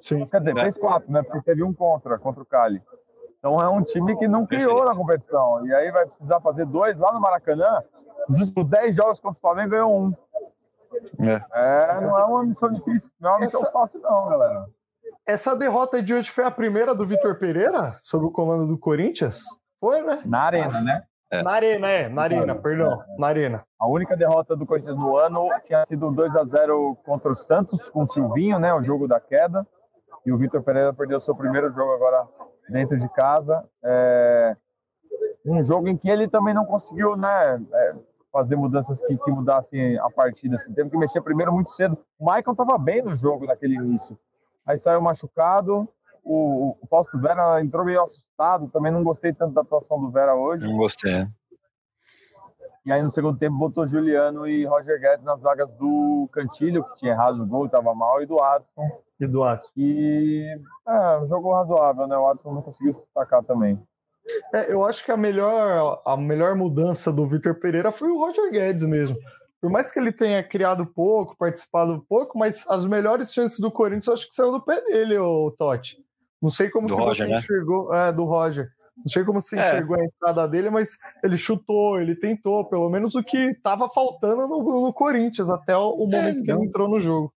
Sim. 0.00 0.26
Quer 0.26 0.38
dizer, 0.38 0.54
fez 0.54 0.76
quatro, 0.76 1.10
né? 1.10 1.22
Porque 1.22 1.42
teve 1.42 1.62
um 1.62 1.72
contra, 1.72 2.18
contra 2.18 2.42
o 2.42 2.46
Cali. 2.46 2.82
Então 3.38 3.60
é 3.60 3.68
um 3.68 3.82
time 3.82 4.16
que 4.16 4.26
não 4.26 4.46
criou 4.46 4.84
na 4.84 4.94
competição. 4.94 5.66
E 5.66 5.74
aí 5.74 5.90
vai 5.90 6.04
precisar 6.06 6.40
fazer 6.40 6.66
dois 6.66 6.98
lá 6.98 7.12
no 7.12 7.20
Maracanã. 7.20 7.82
Os 8.28 8.40
últimos 8.40 8.68
10 8.68 8.94
jogos 8.94 9.20
contra 9.20 9.38
o 9.38 9.40
Flamengo 9.40 9.70
ganhou 9.70 10.00
um. 10.00 10.14
É. 11.20 11.42
é. 11.52 12.00
não 12.00 12.18
é 12.18 12.24
uma 12.24 12.44
missão 12.44 12.70
difícil, 12.72 13.10
não 13.20 13.30
é 13.30 13.32
uma 13.34 13.40
missão 13.40 13.62
Essa... 13.62 13.70
fácil, 13.70 14.00
não, 14.00 14.28
galera. 14.28 14.66
Essa 15.26 15.54
derrota 15.54 16.02
de 16.02 16.14
hoje 16.14 16.30
foi 16.30 16.44
a 16.44 16.50
primeira 16.50 16.94
do 16.94 17.06
Vitor 17.06 17.38
Pereira 17.38 17.96
sob 18.00 18.24
o 18.24 18.30
comando 18.30 18.66
do 18.66 18.78
Corinthians? 18.78 19.44
Foi, 19.80 20.00
né? 20.00 20.22
Na 20.24 20.42
arena, 20.42 20.80
né? 20.80 21.02
É. 21.30 21.42
Na 21.42 21.50
arena, 21.50 21.90
é, 21.90 22.08
na 22.08 22.22
arena, 22.22 22.54
perdão, 22.54 23.02
na 23.18 23.26
arena. 23.26 23.64
A 23.78 23.88
única 23.88 24.16
derrota 24.16 24.54
do 24.54 24.64
Corinthians 24.64 24.96
no 24.96 25.16
ano 25.16 25.48
tinha 25.62 25.84
sido 25.84 26.10
2 26.10 26.36
a 26.36 26.44
0 26.44 26.96
contra 27.04 27.32
o 27.32 27.34
Santos, 27.34 27.88
com 27.88 28.02
o 28.02 28.06
Silvinho, 28.06 28.58
né? 28.60 28.72
O 28.72 28.80
jogo 28.80 29.08
da 29.08 29.18
queda. 29.18 29.66
E 30.26 30.32
o 30.32 30.36
Vitor 30.36 30.62
Pereira 30.62 30.92
perdeu 30.92 31.20
seu 31.20 31.34
primeiro 31.34 31.70
jogo 31.70 31.92
agora 31.92 32.26
dentro 32.68 32.96
de 32.96 33.08
casa. 33.10 33.64
É... 33.82 34.56
Um 35.44 35.62
jogo 35.62 35.88
em 35.88 35.96
que 35.96 36.10
ele 36.10 36.28
também 36.28 36.52
não 36.52 36.64
conseguiu, 36.64 37.16
né? 37.16 37.62
É, 37.72 37.94
fazer 38.32 38.56
mudanças 38.56 39.00
que, 39.00 39.16
que 39.16 39.30
mudassem 39.30 39.96
a 39.98 40.10
partida. 40.10 40.56
Assim. 40.56 40.72
Teve 40.74 40.90
que 40.90 40.98
mexer 40.98 41.22
primeiro 41.22 41.52
muito 41.52 41.70
cedo. 41.70 41.96
O 42.18 42.24
Michael 42.24 42.52
estava 42.52 42.76
bem 42.76 43.00
no 43.00 43.14
jogo 43.14 43.46
naquele 43.46 43.76
início. 43.76 44.18
Aí 44.66 44.76
saiu 44.76 45.00
machucado, 45.00 45.88
o, 46.24 46.76
o 46.82 46.86
Fausto 46.88 47.18
Vera 47.18 47.60
entrou 47.62 47.84
meio 47.84 48.02
assustado, 48.02 48.68
também 48.68 48.90
não 48.90 49.04
gostei 49.04 49.32
tanto 49.32 49.54
da 49.54 49.60
atuação 49.60 50.00
do 50.00 50.10
Vera 50.10 50.34
hoje. 50.34 50.66
Não 50.66 50.76
gostei. 50.76 51.28
E 52.86 52.92
aí 52.92 53.02
no 53.02 53.08
segundo 53.08 53.36
tempo 53.36 53.58
botou 53.58 53.84
Juliano 53.84 54.46
e 54.46 54.64
Roger 54.64 55.00
Guedes 55.00 55.24
nas 55.24 55.42
vagas 55.42 55.68
do 55.72 56.28
Cantilho, 56.32 56.84
que 56.84 57.00
tinha 57.00 57.10
errado 57.10 57.36
no 57.36 57.44
gol, 57.44 57.66
estava 57.66 57.92
mal, 57.92 58.22
e 58.22 58.26
do 58.26 58.40
Adson. 58.40 59.02
E 59.18 59.26
do 59.26 59.42
Adson. 59.42 59.72
E 59.76 60.46
é, 60.86 61.18
um 61.18 61.24
jogo 61.24 61.52
razoável, 61.52 62.06
né? 62.06 62.16
O 62.16 62.28
Adson 62.28 62.54
não 62.54 62.62
conseguiu 62.62 62.92
se 62.92 62.98
destacar 62.98 63.42
também. 63.42 63.76
É, 64.54 64.72
eu 64.72 64.84
acho 64.84 65.04
que 65.04 65.10
a 65.10 65.16
melhor, 65.16 66.00
a 66.06 66.16
melhor 66.16 66.54
mudança 66.54 67.12
do 67.12 67.26
Vitor 67.26 67.56
Pereira 67.56 67.90
foi 67.90 68.08
o 68.08 68.18
Roger 68.18 68.52
Guedes 68.52 68.84
mesmo. 68.84 69.16
Por 69.60 69.68
mais 69.68 69.92
que 69.92 69.98
ele 69.98 70.12
tenha 70.12 70.40
criado 70.44 70.86
pouco, 70.86 71.36
participado 71.36 72.04
pouco, 72.08 72.38
mas 72.38 72.64
as 72.68 72.86
melhores 72.86 73.32
chances 73.32 73.58
do 73.58 73.68
Corinthians 73.68 74.06
eu 74.06 74.12
acho 74.14 74.28
que 74.28 74.34
saiu 74.34 74.52
do 74.52 74.64
pé 74.64 74.80
dele, 74.82 75.18
o 75.18 75.50
Totti. 75.50 75.96
Não 76.40 76.50
sei 76.50 76.70
como 76.70 76.86
Roger, 76.86 77.26
você 77.26 77.32
né? 77.32 77.38
enxergou. 77.38 77.92
É, 77.92 78.12
do 78.12 78.24
Roger. 78.26 78.70
Não 78.96 79.06
sei 79.06 79.24
como 79.24 79.40
você 79.40 79.58
é. 79.58 79.60
enxergou 79.60 79.96
a 79.96 80.04
entrada 80.04 80.48
dele, 80.48 80.70
mas 80.70 80.98
ele 81.22 81.36
chutou, 81.36 82.00
ele 82.00 82.16
tentou, 82.16 82.64
pelo 82.64 82.88
menos 82.88 83.14
o 83.14 83.22
que 83.22 83.36
estava 83.36 83.88
faltando 83.88 84.48
no, 84.48 84.62
no, 84.62 84.92
Corinthians 84.92 85.50
até 85.50 85.76
o, 85.76 85.90
o 85.90 86.08
é, 86.12 86.16
momento 86.16 86.40
é, 86.40 86.42
que 86.42 86.50
ele 86.50 86.64
entrou 86.64 86.88
no 86.88 86.98
jogo. 86.98 87.32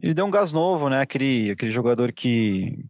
Ele 0.00 0.14
deu 0.14 0.24
um 0.24 0.30
gás 0.30 0.52
novo, 0.52 0.88
né? 0.88 1.00
Aquele, 1.00 1.50
aquele 1.50 1.72
jogador 1.72 2.12
que, 2.12 2.84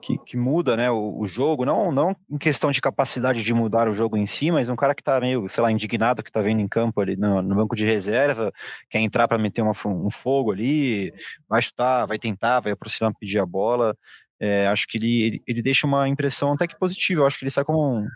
que, 0.00 0.18
que 0.18 0.36
muda 0.36 0.76
né, 0.76 0.90
o, 0.90 1.18
o, 1.18 1.26
jogo, 1.26 1.64
não, 1.64 1.92
não 1.92 2.16
em 2.30 2.38
questão 2.38 2.70
de 2.70 2.80
capacidade 2.80 3.42
de 3.42 3.54
mudar 3.54 3.88
o 3.88 3.94
jogo 3.94 4.16
em 4.16 4.26
si, 4.26 4.50
mas 4.50 4.68
um 4.68 4.76
cara 4.76 4.94
que 4.94 5.02
tá 5.02 5.20
meio, 5.20 5.48
sei 5.48 5.62
lá, 5.62 5.70
indignado 5.70 6.22
que 6.22 6.32
tá 6.32 6.40
vendo 6.40 6.60
em 6.60 6.68
campo 6.68 7.00
ali 7.00 7.16
no, 7.16 7.40
no 7.42 7.54
banco 7.54 7.76
de 7.76 7.86
reserva, 7.86 8.52
quer 8.88 8.98
entrar 8.98 9.28
para 9.28 9.38
meter 9.38 9.62
uma, 9.62 9.72
um 9.86 10.10
fogo 10.10 10.52
ali, 10.52 11.12
vai 11.48 11.62
chutar, 11.62 12.06
vai 12.06 12.18
tentar, 12.18 12.60
vai 12.60 12.72
aproximar, 12.72 13.12
pedir 13.18 13.38
a 13.38 13.46
bola. 13.46 13.96
É, 14.40 14.66
acho 14.68 14.88
que 14.88 14.96
ele, 14.96 15.22
ele, 15.22 15.42
ele, 15.46 15.62
deixa 15.62 15.86
uma 15.86 16.08
impressão 16.08 16.52
até 16.52 16.66
que 16.66 16.78
positiva. 16.78 17.20
Eu 17.20 17.26
acho 17.26 17.38
que 17.38 17.44
ele 17.44 17.50
sai 17.50 17.64
com 17.64 18.06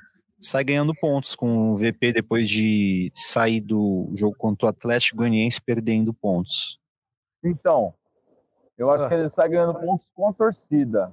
sai 0.40 0.64
ganhando 0.64 0.94
pontos 0.94 1.34
com 1.34 1.72
o 1.72 1.76
VP 1.76 2.12
depois 2.12 2.48
de 2.48 3.10
sair 3.14 3.60
do 3.60 4.10
jogo 4.14 4.36
contra 4.36 4.66
o 4.66 4.68
Atlético 4.68 5.18
Goianiense 5.18 5.60
perdendo 5.60 6.12
pontos. 6.12 6.78
Então, 7.42 7.94
eu 8.76 8.90
acho 8.90 9.04
ah. 9.04 9.08
que 9.08 9.14
ele 9.14 9.28
sai 9.28 9.48
ganhando 9.48 9.78
pontos 9.78 10.10
com 10.14 10.28
a 10.28 10.32
torcida. 10.32 11.12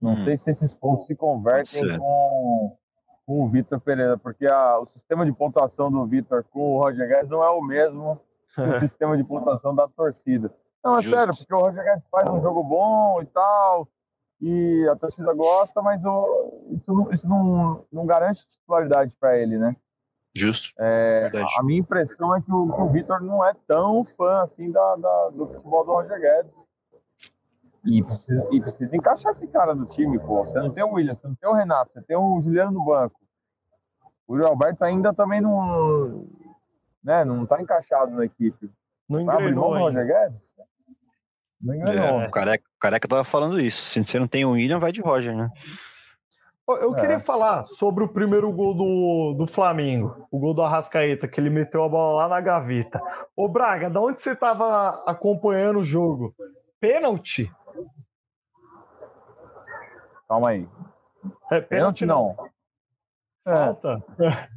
Não 0.00 0.12
hum. 0.12 0.16
sei 0.16 0.36
se 0.36 0.50
esses 0.50 0.74
pontos 0.74 1.06
se 1.06 1.14
convertem 1.14 1.98
com, 1.98 2.76
com 3.24 3.44
o 3.44 3.48
Vitor 3.48 3.80
Pereira, 3.80 4.16
porque 4.18 4.46
a, 4.46 4.78
o 4.78 4.84
sistema 4.84 5.24
de 5.24 5.32
pontuação 5.32 5.90
do 5.90 6.06
Vitor 6.06 6.44
com 6.50 6.76
o 6.76 6.80
Roger 6.80 7.08
Guedes 7.08 7.30
não 7.30 7.42
é 7.42 7.50
o 7.50 7.62
mesmo 7.62 8.20
que 8.54 8.60
o 8.60 8.80
sistema 8.80 9.16
de 9.16 9.24
pontuação 9.24 9.74
da 9.74 9.88
torcida. 9.88 10.52
Não, 10.84 10.98
é 10.98 11.02
Justo. 11.02 11.18
sério, 11.18 11.36
porque 11.36 11.54
o 11.54 11.60
Roger 11.60 11.84
Guedes 11.84 12.04
faz 12.10 12.28
um 12.28 12.40
jogo 12.40 12.62
bom 12.62 13.20
e 13.22 13.26
tal, 13.26 13.88
e 14.40 14.88
a 14.90 14.96
torcida 14.96 15.32
gosta, 15.32 15.80
mas 15.80 16.04
o, 16.04 16.68
isso, 16.70 16.92
não, 16.92 17.10
isso 17.10 17.28
não, 17.28 17.84
não 17.90 18.06
garante 18.06 18.46
titularidade 18.46 19.14
para 19.18 19.38
ele, 19.38 19.58
né? 19.58 19.74
Justo. 20.36 20.74
É, 20.78 21.30
a 21.58 21.62
minha 21.62 21.80
impressão 21.80 22.36
é 22.36 22.42
que 22.42 22.52
o, 22.52 22.64
o 22.64 22.90
Vitor 22.90 23.22
não 23.22 23.42
é 23.44 23.54
tão 23.66 24.04
fã 24.04 24.42
assim 24.42 24.70
da, 24.70 24.94
da, 24.96 25.30
do 25.30 25.46
futebol 25.48 25.84
do 25.84 25.92
Roger 25.92 26.20
Guedes. 26.20 26.54
E 27.84 28.02
precisa, 28.02 28.48
e 28.52 28.60
precisa 28.60 28.96
encaixar 28.96 29.30
esse 29.30 29.46
cara 29.46 29.74
no 29.74 29.86
time, 29.86 30.18
pô. 30.18 30.44
Você 30.44 30.58
não 30.58 30.70
tem 30.70 30.84
o 30.84 30.92
William, 30.92 31.14
você 31.14 31.26
não 31.26 31.34
tem 31.36 31.48
o 31.48 31.54
Renato, 31.54 31.92
você 31.92 32.02
tem 32.02 32.16
o 32.16 32.38
Juliano 32.40 32.72
no 32.72 32.84
banco. 32.84 33.18
O 34.26 34.36
Alberto 34.44 34.84
ainda 34.84 35.14
também 35.14 35.40
não, 35.40 36.26
né, 37.02 37.24
não 37.24 37.46
tá 37.46 37.62
encaixado 37.62 38.10
na 38.10 38.24
equipe. 38.24 38.70
Não 39.08 39.20
engrenou, 39.20 39.72
tá 39.72 39.78
Roger 39.78 40.06
Guedes? 40.06 40.54
Não. 41.60 42.22
É, 42.22 42.26
o, 42.26 42.30
careca, 42.30 42.64
o 42.76 42.80
Careca 42.80 43.08
tava 43.08 43.24
falando 43.24 43.60
isso. 43.60 43.82
Se 43.82 44.04
você 44.04 44.18
não 44.18 44.28
tem 44.28 44.44
o 44.44 44.52
William, 44.52 44.78
vai 44.78 44.92
de 44.92 45.00
Roger, 45.00 45.34
né? 45.34 45.50
Eu 46.68 46.94
queria 46.94 47.16
é. 47.16 47.20
falar 47.20 47.62
sobre 47.62 48.02
o 48.02 48.08
primeiro 48.08 48.50
gol 48.52 48.74
do, 48.74 49.34
do 49.38 49.46
Flamengo, 49.46 50.26
o 50.32 50.38
gol 50.38 50.52
do 50.52 50.62
Arrascaeta, 50.62 51.28
que 51.28 51.38
ele 51.38 51.48
meteu 51.48 51.84
a 51.84 51.88
bola 51.88 52.22
lá 52.22 52.28
na 52.28 52.40
gaveta. 52.40 53.00
Ô 53.36 53.48
Braga, 53.48 53.88
da 53.88 54.00
onde 54.00 54.20
você 54.20 54.32
estava 54.32 55.02
acompanhando 55.06 55.78
o 55.78 55.84
jogo? 55.84 56.34
Pênalti? 56.80 57.52
Calma 60.28 60.50
aí. 60.50 60.68
É, 61.52 61.60
pênalti, 61.60 62.00
pênalti 62.00 62.06
não. 62.06 62.36
Falta. 63.44 64.02
É. 64.18 64.56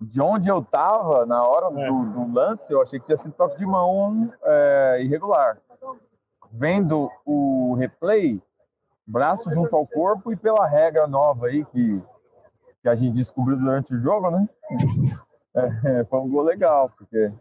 De 0.00 0.18
onde 0.18 0.48
eu 0.48 0.60
estava 0.60 1.26
na 1.26 1.46
hora 1.46 1.66
é. 1.78 1.86
do, 1.86 2.04
do, 2.06 2.32
lance, 2.32 2.64
eu 2.72 2.80
achei 2.80 2.98
que 2.98 3.04
tinha 3.04 3.18
sido 3.18 3.34
toque 3.34 3.58
de 3.58 3.66
mão 3.66 4.32
é, 4.42 5.00
irregular. 5.02 5.58
Vendo 6.52 7.10
o 7.24 7.74
replay, 7.74 8.40
braço 9.06 9.48
junto 9.50 9.74
ao 9.74 9.86
corpo 9.86 10.32
e 10.32 10.36
pela 10.36 10.66
regra 10.66 11.06
nova 11.06 11.46
aí 11.46 11.64
que, 11.66 12.02
que 12.82 12.88
a 12.88 12.94
gente 12.94 13.14
descobriu 13.14 13.56
durante 13.56 13.94
o 13.94 13.98
jogo, 13.98 14.30
né? 14.30 14.48
É, 15.54 16.04
foi 16.04 16.18
um 16.20 16.28
gol 16.28 16.42
legal, 16.42 16.90
porque 16.90 17.32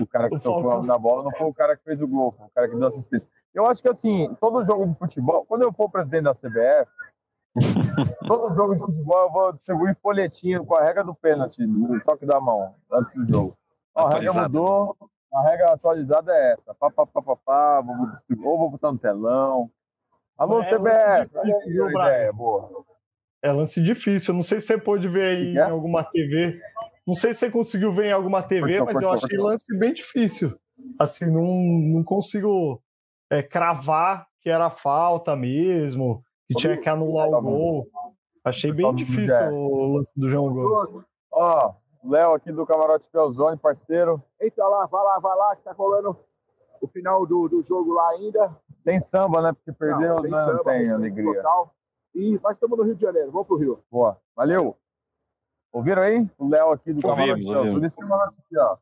o 0.00 0.06
cara 0.06 0.28
que 0.28 0.38
tocou 0.40 0.82
na 0.82 0.98
bola 0.98 1.24
não 1.24 1.32
foi 1.32 1.46
o 1.46 1.54
cara 1.54 1.76
que 1.76 1.84
fez 1.84 2.00
o 2.00 2.08
gol, 2.08 2.32
foi 2.32 2.46
o 2.46 2.50
cara 2.50 2.68
que 2.68 2.76
deu 2.76 2.88
assistência. 2.88 3.28
Eu 3.54 3.66
acho 3.66 3.82
que 3.82 3.88
assim, 3.88 4.34
todo 4.40 4.64
jogo 4.64 4.86
de 4.86 4.94
futebol, 4.94 5.44
quando 5.46 5.62
eu 5.62 5.72
for 5.72 5.90
presidente 5.90 6.24
da 6.24 6.34
CBF, 6.34 6.90
todo 8.26 8.54
jogo 8.54 8.74
de 8.74 8.80
futebol 8.80 9.22
eu 9.22 9.30
vou 9.30 9.52
distribuir 9.52 9.96
folhetinho 10.00 10.64
com 10.64 10.74
a 10.74 10.84
regra 10.84 11.02
do 11.02 11.14
pênalti, 11.14 11.66
no 11.66 12.00
toque 12.00 12.26
da 12.26 12.40
mão, 12.40 12.74
antes 12.92 13.12
do 13.12 13.24
jogo. 13.26 13.56
Ó, 13.94 14.06
a 14.06 14.10
regra 14.14 14.32
mudou, 14.32 14.96
a 15.32 15.42
regra 15.48 15.72
atualizada 15.72 16.32
é 16.32 16.52
essa. 16.52 16.74
Pá, 16.74 16.90
pá, 16.90 17.06
pá, 17.06 17.22
pá, 17.22 17.36
pá, 17.36 17.80
vou 17.80 18.52
ou 18.52 18.58
vou 18.58 18.70
botar 18.70 18.92
no 18.92 18.98
telão, 18.98 19.70
Alô, 20.40 20.62
é, 20.62 20.70
CBF, 20.70 21.44
difícil, 21.44 21.90
ideia, 21.90 22.32
boa. 22.32 22.70
É 23.42 23.52
lance 23.52 23.82
difícil. 23.82 24.32
Não 24.32 24.42
sei 24.42 24.58
se 24.58 24.68
você 24.68 24.78
pôde 24.78 25.06
ver 25.06 25.36
aí 25.36 25.48
é? 25.48 25.68
em 25.68 25.70
alguma 25.70 26.02
TV. 26.02 26.58
Não 27.06 27.14
sei 27.14 27.34
se 27.34 27.40
você 27.40 27.50
conseguiu 27.50 27.92
ver 27.92 28.06
em 28.06 28.12
alguma 28.12 28.42
TV, 28.42 28.80
mas 28.82 29.02
eu 29.02 29.12
achei 29.12 29.36
lance 29.36 29.76
bem 29.76 29.92
difícil. 29.92 30.58
Assim, 30.98 31.30
não, 31.30 31.44
não 31.44 32.02
consigo 32.02 32.82
é, 33.28 33.42
cravar 33.42 34.26
que 34.40 34.48
era 34.48 34.70
falta 34.70 35.36
mesmo, 35.36 36.24
que 36.48 36.54
tinha 36.54 36.78
que 36.78 36.88
anular 36.88 37.28
o 37.28 37.42
gol. 37.42 37.86
Achei 38.42 38.72
bem 38.72 38.94
difícil 38.94 39.52
o 39.52 39.96
lance 39.96 40.12
do 40.16 40.26
João 40.26 40.54
Gomes. 40.54 41.04
Ó, 41.30 41.74
Léo 42.02 42.34
aqui 42.34 42.50
do 42.50 42.66
Camarote 42.66 43.06
Pelzone, 43.12 43.56
parceiro. 43.58 44.22
Eita 44.40 44.66
lá, 44.66 44.86
vai 44.86 45.04
lá, 45.04 45.18
vai 45.18 45.36
lá, 45.36 45.56
que 45.56 45.62
tá 45.62 45.72
rolando 45.72 46.16
o 46.80 46.88
final 46.88 47.26
do, 47.26 47.48
do 47.48 47.62
jogo 47.62 47.92
lá 47.92 48.10
ainda. 48.10 48.56
Tem 48.84 48.98
samba, 48.98 49.42
né? 49.42 49.52
Porque 49.52 49.72
perdeu, 49.72 50.14
não, 50.14 50.22
tem, 50.22 50.30
não 50.30 50.38
samba, 50.38 50.64
tem 50.64 50.90
alegria. 50.90 51.34
Total. 51.34 51.74
E 52.14 52.38
nós 52.42 52.56
estamos 52.56 52.78
no 52.78 52.84
Rio 52.84 52.94
de 52.94 53.02
Janeiro, 53.02 53.30
vamos 53.30 53.46
pro 53.46 53.56
Rio. 53.56 53.84
Boa, 53.90 54.20
valeu. 54.34 54.76
Ouviram 55.72 56.02
aí? 56.02 56.28
O 56.38 56.48
Léo 56.48 56.72
aqui 56.72 56.92
do 56.92 57.00
Camarote 57.02 57.44
aqui, 57.44 58.58
ó. 58.58 58.76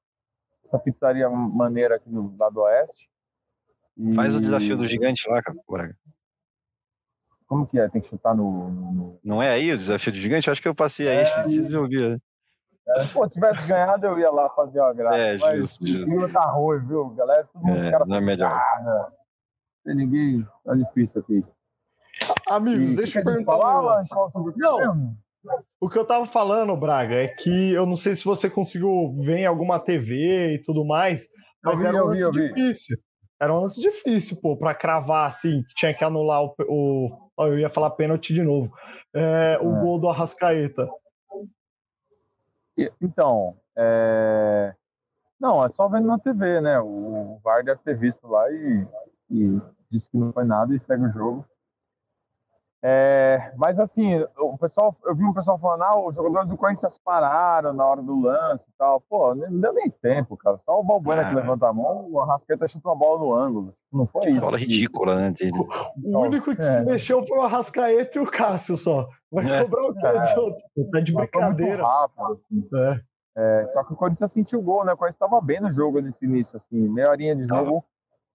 Essa 0.64 0.78
pizzaria 0.78 1.28
maneira 1.28 1.96
aqui 1.96 2.08
no 2.08 2.34
lado 2.38 2.60
oeste. 2.60 3.10
E... 3.96 4.14
Faz 4.14 4.34
o 4.34 4.40
desafio 4.40 4.76
do 4.76 4.86
gigante 4.86 5.28
lá, 5.28 5.42
cara. 5.42 5.96
Como 7.46 7.66
que 7.66 7.78
é? 7.78 7.88
Tem 7.88 8.00
que 8.00 8.06
chutar 8.06 8.34
no, 8.34 8.70
no, 8.70 9.20
Não 9.24 9.42
é 9.42 9.50
aí 9.50 9.72
o 9.72 9.78
desafio 9.78 10.12
do 10.12 10.18
gigante? 10.18 10.50
Acho 10.50 10.60
que 10.60 10.68
eu 10.68 10.74
passei 10.74 11.08
aí 11.08 11.16
é, 11.16 11.22
esses 11.22 11.50
dias 11.50 11.72
eu 11.72 11.86
vi. 11.88 12.20
Né? 12.88 13.04
É, 13.04 13.06
pô, 13.12 13.28
tivesse 13.28 13.66
ganhado, 13.66 14.06
eu 14.06 14.18
ia 14.18 14.30
lá 14.30 14.48
fazer 14.50 14.80
uma 14.80 14.94
graça. 14.94 15.18
É, 15.18 15.32
justo, 15.36 15.82
mas, 15.82 15.92
justo. 15.92 16.24
O 16.24 16.32
tá 16.32 16.50
ruim, 16.50 16.86
viu? 16.86 17.10
Galera, 17.10 17.44
todo 17.52 17.62
mundo 17.62 17.78
é, 17.78 18.06
não 18.06 18.16
é 18.16 18.20
melhor. 18.20 18.50
Nada. 18.50 19.12
Tem 19.84 19.94
ninguém. 19.94 20.46
Tá 20.64 20.74
difícil 20.74 21.20
aqui. 21.20 21.44
Amigos, 22.48 22.92
e, 22.92 22.96
deixa 22.96 23.20
eu 23.20 23.24
perguntar. 23.24 23.58
Falar, 23.58 24.00
um 24.34 24.52
não, 24.56 25.14
o 25.80 25.88
que 25.88 25.98
eu 25.98 26.04
tava 26.04 26.26
falando, 26.26 26.76
Braga, 26.76 27.14
é 27.14 27.28
que 27.28 27.72
eu 27.72 27.86
não 27.86 27.94
sei 27.94 28.14
se 28.14 28.24
você 28.24 28.50
conseguiu 28.50 29.14
ver 29.20 29.38
em 29.38 29.46
alguma 29.46 29.78
TV 29.78 30.54
e 30.54 30.62
tudo 30.62 30.84
mais, 30.84 31.28
mas 31.62 31.78
vi, 31.78 31.86
era 31.86 32.02
um 32.02 32.06
lance 32.06 32.30
vi, 32.30 32.48
difícil. 32.48 32.98
Era 33.40 33.54
um 33.54 33.60
lance 33.60 33.80
difícil, 33.80 34.40
pô, 34.40 34.56
pra 34.56 34.74
cravar 34.74 35.26
assim, 35.26 35.62
que 35.62 35.74
tinha 35.76 35.94
que 35.94 36.02
anular 36.02 36.42
o, 36.42 36.54
o, 36.68 37.30
eu 37.46 37.58
ia 37.58 37.68
falar 37.68 37.90
pênalti 37.90 38.34
de 38.34 38.42
novo. 38.42 38.72
É, 39.14 39.58
o 39.62 39.76
é. 39.76 39.80
gol 39.80 40.00
do 40.00 40.08
Arrascaeta. 40.08 40.88
Então, 43.00 43.56
é... 43.76 44.74
não, 45.40 45.64
é 45.64 45.68
só 45.68 45.88
vendo 45.88 46.06
na 46.06 46.18
TV, 46.18 46.60
né? 46.60 46.80
O 46.80 47.40
VAR 47.42 47.64
deve 47.64 47.80
ter 47.82 47.96
visto 47.96 48.26
lá 48.26 48.50
e, 48.50 48.86
e 49.30 49.60
disse 49.90 50.08
que 50.08 50.16
não 50.16 50.32
foi 50.32 50.44
nada 50.44 50.74
e 50.74 50.78
segue 50.78 51.04
o 51.04 51.08
jogo. 51.08 51.44
É, 52.80 53.52
mas 53.56 53.80
assim, 53.80 54.24
o 54.38 54.56
pessoal, 54.56 54.96
eu 55.04 55.14
vi 55.14 55.24
um 55.24 55.32
pessoal 55.32 55.58
falando, 55.58 55.82
ah, 55.82 56.06
os 56.06 56.14
jogadores 56.14 56.48
do 56.48 56.56
Corinthians 56.56 56.96
pararam 56.96 57.72
na 57.72 57.84
hora 57.84 58.00
do 58.00 58.20
lance 58.20 58.66
e 58.68 58.72
tal. 58.78 59.00
Pô, 59.00 59.34
não 59.34 59.60
deu 59.60 59.72
nem 59.72 59.90
tempo, 59.90 60.36
cara. 60.36 60.56
Só 60.58 60.78
o 60.78 60.84
Balbuena 60.84 61.22
ah. 61.22 61.28
que 61.28 61.34
levanta 61.34 61.66
a 61.66 61.72
mão, 61.72 62.08
o 62.08 62.20
Arrascaeta 62.20 62.68
chutou 62.68 62.92
a 62.92 62.94
bola 62.94 63.18
no 63.18 63.34
ângulo. 63.34 63.74
Não 63.92 64.06
foi 64.06 64.30
isso. 64.30 64.40
Bola 64.40 64.58
ridícula, 64.58 65.16
né? 65.16 65.30
Dele. 65.32 65.58
O 65.58 65.68
então, 65.98 66.20
único 66.20 66.54
que 66.54 66.62
é. 66.62 66.78
se 66.78 66.84
mexeu 66.84 67.24
foi 67.24 67.38
o 67.38 67.42
Arrascaeta 67.42 68.18
e 68.18 68.20
o 68.20 68.30
Cássio 68.30 68.76
só. 68.76 69.08
Vai 69.32 69.50
é. 69.50 69.64
cobrar 69.64 69.82
o 69.82 69.94
quê? 69.94 70.06
É. 70.06 70.84
Tá 70.92 71.00
de 71.00 71.12
brincadeira. 71.12 71.82
Rápido, 71.82 72.32
assim. 72.32 72.68
é. 72.74 73.00
É, 73.40 73.66
só 73.68 73.84
que 73.84 73.92
o 73.92 73.96
Corinthians 73.96 74.32
sentiu 74.32 74.58
o 74.58 74.62
gol, 74.62 74.84
né? 74.84 74.92
O 74.92 74.96
Corinthians 74.96 75.14
estava 75.14 75.40
bem 75.40 75.60
no 75.60 75.70
jogo 75.70 76.00
nesse 76.00 76.24
início, 76.24 76.56
assim, 76.56 76.76
meia 76.88 77.08
horinha 77.08 77.36
de 77.36 77.46
jogo, 77.46 77.76
o 77.76 77.84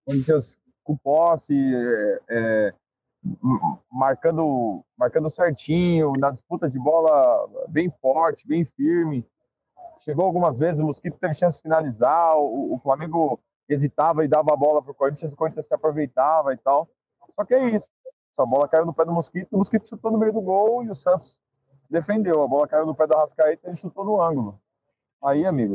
Corinthians 0.06 0.56
com 0.82 0.96
posse, 0.96 1.54
é, 1.54 2.20
é 2.30 2.74
marcando, 3.92 4.84
marcando 4.98 5.30
certinho, 5.30 6.14
na 6.18 6.30
disputa 6.30 6.68
de 6.68 6.78
bola 6.78 7.48
bem 7.70 7.90
forte, 8.02 8.48
bem 8.48 8.64
firme. 8.64 9.26
Chegou 10.04 10.26
algumas 10.26 10.58
vezes, 10.58 10.80
o 10.80 10.86
Mosquito 10.86 11.18
teve 11.20 11.36
chance 11.36 11.58
de 11.58 11.64
finalizar, 11.64 12.36
o, 12.38 12.76
o 12.76 12.80
Flamengo 12.80 13.40
hesitava 13.70 14.26
e 14.26 14.28
dava 14.28 14.54
a 14.54 14.58
bola 14.58 14.82
para 14.82 14.92
o 14.92 14.96
Corinthians, 14.96 15.32
o 15.32 15.36
Corinthians 15.36 15.66
se 15.66 15.74
aproveitava 15.74 16.54
e 16.54 16.58
tal. 16.58 16.90
Só 17.30 17.46
que 17.46 17.54
é 17.54 17.70
isso. 17.70 17.88
A 18.38 18.46
bola 18.46 18.68
caiu 18.68 18.86
no 18.86 18.94
pé 18.94 19.06
do 19.06 19.12
Mosquito, 19.12 19.54
o 19.54 19.58
Mosquito 19.58 19.88
chutou 19.88 20.12
no 20.12 20.18
meio 20.18 20.34
do 20.34 20.42
gol 20.42 20.84
e 20.84 20.90
o 20.90 20.96
Santos 20.96 21.38
defendeu. 21.90 22.42
A 22.42 22.48
bola 22.48 22.68
caiu 22.68 22.86
no 22.86 22.96
pé 22.96 23.06
do 23.06 23.14
Arrascaeta 23.14 23.62
e 23.64 23.70
ele 23.70 23.78
chutou 23.78 24.04
no 24.04 24.22
ângulo. 24.22 24.60
Aí, 25.24 25.46
amigo, 25.46 25.74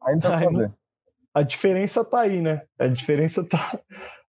aí 0.00 0.14
não 0.14 0.20
tem 0.20 0.30
o 0.30 0.38
que 0.38 0.44
fazer. 0.44 0.72
A 1.32 1.42
diferença 1.42 2.04
tá 2.04 2.20
aí, 2.20 2.40
né? 2.40 2.62
A 2.78 2.86
diferença 2.86 3.44
tá 3.48 3.80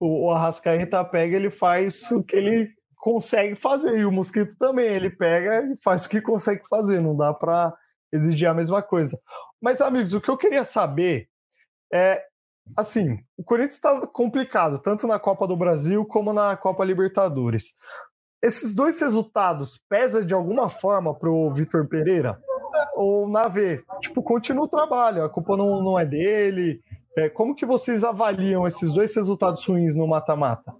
o, 0.06 0.26
o 0.26 0.32
Arrascaeta 0.32 1.04
pega, 1.04 1.36
ele 1.36 1.50
faz 1.50 2.12
o 2.12 2.24
que 2.24 2.36
ele 2.36 2.70
consegue 2.98 3.56
fazer, 3.56 4.00
e 4.00 4.06
o 4.06 4.12
Mosquito 4.12 4.56
também, 4.58 4.88
ele 4.88 5.10
pega 5.10 5.64
e 5.72 5.78
faz 5.84 6.06
o 6.06 6.10
que 6.10 6.22
consegue 6.22 6.68
fazer, 6.68 7.00
não 7.00 7.16
dá 7.16 7.34
para 7.34 7.74
exigir 8.12 8.48
a 8.48 8.54
mesma 8.54 8.82
coisa. 8.82 9.20
Mas, 9.62 9.82
amigos, 9.82 10.14
o 10.14 10.22
que 10.22 10.30
eu 10.30 10.38
queria 10.38 10.64
saber 10.64 11.28
é, 11.94 12.24
assim, 12.76 13.20
o 13.38 13.44
Corinthians 13.44 13.76
está 13.76 14.08
complicado, 14.08 14.80
tanto 14.80 15.06
na 15.08 15.20
Copa 15.20 15.48
do 15.48 15.56
Brasil 15.56 16.06
como 16.06 16.34
na 16.34 16.58
Copa 16.58 16.84
Libertadores. 16.84 17.76
Esses 18.42 18.76
dois 18.76 19.00
resultados 19.02 19.80
pesam 19.90 20.26
de 20.26 20.34
alguma 20.34 20.70
forma 20.70 21.14
para 21.14 21.30
o 21.30 21.54
Vitor 21.54 21.88
Pereira? 21.88 22.40
Ou 22.96 23.28
na 23.28 23.48
V? 23.48 23.84
Tipo, 24.02 24.24
continua 24.24 24.66
o 24.66 24.70
trabalho, 24.70 25.24
a 25.24 25.30
culpa 25.30 25.56
não, 25.58 25.82
não 25.84 26.00
é 26.00 26.06
dele, 26.06 26.82
é, 27.18 27.30
como 27.30 27.56
que 27.56 27.66
vocês 27.66 28.04
avaliam 28.04 28.68
esses 28.68 28.94
dois 28.94 29.16
resultados 29.16 29.66
ruins 29.66 29.96
no 29.96 30.08
mata-mata? 30.08 30.76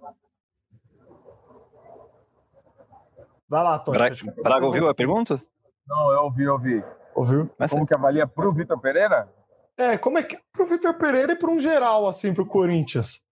Vai 3.48 3.62
lá, 3.62 3.78
Tony. 3.78 3.96
Braga, 3.96 4.16
Braga 4.42 4.66
ouviu 4.66 4.88
a 4.88 4.94
pergunta? 4.94 5.40
Não, 5.86 6.12
eu 6.12 6.24
ouvi, 6.24 6.42
eu 6.42 6.52
ouvi. 6.54 6.84
Ouviu? 7.14 7.50
Mas 7.58 7.70
como 7.70 7.84
é... 7.84 7.86
que 7.86 7.94
avalia 7.94 8.26
para 8.26 8.48
o 8.48 8.52
Vitor 8.52 8.78
Pereira? 8.78 9.32
É, 9.76 9.96
como 9.96 10.18
é 10.18 10.22
que 10.22 10.38
para 10.52 10.64
o 10.64 10.66
Vitor 10.66 10.94
Pereira 10.94 11.32
e 11.32 11.36
para 11.36 11.50
um 11.50 11.60
geral, 11.60 12.06
assim, 12.06 12.34
para 12.34 12.42
o 12.42 12.46
Corinthians? 12.46 13.22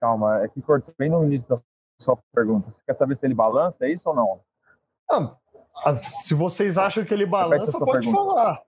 Calma, 0.00 0.42
é 0.42 0.48
que 0.48 0.62
cortei 0.62 0.94
bem 0.96 1.10
no 1.10 1.24
início 1.24 1.46
da 1.46 1.60
sua 2.00 2.16
pergunta. 2.32 2.70
Você 2.70 2.80
quer 2.86 2.94
saber 2.94 3.14
se 3.16 3.26
ele 3.26 3.34
balança, 3.34 3.84
é 3.84 3.90
isso 3.90 4.08
ou 4.08 4.14
não? 4.14 4.40
Ah, 5.10 5.96
se 5.96 6.34
vocês 6.34 6.78
acham 6.78 7.04
que 7.04 7.12
ele 7.12 7.26
balança, 7.26 7.78
pode 7.78 8.06
pergunta. 8.06 8.16
falar. 8.16 8.67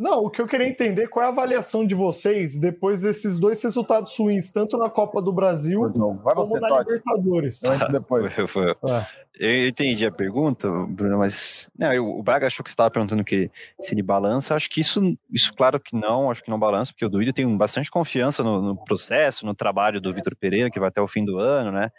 Não, 0.00 0.24
o 0.24 0.30
que 0.30 0.40
eu 0.40 0.46
queria 0.46 0.66
entender 0.66 1.08
qual 1.08 1.22
é 1.22 1.26
a 1.26 1.30
avaliação 1.30 1.86
de 1.86 1.94
vocês 1.94 2.58
depois 2.58 3.02
desses 3.02 3.38
dois 3.38 3.62
resultados 3.62 4.16
ruins, 4.16 4.50
tanto 4.50 4.78
na 4.78 4.88
Copa 4.88 5.20
do 5.20 5.30
Brasil 5.30 5.92
como 5.92 6.18
você, 6.22 6.58
na 6.58 6.68
Totti. 6.68 6.92
Libertadores. 6.92 7.60
depois. 7.92 8.32
É. 8.82 9.06
Eu 9.38 9.68
entendi 9.68 10.04
a 10.04 10.10
pergunta, 10.10 10.68
Bruno, 10.88 11.18
mas 11.18 11.70
não, 11.78 11.92
eu, 11.92 12.06
o 12.06 12.22
Braga 12.22 12.46
achou 12.46 12.62
que 12.62 12.70
você 12.70 12.74
estava 12.74 12.90
perguntando 12.90 13.24
que 13.24 13.50
se 13.80 13.94
ele 13.94 14.02
balança. 14.02 14.54
Acho 14.54 14.68
que 14.68 14.80
isso, 14.80 15.16
isso, 15.32 15.54
claro 15.54 15.80
que 15.80 15.96
não, 15.96 16.30
acho 16.30 16.42
que 16.42 16.50
não 16.50 16.58
balança, 16.58 16.92
porque 16.92 17.06
o 17.06 17.08
Duílio 17.08 17.32
tem 17.32 17.56
bastante 17.56 17.90
confiança 17.90 18.42
no, 18.42 18.60
no, 18.60 18.84
processo, 18.84 19.46
no 19.46 19.54
trabalho 19.54 20.00
do 20.00 20.12
Vitor 20.12 20.36
Pereira, 20.36 20.70
que 20.70 20.80
vai 20.80 20.88
até 20.88 21.00
o 21.00 21.08
fim 21.08 21.24
do 21.24 21.38
ano, 21.38 21.72
né? 21.72 21.90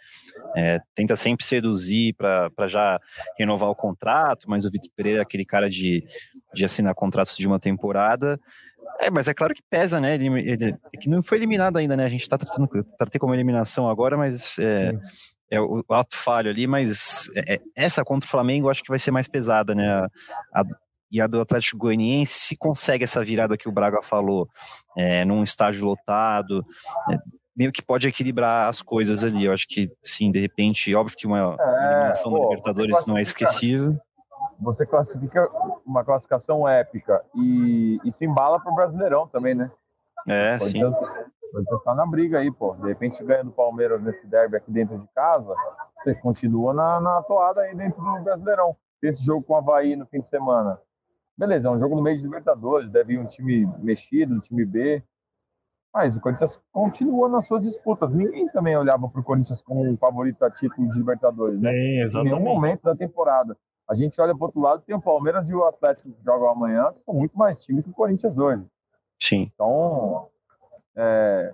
É, 0.56 0.78
tenta 0.94 1.16
sempre 1.16 1.44
seduzir 1.44 2.14
para 2.14 2.68
já 2.68 3.00
renovar 3.38 3.70
o 3.70 3.74
contrato, 3.74 4.48
mas 4.48 4.64
o 4.64 4.70
Vitor 4.70 4.90
Pereira 4.94 5.18
é 5.18 5.22
aquele 5.22 5.44
cara 5.44 5.68
de 5.68 6.04
de 6.54 6.64
assinar 6.64 6.94
contratos 6.94 7.36
de 7.36 7.46
uma 7.46 7.58
temporada. 7.58 8.40
É, 9.00 9.10
mas 9.10 9.26
é 9.26 9.34
claro 9.34 9.54
que 9.54 9.62
pesa, 9.68 10.00
né? 10.00 10.14
Ele, 10.14 10.26
ele 10.48 10.76
é 10.92 10.98
que 10.98 11.08
não 11.08 11.22
foi 11.22 11.38
eliminado 11.38 11.76
ainda, 11.76 11.96
né? 11.96 12.04
A 12.04 12.08
gente 12.08 12.28
tá 12.28 12.38
tratando, 12.38 12.68
tratei 12.98 13.18
como 13.18 13.34
eliminação 13.34 13.88
agora, 13.88 14.16
mas 14.16 14.58
é, 14.58 14.92
é 15.50 15.60
o, 15.60 15.84
ato 15.90 16.16
falho 16.16 16.50
ali, 16.50 16.66
mas 16.66 17.28
é, 17.36 17.54
é, 17.54 17.60
essa 17.76 18.04
contra 18.04 18.26
o 18.26 18.30
Flamengo 18.30 18.70
acho 18.70 18.82
que 18.82 18.90
vai 18.90 18.98
ser 18.98 19.10
mais 19.10 19.26
pesada, 19.26 19.74
né? 19.74 19.88
A, 19.88 20.08
a, 20.54 20.64
e 21.10 21.20
a 21.20 21.26
do 21.26 21.40
Atlético 21.40 21.78
Goianiense, 21.78 22.32
se 22.32 22.56
consegue 22.56 23.04
essa 23.04 23.24
virada 23.24 23.56
que 23.56 23.68
o 23.68 23.72
Braga 23.72 24.00
falou, 24.02 24.48
é, 24.96 25.24
num 25.24 25.42
estágio 25.42 25.84
lotado, 25.84 26.64
é, 27.10 27.18
meio 27.54 27.70
que 27.70 27.82
pode 27.82 28.08
equilibrar 28.08 28.68
as 28.68 28.80
coisas 28.80 29.22
ali. 29.22 29.44
Eu 29.44 29.52
acho 29.52 29.66
que, 29.68 29.90
sim, 30.02 30.32
de 30.32 30.38
repente, 30.38 30.94
óbvio 30.94 31.16
que 31.16 31.26
uma 31.26 31.56
eliminação 31.60 32.32
da 32.32 32.38
Libertadores 32.38 33.06
não 33.06 33.18
é 33.18 33.22
esquecível 33.22 33.98
você 34.60 34.86
classifica 34.86 35.48
uma 35.84 36.04
classificação 36.04 36.68
épica 36.68 37.24
e, 37.34 37.98
e 38.04 38.12
se 38.12 38.24
embala 38.24 38.60
para 38.60 38.72
o 38.72 38.74
Brasileirão 38.74 39.26
também, 39.28 39.54
né? 39.54 39.70
É, 40.26 40.58
pode 40.58 40.70
sim. 40.70 40.80
Pode 40.80 41.74
estar 41.74 41.94
na 41.94 42.06
briga 42.06 42.38
aí, 42.38 42.50
pô. 42.50 42.74
De 42.76 42.88
repente, 42.88 43.22
ganha 43.22 43.44
do 43.44 43.50
Palmeiras 43.50 44.02
nesse 44.02 44.26
derby 44.26 44.56
aqui 44.56 44.70
dentro 44.70 44.96
de 44.96 45.06
casa, 45.14 45.54
você 45.96 46.14
continua 46.14 46.72
na, 46.72 47.00
na 47.00 47.22
toada 47.22 47.60
aí 47.60 47.76
dentro 47.76 48.00
do 48.02 48.22
Brasileirão. 48.22 48.74
Esse 49.02 49.22
jogo 49.22 49.42
com 49.42 49.52
o 49.52 49.56
Havaí 49.56 49.94
no 49.96 50.06
fim 50.06 50.20
de 50.20 50.28
semana. 50.28 50.78
Beleza, 51.36 51.68
é 51.68 51.70
um 51.70 51.78
jogo 51.78 51.96
no 51.96 52.02
meio 52.02 52.16
de 52.16 52.22
Libertadores, 52.22 52.88
deve 52.88 53.14
ir 53.14 53.18
um 53.18 53.26
time 53.26 53.66
mexido, 53.78 54.34
um 54.34 54.38
time 54.38 54.64
B. 54.64 55.02
Mas 55.92 56.16
o 56.16 56.20
Corinthians 56.20 56.58
continua 56.72 57.28
nas 57.28 57.46
suas 57.46 57.64
disputas. 57.64 58.10
Ninguém 58.10 58.48
também 58.48 58.76
olhava 58.76 59.08
para 59.08 59.20
o 59.20 59.24
Corinthians 59.24 59.60
como 59.60 59.86
um 59.86 59.96
favorito 59.96 60.42
a 60.42 60.50
título 60.50 60.88
de 60.88 60.96
Libertadores, 60.96 61.60
né? 61.60 61.70
Sim, 61.70 62.00
exatamente. 62.00 62.34
Em 62.34 62.38
nenhum 62.38 62.54
momento 62.54 62.82
da 62.82 62.96
temporada. 62.96 63.56
A 63.92 63.94
gente 63.94 64.18
olha 64.18 64.34
para 64.34 64.42
o 64.42 64.46
outro 64.46 64.58
lado, 64.58 64.82
tem 64.86 64.96
o 64.96 65.02
Palmeiras 65.02 65.46
e 65.46 65.54
o 65.54 65.66
Atlético 65.66 66.10
que 66.10 66.24
jogam 66.24 66.48
amanhã, 66.48 66.90
que 66.90 67.00
são 67.00 67.12
muito 67.12 67.36
mais 67.36 67.62
times 67.62 67.84
que 67.84 67.90
o 67.90 67.92
Corinthians 67.92 68.38
hoje. 68.38 68.64
Sim. 69.20 69.52
Então, 69.54 70.28
é... 70.96 71.52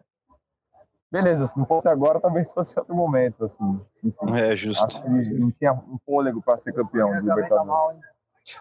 beleza, 1.10 1.48
se 1.48 1.58
não 1.58 1.66
fosse 1.66 1.88
agora, 1.88 2.20
talvez 2.20 2.48
fosse 2.54 2.78
outro 2.78 2.94
momento. 2.94 3.44
Assim. 3.44 3.80
Enfim, 4.04 4.38
é 4.38 4.54
justo. 4.54 4.84
Acho 4.84 5.02
que 5.02 5.08
não 5.08 5.50
tinha 5.50 5.72
um 5.72 5.98
fôlego 6.06 6.40
para 6.40 6.56
ser 6.56 6.72
campeão 6.72 7.12
de 7.12 7.22
Libertadores. 7.22 8.00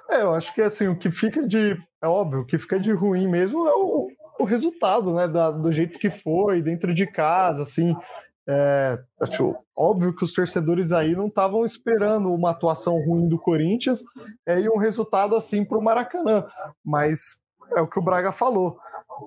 É, 0.09 0.23
eu 0.23 0.33
acho 0.33 0.51
que 0.55 0.61
assim, 0.63 0.87
o 0.87 0.97
que 0.97 1.11
fica 1.11 1.47
de. 1.47 1.79
É 2.01 2.07
óbvio, 2.07 2.39
o 2.39 2.45
que 2.45 2.57
fica 2.57 2.79
de 2.79 2.91
ruim 2.91 3.27
mesmo 3.27 3.67
é 3.67 3.75
o, 3.75 4.09
o 4.39 4.43
resultado, 4.43 5.13
né? 5.13 5.27
Da, 5.27 5.51
do 5.51 5.71
jeito 5.71 5.99
que 5.99 6.09
foi, 6.09 6.63
dentro 6.63 6.95
de 6.95 7.05
casa, 7.05 7.61
assim. 7.61 7.95
É, 8.49 8.97
acho 9.19 9.55
óbvio 9.75 10.15
que 10.15 10.23
os 10.23 10.31
torcedores 10.31 10.93
aí 10.93 11.13
não 11.13 11.27
estavam 11.27 11.65
esperando 11.65 12.33
uma 12.33 12.51
atuação 12.51 12.95
ruim 13.05 13.27
do 13.27 13.37
Corinthians 13.37 14.03
é, 14.47 14.61
e 14.61 14.69
um 14.69 14.77
resultado 14.77 15.35
assim 15.35 15.65
para 15.65 15.77
o 15.77 15.83
Maracanã, 15.83 16.45
mas 16.83 17.37
é 17.75 17.81
o 17.81 17.87
que 17.87 17.99
o 17.99 18.01
Braga 18.01 18.31
falou. 18.31 18.77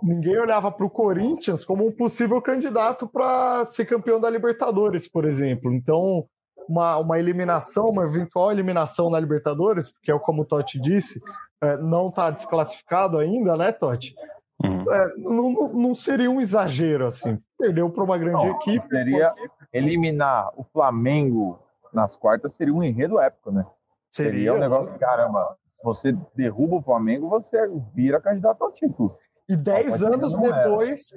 Ninguém 0.02 0.38
olhava 0.38 0.70
para 0.72 0.86
o 0.86 0.90
Corinthians 0.90 1.64
como 1.64 1.86
um 1.86 1.92
possível 1.92 2.40
candidato 2.40 3.06
para 3.06 3.64
ser 3.64 3.84
campeão 3.84 4.20
da 4.20 4.30
Libertadores, 4.30 5.06
por 5.06 5.26
exemplo. 5.26 5.72
Então, 5.72 6.24
uma, 6.68 6.96
uma 6.98 7.18
eliminação, 7.18 7.90
uma 7.90 8.04
eventual 8.04 8.52
eliminação 8.52 9.10
na 9.10 9.20
Libertadores, 9.20 9.90
porque 9.90 10.12
é 10.12 10.18
como 10.18 10.42
o 10.42 10.44
Totti 10.46 10.80
disse, 10.80 11.20
é, 11.62 11.76
não 11.76 12.08
está 12.08 12.30
desclassificado 12.30 13.18
ainda, 13.18 13.56
né, 13.56 13.72
Totti? 13.72 14.14
Uhum. 14.62 14.92
É, 14.92 15.16
não, 15.16 15.72
não, 15.72 15.94
seria 15.94 16.30
um 16.30 16.40
exagero, 16.40 17.06
assim. 17.06 17.38
Perdeu 17.58 17.88
para 17.88 18.04
uma 18.04 18.18
grande 18.18 18.46
não, 18.46 18.56
equipe. 18.56 18.86
Seria 18.88 19.32
eliminar 19.72 20.50
o 20.56 20.64
Flamengo 20.64 21.58
nas 21.92 22.14
quartas, 22.14 22.52
seria 22.52 22.74
um 22.74 22.82
enredo 22.82 23.18
épico, 23.18 23.50
né? 23.50 23.64
Seria, 24.10 24.32
seria 24.32 24.54
um 24.54 24.58
negócio, 24.58 24.98
caramba, 24.98 25.56
se 25.76 25.84
você 25.84 26.16
derruba 26.34 26.76
o 26.76 26.82
Flamengo, 26.82 27.28
você 27.28 27.58
vira 27.94 28.20
candidato 28.20 28.62
ao 28.62 28.70
título. 28.70 29.16
E 29.48 29.56
dez 29.56 30.02
anos 30.02 30.36
depois, 30.38 31.12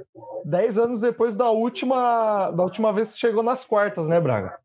dez 0.45 0.77
anos 0.77 1.01
depois 1.01 1.35
da 1.35 1.51
última, 1.51 2.49
da 2.51 2.63
última 2.63 2.91
vez 2.91 3.13
que 3.13 3.19
chegou 3.19 3.43
nas 3.43 3.65
quartas, 3.65 4.07
né, 4.07 4.19
Braga? 4.19 4.57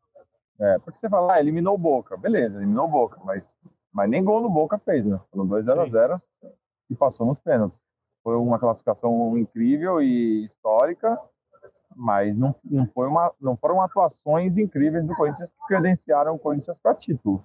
É, 0.59 0.79
porque 0.79 0.97
você 0.97 1.07
fala, 1.07 1.35
ah, 1.35 1.39
eliminou 1.39 1.75
o 1.75 1.77
Boca. 1.77 2.17
Beleza, 2.17 2.57
eliminou 2.57 2.85
o 2.85 2.91
Boca, 2.91 3.19
mas, 3.23 3.57
mas 3.93 4.09
nem 4.09 4.23
gol 4.23 4.41
no 4.41 4.49
Boca 4.49 4.77
fez, 4.79 5.05
né? 5.05 5.19
Foram 5.31 5.45
2 5.45 5.67
a 5.67 5.85
0 5.85 6.21
e 6.89 6.95
passou 6.95 7.27
nos 7.27 7.37
pênaltis. 7.37 7.81
Foi 8.23 8.35
uma 8.35 8.59
classificação 8.59 9.37
incrível 9.37 10.01
e 10.01 10.43
histórica, 10.43 11.19
mas 11.95 12.35
não, 12.35 12.53
não, 12.65 12.87
foi 12.87 13.07
uma, 13.07 13.31
não 13.39 13.57
foram 13.57 13.81
atuações 13.81 14.57
incríveis 14.57 15.05
do 15.05 15.15
Corinthians 15.15 15.49
que 15.49 15.67
credenciaram 15.67 16.35
o 16.35 16.39
Corinthians 16.39 16.77
para 16.77 16.95
título. 16.95 17.43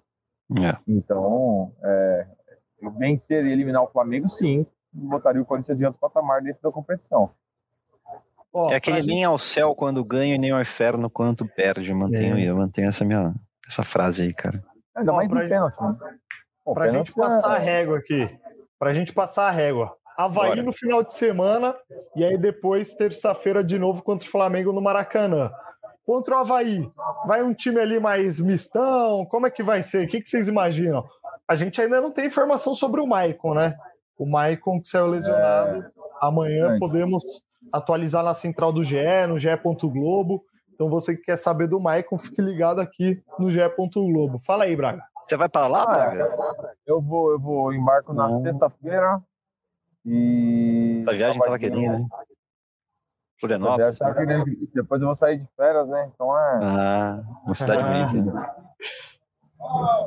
É. 0.59 0.77
Então, 0.87 1.73
é, 1.83 2.27
vencer 2.99 3.45
e 3.45 3.53
eliminar 3.53 3.83
o 3.83 3.89
Flamengo, 3.89 4.29
sim, 4.29 4.67
botaria 4.93 5.41
o 5.41 5.47
Corinthians 5.47 5.81
em 5.81 5.87
outro 5.87 6.01
patamar 6.01 6.43
dentro 6.43 6.63
da 6.63 6.71
competição. 6.71 7.31
Oh, 8.53 8.71
é 8.71 8.77
aquele 8.77 9.03
nem 9.03 9.25
ao 9.25 9.37
céu 9.37 9.75
quando 9.75 10.05
ganha 10.05 10.37
e 10.37 10.39
nem 10.39 10.53
ao 10.53 10.61
inferno 10.61 11.11
quando 11.11 11.49
perde. 11.49 11.93
Mantenho, 11.93 12.39
é. 12.39 12.45
eu 12.45 12.57
mantenho 12.57 12.89
essa 12.89 13.05
minha 13.05 13.35
essa 13.67 13.83
frase 13.83 14.23
aí, 14.23 14.33
cara. 14.33 14.63
Ainda 14.95 15.13
mais 15.13 15.29
pra 15.29 15.45
em 15.45 15.49
pênalti. 15.49 15.77
Né? 15.83 15.97
Pra 16.73 16.89
gente 16.89 17.13
passar 17.13 17.53
é... 17.53 17.57
a 17.57 17.59
régua 17.59 17.99
aqui. 17.99 18.39
Pra 18.79 18.93
gente 18.93 19.13
passar 19.13 19.49
a 19.49 19.51
régua. 19.51 19.97
Havaí 20.17 20.51
Bora. 20.51 20.63
no 20.63 20.73
final 20.73 21.03
de 21.03 21.15
semana 21.15 21.75
e 22.15 22.25
aí 22.25 22.39
depois, 22.39 22.95
terça-feira, 22.95 23.65
de 23.65 23.79
novo 23.79 24.03
contra 24.03 24.27
o 24.27 24.31
Flamengo 24.31 24.73
no 24.73 24.81
Maracanã. 24.81 25.51
Contra 26.07 26.37
o 26.37 26.39
Havaí, 26.39 26.89
vai 27.27 27.43
um 27.43 27.55
time 27.55 27.81
ali 27.81 27.99
mais 27.99 28.41
mistão? 28.41 29.25
Como 29.27 29.47
é 29.47 29.51
que 29.51 29.63
vai 29.63 29.83
ser? 29.83 30.07
O 30.07 30.09
que, 30.09 30.21
que 30.21 30.29
vocês 30.29 30.49
imaginam? 30.49 31.05
A 31.49 31.57
gente 31.57 31.81
ainda 31.81 32.01
não 32.01 32.11
tem 32.11 32.27
informação 32.27 32.75
sobre 32.75 33.01
o 33.01 33.07
Maicon, 33.07 33.55
né? 33.55 33.77
O 34.19 34.27
Maicon 34.27 34.81
que 34.81 34.89
saiu 34.89 35.09
lesionado. 35.09 35.79
É... 35.79 35.91
Amanhã 36.21 36.79
podemos 36.79 37.23
atualizar 37.73 38.23
na 38.23 38.35
central 38.35 38.73
do 38.73 38.85
GE, 38.85 39.27
no 39.29 39.39
GE. 39.39 39.49
Globo. 39.83 40.45
Então 40.73 40.89
você 40.89 41.17
que 41.17 41.23
quer 41.23 41.37
saber 41.37 41.67
do 41.67 41.81
Maicon, 41.81 42.19
fique 42.19 42.41
ligado 42.41 42.81
aqui 42.81 43.21
no 43.39 43.49
GE. 43.49 43.61
Globo. 43.95 44.39
Fala 44.47 44.65
aí, 44.65 44.77
Braga. 44.77 45.03
Você 45.23 45.37
vai 45.37 45.49
para 45.49 45.67
lá, 45.67 45.87
Braga? 45.87 46.31
Eu 46.87 47.01
vou, 47.01 47.33
eu 47.33 47.41
vou 47.41 47.73
embarco 47.73 48.13
na 48.13 48.29
sexta-feira 48.29 49.21
e. 50.05 51.01
Essa 51.03 51.13
viagem 51.13 51.41
tava 51.41 51.59
querendo, 51.59 51.99
né? 51.99 52.07
Florianópolis. 53.41 53.99
Tava 53.99 54.15
querendo, 54.15 54.45
depois 54.75 55.03
eu 55.03 55.09
vou 55.09 55.15
sair 55.15 55.39
de 55.39 55.49
férias, 55.57 55.89
né? 55.89 56.11
Então 56.15 56.39
é. 56.39 56.61
Ah, 56.63 57.23
uma 57.45 57.55
cidade 57.55 57.83
bonita. 58.15 58.65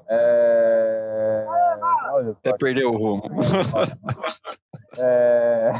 É... 0.09 1.45
Olha, 2.11 2.31
Até 2.31 2.53
perdeu 2.57 2.91
o 2.91 2.97
rumo. 2.97 3.23
É... 4.99 5.71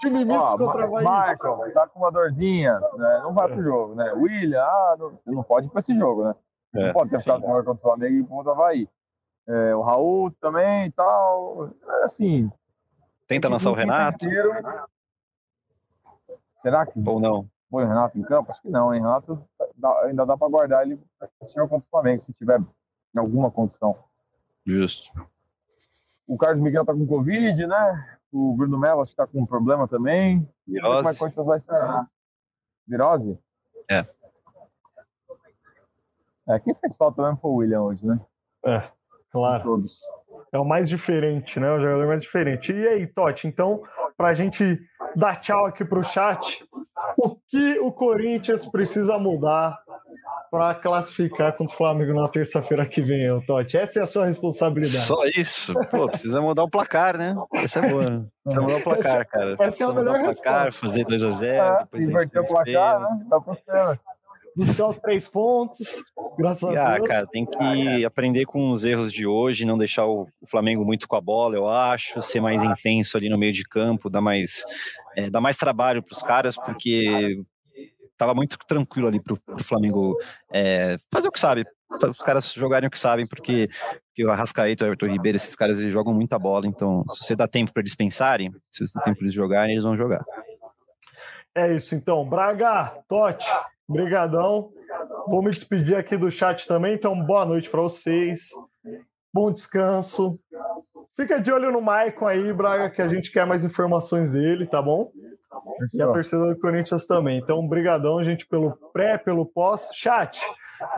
Time 0.00 0.22
misto 0.22 0.58
contra 0.58 0.86
o 0.86 0.96
Michael, 0.98 1.72
tá 1.72 1.88
com 1.88 2.00
uma 2.00 2.12
dorzinha, 2.12 2.78
né? 2.78 3.20
não 3.22 3.32
vai 3.32 3.48
pro 3.48 3.62
jogo, 3.62 3.94
né? 3.94 4.12
William, 4.12 4.60
ah, 4.60 4.96
não, 4.98 5.18
não 5.24 5.42
pode 5.42 5.66
ir 5.66 5.70
pra 5.70 5.78
esse 5.78 5.96
jogo, 5.98 6.24
né? 6.24 6.34
Não 6.74 6.82
é, 6.88 6.92
pode 6.92 7.10
ter 7.10 7.20
ficado 7.20 7.40
com 7.40 7.52
contra 7.52 7.72
o 7.72 7.76
Flamengo 7.78 8.16
e 8.16 8.26
contra 8.26 8.50
o 8.50 8.54
Havaí. 8.54 8.88
É, 9.48 9.74
o 9.74 9.80
Raul 9.80 10.30
também 10.42 10.86
e 10.86 10.92
tal. 10.92 11.70
É 12.00 12.04
assim. 12.04 12.50
Tenta 13.28 13.48
lançar 13.48 13.70
o 13.70 13.74
Renato. 13.74 14.26
Inteiro. 14.26 14.50
Será 16.62 16.86
que. 16.86 16.98
Ou 16.98 17.20
não? 17.20 17.48
Põe 17.70 17.84
o 17.84 17.86
Renato 17.86 18.18
em 18.18 18.22
campo? 18.22 18.50
Acho 18.50 18.62
que 18.62 18.70
não, 18.70 18.92
hein? 18.92 19.02
Renato 19.02 19.46
dá, 19.76 20.04
ainda 20.04 20.24
dá 20.24 20.36
para 20.36 20.48
guardar 20.48 20.82
ele 20.84 20.98
jogo 21.54 21.68
contra 21.68 21.86
o 21.86 21.90
Flamengo, 21.90 22.18
se 22.18 22.32
tiver 22.32 22.58
em 22.58 23.18
alguma 23.18 23.50
condição. 23.50 23.96
Justo. 24.64 25.12
O 26.26 26.38
Carlos 26.38 26.62
Miguel 26.62 26.84
tá 26.84 26.94
com 26.94 27.06
Covid, 27.06 27.66
né? 27.66 28.18
O 28.32 28.54
Bruno 28.54 28.78
Melo 28.78 29.02
acho 29.02 29.10
que 29.10 29.16
tá 29.16 29.26
com 29.26 29.42
um 29.42 29.46
problema 29.46 29.86
também. 29.86 30.48
Virose. 30.66 30.96
Como 30.96 31.08
é 31.08 31.12
que 31.12 31.18
Corinthians 31.18 31.46
vai 31.46 31.56
esperar? 31.56 32.10
Virose? 32.86 33.38
É. 33.90 34.06
É, 36.48 36.58
quem 36.60 36.74
fez 36.74 36.96
falta 36.96 37.22
mesmo 37.22 37.36
foi 37.36 37.50
o 37.50 37.54
William 37.56 37.82
hoje, 37.82 38.06
né? 38.06 38.18
É, 38.64 38.82
claro. 39.30 39.62
Todos. 39.62 40.00
É 40.52 40.58
o 40.58 40.64
mais 40.64 40.88
diferente, 40.88 41.60
né? 41.60 41.70
O 41.72 41.80
jogador 41.80 42.06
mais 42.06 42.22
diferente. 42.22 42.72
E 42.72 42.88
aí, 42.88 43.06
Totti, 43.06 43.46
então, 43.46 43.82
para 44.16 44.28
a 44.28 44.32
gente 44.32 44.80
dar 45.14 45.36
tchau 45.36 45.66
aqui 45.66 45.84
para 45.84 45.98
o 45.98 46.04
chat, 46.04 46.64
o 47.16 47.36
que 47.36 47.78
o 47.78 47.92
Corinthians 47.92 48.66
precisa 48.66 49.18
mudar 49.18 49.78
para 50.50 50.74
classificar 50.74 51.54
contra 51.54 51.74
o 51.74 51.76
Flamengo 51.76 52.14
na 52.14 52.26
terça-feira 52.26 52.86
que 52.86 53.02
vem, 53.02 53.40
Totti? 53.42 53.76
Essa 53.76 54.00
é 54.00 54.02
a 54.02 54.06
sua 54.06 54.24
responsabilidade. 54.26 55.04
Só 55.04 55.24
isso? 55.26 55.74
Pô, 55.90 56.08
precisa 56.08 56.40
mudar 56.40 56.64
o 56.64 56.70
placar, 56.70 57.18
né? 57.18 57.36
Essa 57.54 57.80
é 57.80 57.90
boa. 57.90 58.26
Precisa 58.42 58.62
mudar 58.62 58.76
o 58.76 58.82
placar, 58.82 59.26
cara. 59.28 59.56
Essa 59.60 59.84
é 59.84 59.86
a 59.86 59.92
melhor 59.92 60.18
mudar 60.18 60.30
o 60.30 60.34
placar, 60.34 60.64
resposta. 60.64 60.86
fazer 60.86 61.04
2x0. 61.04 61.60
Ah, 61.60 61.88
inverter 61.94 62.42
o 62.42 62.48
placar, 62.48 63.00
né? 63.00 63.26
Tá 63.28 63.40
funcionando 63.40 64.00
buscar 64.58 64.88
os 64.88 64.96
três 64.96 65.28
pontos, 65.28 66.02
graças 66.36 66.68
a 66.68 66.94
ah, 66.94 66.96
Deus. 66.96 67.08
Cara, 67.08 67.26
tem 67.28 67.46
que 67.46 68.04
aprender 68.04 68.44
com 68.44 68.72
os 68.72 68.84
erros 68.84 69.12
de 69.12 69.24
hoje, 69.24 69.64
não 69.64 69.78
deixar 69.78 70.06
o 70.06 70.26
Flamengo 70.48 70.84
muito 70.84 71.06
com 71.06 71.14
a 71.14 71.20
bola, 71.20 71.54
eu 71.54 71.68
acho, 71.68 72.20
ser 72.22 72.40
mais 72.40 72.60
intenso 72.62 73.16
ali 73.16 73.28
no 73.28 73.38
meio 73.38 73.52
de 73.52 73.62
campo, 73.62 74.10
dar 74.10 74.20
mais, 74.20 74.64
é, 75.16 75.30
dar 75.30 75.40
mais 75.40 75.56
trabalho 75.56 76.02
para 76.02 76.16
os 76.16 76.22
caras, 76.22 76.56
porque 76.56 77.40
tava 78.16 78.34
muito 78.34 78.58
tranquilo 78.66 79.06
ali 79.06 79.22
pro, 79.22 79.36
pro 79.36 79.62
Flamengo 79.62 80.16
é, 80.52 80.98
fazer 81.12 81.28
o 81.28 81.32
que 81.32 81.38
sabe, 81.38 81.64
os 81.88 82.18
caras 82.18 82.52
jogarem 82.52 82.88
o 82.88 82.90
que 82.90 82.98
sabem, 82.98 83.28
porque, 83.28 83.68
porque 84.08 84.24
o 84.24 84.30
Arrascaeta, 84.30 84.84
o 84.84 84.88
Everton 84.88 85.06
Ribeiro, 85.06 85.36
esses 85.36 85.54
caras 85.54 85.78
eles 85.78 85.92
jogam 85.92 86.12
muita 86.12 86.36
bola, 86.36 86.66
então 86.66 87.04
se 87.10 87.24
você 87.24 87.36
dá 87.36 87.46
tempo 87.46 87.72
para 87.72 87.80
eles 87.80 87.94
pensarem, 87.94 88.50
se 88.72 88.84
você 88.84 88.92
dá 88.92 89.04
tempo 89.04 89.18
para 89.18 89.24
eles 89.24 89.34
jogarem, 89.34 89.74
eles 89.74 89.84
vão 89.84 89.96
jogar. 89.96 90.24
É 91.54 91.74
isso 91.74 91.94
então, 91.94 92.28
Braga, 92.28 92.92
Totti, 93.08 93.48
Obrigadão. 93.88 94.70
Vou 95.28 95.42
me 95.42 95.50
despedir 95.50 95.96
aqui 95.96 96.14
do 96.16 96.30
chat 96.30 96.66
também, 96.66 96.94
então 96.94 97.18
boa 97.24 97.46
noite 97.46 97.70
para 97.70 97.80
vocês. 97.80 98.50
Bom 99.32 99.50
descanso. 99.50 100.32
Fica 101.16 101.40
de 101.40 101.50
olho 101.50 101.72
no 101.72 101.80
Maicon 101.80 102.26
aí, 102.26 102.52
Braga, 102.52 102.90
que 102.90 103.00
a 103.00 103.08
gente 103.08 103.32
quer 103.32 103.46
mais 103.46 103.64
informações 103.64 104.32
dele, 104.32 104.66
tá 104.66 104.82
bom? 104.82 105.10
E 105.94 106.02
a 106.02 106.06
torcida 106.06 106.52
do 106.52 106.60
Corinthians 106.60 107.06
também. 107.06 107.38
Então, 107.38 107.66
brigadão, 107.66 108.22
gente, 108.22 108.46
pelo 108.46 108.72
pré, 108.92 109.16
pelo 109.16 109.46
pós. 109.46 109.88
Chat, 109.94 110.38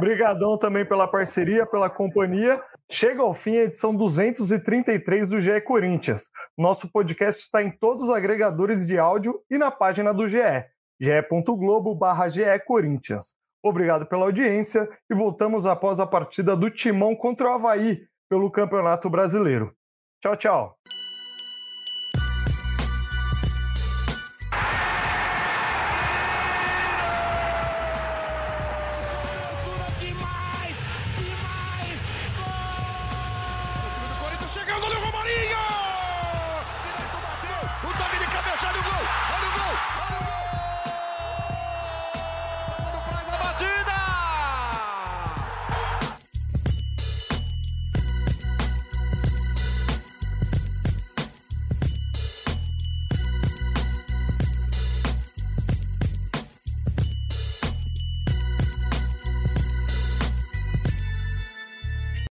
brigadão 0.00 0.58
também 0.58 0.84
pela 0.84 1.06
parceria, 1.06 1.64
pela 1.64 1.88
companhia. 1.88 2.60
Chega 2.90 3.22
ao 3.22 3.32
fim 3.32 3.56
a 3.56 3.64
edição 3.64 3.94
233 3.94 5.30
do 5.30 5.40
GE 5.40 5.60
Corinthians. 5.60 6.30
Nosso 6.58 6.90
podcast 6.90 7.40
está 7.40 7.62
em 7.62 7.70
todos 7.70 8.08
os 8.08 8.10
agregadores 8.10 8.84
de 8.84 8.98
áudio 8.98 9.40
e 9.48 9.56
na 9.56 9.70
página 9.70 10.12
do 10.12 10.28
GE 10.28 10.66
ge.globo 11.00 11.94
barra 11.94 12.26
Corinthians. 12.66 13.34
Obrigado 13.62 14.06
pela 14.06 14.24
audiência 14.24 14.88
e 15.10 15.14
voltamos 15.14 15.66
após 15.66 16.00
a 16.00 16.06
partida 16.06 16.56
do 16.56 16.70
Timão 16.70 17.14
contra 17.14 17.50
o 17.50 17.54
Havaí 17.54 18.02
pelo 18.28 18.50
Campeonato 18.50 19.08
Brasileiro. 19.10 19.74
Tchau, 20.22 20.36
tchau. 20.36 20.76